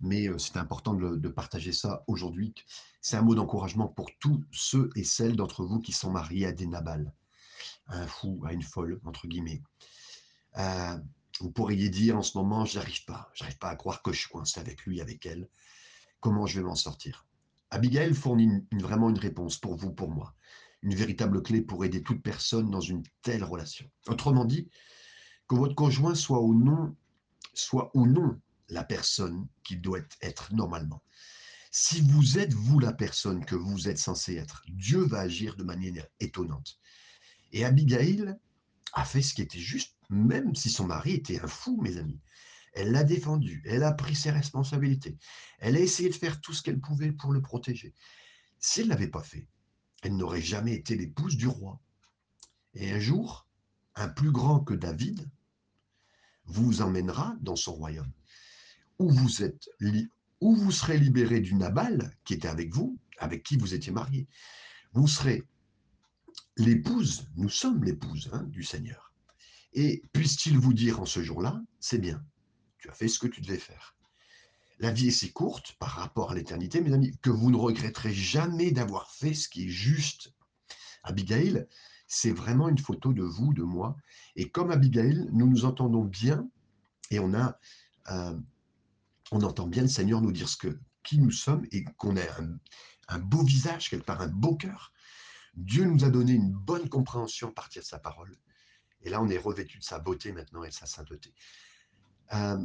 mais 0.00 0.28
c'est 0.38 0.56
important 0.56 0.94
de, 0.94 1.28
partager 1.28 1.72
ça 1.72 2.04
aujourd'hui. 2.06 2.54
C'est 3.00 3.16
un 3.16 3.22
mot 3.22 3.34
d'encouragement 3.34 3.88
pour 3.88 4.10
tous 4.20 4.44
ceux 4.52 4.90
et 4.96 5.04
celles 5.04 5.36
d'entre 5.36 5.64
vous 5.64 5.80
qui 5.80 5.92
sont 5.92 6.10
mariés 6.10 6.46
à 6.46 6.52
des 6.52 6.66
Nabal, 6.66 7.12
à 7.86 7.98
un 8.00 8.06
fou, 8.06 8.42
à 8.46 8.52
une 8.52 8.62
folle, 8.62 9.00
entre 9.04 9.26
guillemets. 9.26 9.62
Vous 11.40 11.50
pourriez 11.50 11.88
dire 11.88 12.16
en 12.16 12.22
ce 12.22 12.36
moment, 12.36 12.64
j'arrive 12.64 13.04
pas, 13.04 13.30
j'arrive 13.34 13.58
pas 13.58 13.70
à 13.70 13.76
croire 13.76 14.02
que 14.02 14.12
je 14.12 14.20
suis 14.20 14.28
coincé 14.28 14.60
avec 14.60 14.82
lui, 14.82 15.00
avec 15.00 15.24
elle. 15.26 15.48
Comment 16.20 16.46
je 16.46 16.60
vais 16.60 16.66
m'en 16.66 16.74
sortir? 16.74 17.26
Abigail 17.70 18.14
fournit 18.14 18.64
vraiment 18.72 19.10
une 19.10 19.18
réponse 19.18 19.56
pour 19.56 19.76
vous, 19.76 19.92
pour 19.92 20.10
moi. 20.10 20.34
Une 20.82 20.94
véritable 20.94 21.42
clé 21.42 21.60
pour 21.60 21.84
aider 21.84 22.02
toute 22.02 22.22
personne 22.22 22.70
dans 22.70 22.80
une 22.80 23.02
telle 23.22 23.44
relation. 23.44 23.90
Autrement 24.06 24.44
dit, 24.44 24.68
que 25.48 25.54
votre 25.54 25.74
conjoint 25.74 26.14
soit 26.14 26.40
ou 26.40 26.54
non, 26.54 26.96
soit 27.54 27.90
ou 27.94 28.06
non 28.06 28.40
la 28.68 28.84
personne 28.84 29.46
qui 29.64 29.76
doit 29.76 30.00
être 30.22 30.52
normalement. 30.54 31.02
Si 31.70 32.00
vous 32.00 32.38
êtes 32.38 32.54
vous 32.54 32.78
la 32.78 32.92
personne 32.92 33.44
que 33.44 33.54
vous 33.54 33.88
êtes 33.88 33.98
censé 33.98 34.36
être, 34.36 34.62
Dieu 34.68 35.00
va 35.00 35.20
agir 35.20 35.56
de 35.56 35.64
manière 35.64 36.06
étonnante. 36.20 36.78
Et 37.52 37.64
Abigail 37.64 38.34
a 38.92 39.04
fait 39.04 39.22
ce 39.22 39.34
qui 39.34 39.42
était 39.42 39.58
juste, 39.58 39.97
même 40.08 40.54
si 40.54 40.70
son 40.70 40.86
mari 40.86 41.14
était 41.14 41.40
un 41.40 41.46
fou, 41.46 41.80
mes 41.80 41.96
amis. 41.96 42.20
Elle 42.74 42.92
l'a 42.92 43.04
défendu, 43.04 43.62
elle 43.66 43.82
a 43.82 43.92
pris 43.92 44.14
ses 44.14 44.30
responsabilités, 44.30 45.16
elle 45.58 45.76
a 45.76 45.80
essayé 45.80 46.08
de 46.08 46.14
faire 46.14 46.40
tout 46.40 46.52
ce 46.52 46.62
qu'elle 46.62 46.80
pouvait 46.80 47.12
pour 47.12 47.32
le 47.32 47.42
protéger. 47.42 47.94
Si 48.60 48.80
elle 48.80 48.86
ne 48.86 48.90
l'avait 48.90 49.08
pas 49.08 49.22
fait, 49.22 49.48
elle 50.02 50.16
n'aurait 50.16 50.42
jamais 50.42 50.74
été 50.74 50.96
l'épouse 50.96 51.36
du 51.36 51.46
roi. 51.46 51.80
Et 52.74 52.92
un 52.92 53.00
jour, 53.00 53.46
un 53.96 54.08
plus 54.08 54.30
grand 54.30 54.60
que 54.60 54.74
David 54.74 55.28
vous 56.44 56.82
emmènera 56.82 57.36
dans 57.40 57.56
son 57.56 57.74
royaume 57.74 58.12
où 58.98 59.10
vous, 59.10 59.42
êtes 59.42 59.68
où 60.40 60.54
vous 60.54 60.72
serez 60.72 60.98
libéré 60.98 61.40
du 61.40 61.54
Nabal 61.54 62.16
qui 62.24 62.34
était 62.34 62.48
avec 62.48 62.74
vous, 62.74 62.98
avec 63.18 63.42
qui 63.42 63.56
vous 63.56 63.74
étiez 63.74 63.92
marié. 63.92 64.28
Vous 64.92 65.08
serez 65.08 65.44
l'épouse, 66.56 67.28
nous 67.36 67.48
sommes 67.48 67.84
l'épouse 67.84 68.30
hein, 68.32 68.44
du 68.44 68.62
Seigneur. 68.62 69.07
Et 69.72 70.02
puisse-t-il 70.12 70.58
vous 70.58 70.72
dire 70.72 71.00
en 71.00 71.06
ce 71.06 71.22
jour-là, 71.22 71.60
c'est 71.80 71.98
bien, 71.98 72.24
tu 72.78 72.88
as 72.88 72.94
fait 72.94 73.08
ce 73.08 73.18
que 73.18 73.26
tu 73.26 73.40
devais 73.40 73.58
faire. 73.58 73.96
La 74.80 74.92
vie 74.92 75.08
est 75.08 75.12
si 75.12 75.32
courte 75.32 75.72
par 75.78 75.90
rapport 75.90 76.30
à 76.30 76.34
l'éternité, 76.34 76.80
mes 76.80 76.92
amis, 76.92 77.16
que 77.20 77.30
vous 77.30 77.50
ne 77.50 77.56
regretterez 77.56 78.12
jamais 78.12 78.70
d'avoir 78.70 79.10
fait 79.10 79.34
ce 79.34 79.48
qui 79.48 79.64
est 79.66 79.70
juste. 79.70 80.32
Abigail, 81.02 81.66
c'est 82.06 82.30
vraiment 82.30 82.68
une 82.68 82.78
photo 82.78 83.12
de 83.12 83.22
vous, 83.22 83.52
de 83.52 83.62
moi. 83.62 83.96
Et 84.36 84.50
comme 84.50 84.70
Abigail, 84.70 85.28
nous 85.32 85.48
nous 85.48 85.64
entendons 85.64 86.04
bien 86.04 86.48
et 87.10 87.18
on 87.18 87.34
a, 87.34 87.58
euh, 88.10 88.38
on 89.32 89.42
entend 89.42 89.66
bien 89.66 89.82
le 89.82 89.88
Seigneur 89.88 90.20
nous 90.20 90.32
dire 90.32 90.48
ce 90.48 90.56
que, 90.56 90.78
qui 91.02 91.18
nous 91.18 91.30
sommes 91.30 91.66
et 91.72 91.84
qu'on 91.84 92.16
a 92.16 92.22
un, 93.08 93.18
beau 93.18 93.42
visage, 93.42 93.90
quelque 93.90 94.06
part 94.06 94.20
un 94.20 94.28
beau 94.28 94.56
cœur. 94.56 94.92
Dieu 95.54 95.84
nous 95.84 96.04
a 96.04 96.10
donné 96.10 96.32
une 96.32 96.52
bonne 96.52 96.88
compréhension 96.88 97.48
à 97.48 97.52
partir 97.52 97.82
de 97.82 97.86
sa 97.86 97.98
parole. 97.98 98.36
Et 99.02 99.10
là, 99.10 99.22
on 99.22 99.28
est 99.28 99.38
revêtu 99.38 99.78
de 99.78 99.84
sa 99.84 99.98
beauté 99.98 100.32
maintenant 100.32 100.64
et 100.64 100.68
de 100.68 100.74
sa 100.74 100.86
sainteté. 100.86 101.32
Euh, 102.34 102.64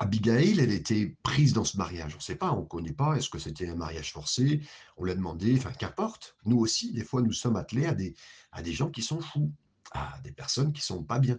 Abigail, 0.00 0.58
elle 0.58 0.72
était 0.72 1.16
prise 1.22 1.52
dans 1.52 1.64
ce 1.64 1.76
mariage. 1.76 2.14
On 2.14 2.18
ne 2.18 2.22
sait 2.22 2.36
pas, 2.36 2.52
on 2.52 2.62
ne 2.62 2.66
connaît 2.66 2.92
pas. 2.92 3.16
Est-ce 3.16 3.30
que 3.30 3.38
c'était 3.38 3.68
un 3.68 3.76
mariage 3.76 4.12
forcé? 4.12 4.60
On 4.96 5.04
l'a 5.04 5.14
demandé, 5.14 5.54
enfin, 5.56 5.72
qu'importe. 5.72 6.36
Nous 6.44 6.58
aussi, 6.58 6.92
des 6.92 7.04
fois, 7.04 7.22
nous 7.22 7.32
sommes 7.32 7.56
attelés 7.56 7.86
à 7.86 7.94
des, 7.94 8.14
à 8.52 8.62
des 8.62 8.72
gens 8.72 8.90
qui 8.90 9.02
sont 9.02 9.20
fous, 9.20 9.52
à 9.92 10.18
des 10.24 10.32
personnes 10.32 10.72
qui 10.72 10.82
sont 10.82 11.04
pas 11.04 11.18
bien. 11.20 11.38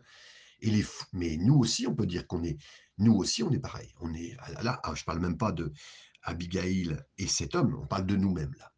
Et 0.62 0.70
les 0.70 0.86
mais 1.12 1.36
nous 1.38 1.56
aussi, 1.56 1.86
on 1.86 1.96
peut 1.96 2.06
dire 2.06 2.28
qu'on 2.28 2.44
est, 2.44 2.58
nous 2.98 3.14
aussi, 3.14 3.44
on 3.44 3.52
est 3.52 3.60
pareil. 3.60 3.94
On 4.00 4.14
est 4.14 4.38
là. 4.64 4.80
Ah, 4.84 4.96
je 4.96 5.04
parle 5.04 5.20
même 5.20 5.38
pas 5.38 5.52
de 5.52 5.74
Abigail 6.24 6.98
et 7.18 7.28
cet 7.28 7.56
homme. 7.56 7.78
On 7.82 7.88
parle 7.88 8.06
de 8.06 8.16
nous-mêmes 8.16 8.54
là. 8.58 8.72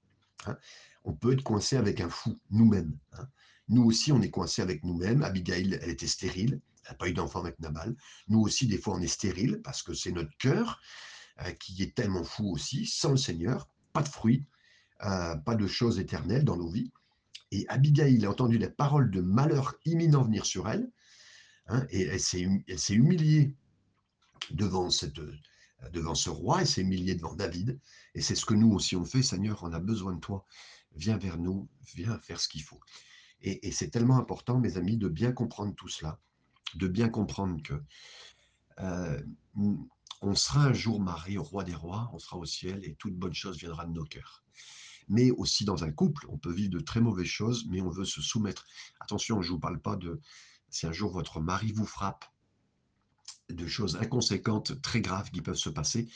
Hein. 0.45 0.57
on 1.03 1.13
peut 1.13 1.33
être 1.33 1.43
coincé 1.43 1.77
avec 1.77 1.99
un 1.99 2.09
fou, 2.09 2.39
nous-mêmes. 2.51 2.97
Hein. 3.13 3.27
Nous 3.69 3.83
aussi, 3.83 4.11
on 4.11 4.21
est 4.21 4.29
coincé 4.29 4.61
avec 4.61 4.83
nous-mêmes. 4.83 5.23
Abigail, 5.23 5.77
elle 5.81 5.89
était 5.89 6.07
stérile 6.07 6.61
n'a 6.89 6.95
pas 6.95 7.07
eu 7.07 7.13
d'enfant 7.13 7.41
avec 7.41 7.59
Nabal. 7.59 7.95
Nous 8.27 8.39
aussi, 8.39 8.67
des 8.67 8.77
fois, 8.77 8.95
on 8.95 9.01
est 9.01 9.07
stérile 9.07 9.61
parce 9.63 9.83
que 9.83 9.93
c'est 9.93 10.11
notre 10.11 10.35
cœur 10.37 10.81
euh, 11.41 11.51
qui 11.51 11.81
est 11.83 11.95
tellement 11.95 12.23
fou 12.23 12.51
aussi, 12.51 12.85
sans 12.85 13.11
le 13.11 13.17
Seigneur, 13.17 13.69
pas 13.93 14.03
de 14.03 14.07
fruits, 14.07 14.45
euh, 15.03 15.35
pas 15.35 15.55
de 15.55 15.67
choses 15.67 15.99
éternelles 15.99 16.45
dans 16.45 16.57
nos 16.57 16.69
vies. 16.69 16.91
Et 17.51 17.65
Abigail 17.69 18.25
a 18.25 18.29
entendu 18.29 18.57
les 18.57 18.69
paroles 18.69 19.11
de 19.11 19.21
malheur 19.21 19.75
imminent 19.85 20.23
venir 20.23 20.45
sur 20.45 20.67
elle, 20.67 20.89
hein, 21.67 21.85
et 21.89 22.03
elle 22.03 22.19
s'est 22.19 22.93
humiliée 22.93 23.53
devant, 24.51 24.89
cette, 24.89 25.19
devant 25.93 26.15
ce 26.15 26.29
roi, 26.29 26.61
elle 26.61 26.67
s'est 26.67 26.81
humiliée 26.81 27.15
devant 27.15 27.35
David, 27.35 27.79
et 28.15 28.21
c'est 28.21 28.35
ce 28.35 28.45
que 28.45 28.53
nous 28.53 28.73
aussi 28.73 28.97
on 28.97 29.05
fait, 29.05 29.23
Seigneur, 29.23 29.63
on 29.63 29.71
a 29.71 29.79
besoin 29.79 30.13
de 30.13 30.19
toi, 30.19 30.45
viens 30.93 31.17
vers 31.17 31.37
nous, 31.37 31.69
viens 31.95 32.19
faire 32.19 32.41
ce 32.41 32.49
qu'il 32.49 32.63
faut. 32.63 32.81
Et 33.41 33.71
c'est 33.71 33.89
tellement 33.89 34.17
important, 34.17 34.59
mes 34.59 34.77
amis, 34.77 34.97
de 34.97 35.07
bien 35.07 35.31
comprendre 35.31 35.73
tout 35.75 35.87
cela, 35.87 36.19
de 36.75 36.87
bien 36.87 37.09
comprendre 37.09 37.61
que 37.61 37.73
euh, 38.79 39.21
on 40.21 40.35
sera 40.35 40.65
un 40.65 40.73
jour 40.73 40.99
marié 40.99 41.37
au 41.37 41.43
roi 41.43 41.63
des 41.63 41.75
rois, 41.75 42.09
on 42.13 42.19
sera 42.19 42.37
au 42.37 42.45
ciel 42.45 42.83
et 42.83 42.95
toute 42.95 43.15
bonne 43.15 43.33
chose 43.33 43.57
viendra 43.57 43.85
de 43.85 43.91
nos 43.91 44.05
cœurs. 44.05 44.43
Mais 45.07 45.31
aussi 45.31 45.63
dans 45.63 45.83
un 45.83 45.91
couple, 45.91 46.25
on 46.29 46.37
peut 46.37 46.51
vivre 46.51 46.71
de 46.71 46.79
très 46.79 46.99
mauvaises 46.99 47.27
choses, 47.27 47.65
mais 47.69 47.81
on 47.81 47.89
veut 47.89 48.05
se 48.05 48.21
soumettre. 48.21 48.65
Attention, 48.99 49.41
je 49.41 49.49
ne 49.49 49.53
vous 49.53 49.59
parle 49.59 49.79
pas 49.79 49.95
de 49.95 50.19
si 50.69 50.85
un 50.85 50.91
jour 50.91 51.11
votre 51.11 51.39
mari 51.39 51.71
vous 51.71 51.85
frappe, 51.85 52.25
de 53.49 53.67
choses 53.67 53.95
inconséquentes, 53.95 54.81
très 54.81 54.99
graves 54.99 55.31
qui 55.31 55.41
peuvent 55.41 55.55
se 55.55 55.69
passer, 55.69 56.09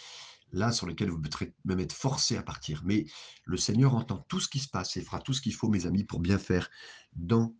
là 0.51 0.71
sur 0.71 0.87
lesquelles 0.87 1.09
vous 1.09 1.21
pouvez 1.21 1.53
même 1.65 1.79
être 1.79 1.93
forcé 1.93 2.37
à 2.37 2.43
partir. 2.43 2.81
Mais 2.85 3.05
le 3.45 3.57
Seigneur 3.57 3.95
entend 3.95 4.17
tout 4.27 4.39
ce 4.39 4.49
qui 4.49 4.59
se 4.59 4.67
passe 4.67 4.97
et 4.97 5.01
fera 5.01 5.19
tout 5.19 5.33
ce 5.33 5.41
qu'il 5.41 5.53
faut, 5.53 5.69
mes 5.69 5.85
amis, 5.85 6.03
pour 6.03 6.19
bien 6.19 6.37
faire 6.37 6.69
dans 7.13 7.55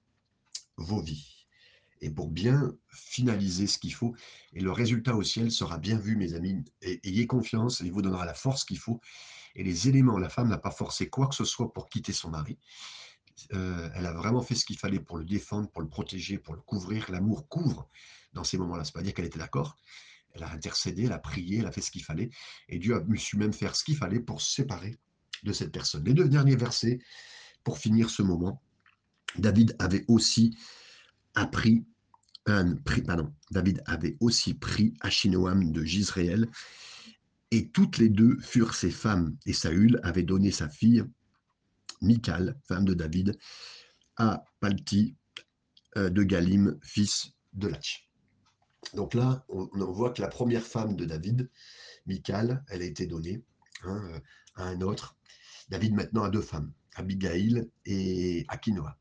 vos 0.78 1.02
vies 1.02 1.42
et 2.02 2.10
pour 2.10 2.30
bien 2.30 2.76
finaliser 2.90 3.68
ce 3.68 3.78
qu'il 3.78 3.94
faut. 3.94 4.16
Et 4.54 4.60
le 4.60 4.72
résultat 4.72 5.16
au 5.16 5.24
ciel 5.24 5.52
sera 5.52 5.78
bien 5.78 5.98
vu, 5.98 6.16
mes 6.16 6.34
amis. 6.34 6.64
ayez 6.82 7.28
confiance, 7.28 7.80
il 7.82 7.92
vous 7.92 8.02
donnera 8.02 8.26
la 8.26 8.34
force 8.34 8.64
qu'il 8.66 8.80
faut. 8.80 9.00
Et 9.56 9.64
les 9.64 9.88
éléments, 9.88 10.18
la 10.18 10.30
femme 10.30 10.50
n'a 10.50 10.58
pas 10.58 10.72
forcé 10.72 11.10
quoi 11.10 11.28
que 11.28 11.36
ce 11.36 11.46
soit 11.46 11.72
pour 11.74 11.90
quitter 11.90 12.14
son 12.14 12.30
mari. 12.30 12.58
Euh, 13.54 13.90
elle 13.96 14.06
a 14.06 14.14
vraiment 14.14 14.42
fait 14.42 14.56
ce 14.56 14.66
qu'il 14.66 14.78
fallait 14.78 15.00
pour 15.00 15.18
le 15.18 15.26
défendre, 15.26 15.70
pour 15.70 15.82
le 15.82 15.88
protéger, 15.88 16.38
pour 16.38 16.56
le 16.56 16.62
couvrir. 16.62 17.10
L'amour 17.12 17.48
couvre 17.48 17.90
dans 18.34 18.44
ces 18.44 18.58
moments-là. 18.58 18.84
Ce 18.84 18.90
n'est 18.90 18.94
pas 18.94 19.02
dire 19.02 19.14
qu'elle 19.14 19.26
était 19.26 19.40
d'accord. 19.40 19.78
Elle 20.34 20.44
a 20.44 20.52
intercédé, 20.52 21.06
elle 21.06 21.12
a 21.12 21.20
prié, 21.20 21.60
elle 21.60 21.68
a 21.68 21.72
fait 21.72 21.82
ce 21.82 21.92
qu'il 21.92 22.04
fallait. 22.04 22.30
Et 22.70 22.80
Dieu 22.80 22.96
a 22.96 23.18
su 23.18 23.38
même 23.38 23.54
faire 23.54 23.76
ce 23.76 23.84
qu'il 23.84 23.98
fallait 23.98 24.20
pour 24.20 24.42
se 24.42 24.52
séparer 24.52 24.98
de 25.44 25.54
cette 25.54 25.72
personne. 25.72 26.04
Les 26.06 26.14
deux 26.14 26.30
derniers 26.30 26.56
versets, 26.56 27.00
pour 27.64 27.78
finir 27.78 28.10
ce 28.10 28.22
moment, 28.22 28.62
David 29.38 29.76
avait 29.80 30.06
aussi 30.08 30.58
appris 31.36 31.86
pardon, 33.06 33.34
David 33.52 33.82
avait 33.86 34.18
aussi 34.20 34.54
pris 34.54 34.94
Achinoam 35.02 35.72
de 35.72 35.84
Gisraël, 35.84 36.50
et 37.52 37.70
toutes 37.70 37.98
les 37.98 38.10
deux 38.10 38.40
furent 38.40 38.76
ses 38.76 38.92
femmes, 38.92 39.36
et 39.46 39.54
Saül 39.54 40.00
avait 40.04 40.24
donné 40.24 40.52
sa 40.52 40.70
fille, 40.70 41.04
Michal, 42.02 42.58
femme 42.68 42.86
de 42.86 42.94
David, 42.94 43.38
à 44.18 44.44
Palti 44.60 45.16
euh, 45.98 46.10
de 46.10 46.24
Galim, 46.24 46.78
fils 46.82 47.32
de 47.54 47.68
Lach. 47.68 48.10
Donc 48.94 49.14
là, 49.14 49.46
on, 49.50 49.68
voit 49.92 50.12
que 50.12 50.22
la 50.22 50.28
première 50.28 50.66
femme 50.66 50.96
de 50.96 51.06
David, 51.06 51.50
Michal, 52.06 52.64
elle 52.68 52.82
a 52.82 52.86
été 52.86 53.06
donnée 53.06 53.44
hein, 53.84 54.02
euh, 54.12 54.20
à 54.56 54.64
un 54.66 54.82
autre. 54.82 55.16
David 55.70 55.94
maintenant 55.94 56.24
a 56.24 56.30
deux 56.30 56.42
femmes, 56.42 56.74
Abigail 56.96 57.70
et 57.86 58.46
Akinoa. 58.48 58.98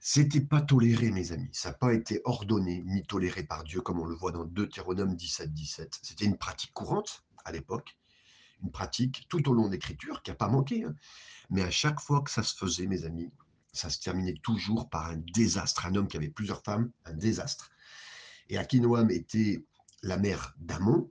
C'était 0.00 0.40
pas 0.40 0.62
toléré, 0.62 1.10
mes 1.10 1.32
amis. 1.32 1.50
Ça 1.52 1.68
n'a 1.68 1.74
pas 1.74 1.92
été 1.92 2.22
ordonné 2.24 2.82
ni 2.86 3.02
toléré 3.04 3.42
par 3.42 3.62
Dieu, 3.62 3.82
comme 3.82 4.00
on 4.00 4.06
le 4.06 4.14
voit 4.14 4.32
dans 4.32 4.44
Deutéronome 4.44 5.14
17, 5.14 5.52
17. 5.52 5.98
C'était 6.02 6.24
une 6.24 6.38
pratique 6.38 6.72
courante 6.72 7.24
à 7.44 7.52
l'époque, 7.52 7.96
une 8.62 8.70
pratique 8.70 9.26
tout 9.28 9.48
au 9.50 9.52
long 9.52 9.66
de 9.66 9.72
l'Écriture 9.72 10.22
qui 10.22 10.30
n'a 10.30 10.36
pas 10.36 10.48
manqué. 10.48 10.84
Hein. 10.84 10.94
Mais 11.50 11.62
à 11.62 11.70
chaque 11.70 12.00
fois 12.00 12.22
que 12.22 12.30
ça 12.30 12.42
se 12.42 12.56
faisait, 12.56 12.86
mes 12.86 13.04
amis, 13.04 13.30
ça 13.72 13.90
se 13.90 14.00
terminait 14.00 14.34
toujours 14.42 14.88
par 14.88 15.06
un 15.06 15.18
désastre. 15.34 15.86
Un 15.86 15.94
homme 15.94 16.08
qui 16.08 16.16
avait 16.16 16.30
plusieurs 16.30 16.62
femmes, 16.62 16.90
un 17.04 17.12
désastre. 17.12 17.70
Et 18.48 18.58
Akinoam 18.58 19.10
était 19.10 19.64
la 20.02 20.16
mère 20.16 20.54
d'Amon, 20.58 21.10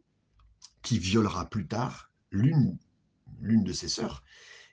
qui 0.81 0.99
violera 0.99 1.49
plus 1.49 1.67
tard 1.67 2.11
l'une 2.31 2.77
de 3.41 3.73
ses 3.73 3.89
sœurs 3.89 4.23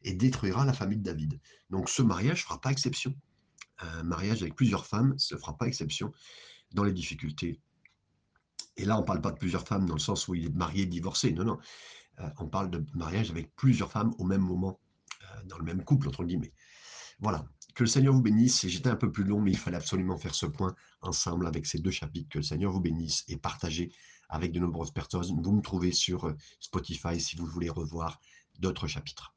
et 0.03 0.15
détruira 0.15 0.65
la 0.65 0.73
famille 0.73 0.99
de 0.99 1.05
David. 1.05 1.41
Donc 1.71 1.89
ce 1.89 2.03
mariage 2.03 2.41
ne 2.41 2.45
fera 2.45 2.61
pas 2.61 2.71
exception 2.71 3.15
un 3.79 4.03
mariage 4.03 4.43
avec 4.43 4.55
plusieurs 4.55 4.87
femmes 4.87 5.17
ne 5.31 5.37
fera 5.37 5.57
pas 5.57 5.67
exception 5.67 6.13
dans 6.73 6.85
les 6.85 6.93
difficultés. 6.93 7.61
Et 8.77 8.85
là, 8.85 8.97
on 8.97 9.01
ne 9.01 9.07
parle 9.07 9.21
pas 9.21 9.31
de 9.31 9.39
plusieurs 9.39 9.67
femmes 9.67 9.87
dans 9.87 9.95
le 9.95 10.01
sens 10.01 10.27
où 10.29 10.35
il 10.35 10.47
est 10.47 10.55
marié, 10.55 10.87
divorcé. 10.87 11.33
Non, 11.33 11.45
non. 11.45 11.59
Euh, 12.21 12.29
on 12.39 12.47
parle 12.47 12.71
de 12.71 12.85
mariage 12.95 13.31
avec 13.31 13.55
plusieurs 13.55 13.91
femmes 13.91 14.13
au 14.19 14.25
même 14.25 14.41
moment, 14.41 14.81
euh, 15.23 15.45
dans 15.45 15.59
le 15.59 15.65
même 15.65 15.85
couple, 15.85 16.09
entre 16.09 16.25
guillemets. 16.25 16.53
Voilà. 17.21 17.45
Que 17.75 17.83
le 17.83 17.89
Seigneur 17.89 18.15
vous 18.15 18.23
bénisse. 18.23 18.67
J'étais 18.67 18.89
un 18.89 18.97
peu 18.97 19.11
plus 19.11 19.25
long, 19.25 19.41
mais 19.41 19.51
il 19.51 19.59
fallait 19.59 19.77
absolument 19.77 20.17
faire 20.17 20.35
ce 20.35 20.47
point 20.47 20.75
ensemble 21.01 21.47
avec 21.47 21.67
ces 21.67 21.79
deux 21.79 21.91
chapitres. 21.91 22.29
Que 22.29 22.39
le 22.39 22.45
Seigneur 22.45 22.71
vous 22.71 22.81
bénisse 22.81 23.25
et 23.29 23.37
partagez 23.37 23.93
avec 24.29 24.53
de 24.53 24.61
nombreuses 24.61 24.93
personnes. 24.93 25.43
Vous 25.43 25.53
me 25.53 25.61
trouvez 25.61 25.93
sur 25.93 26.27
euh, 26.27 26.37
Spotify 26.61 27.21
si 27.21 27.37
vous 27.37 27.47
voulez 27.47 27.71
revoir 27.71 28.21
d'autres 28.61 28.87
chapitres. 28.87 29.34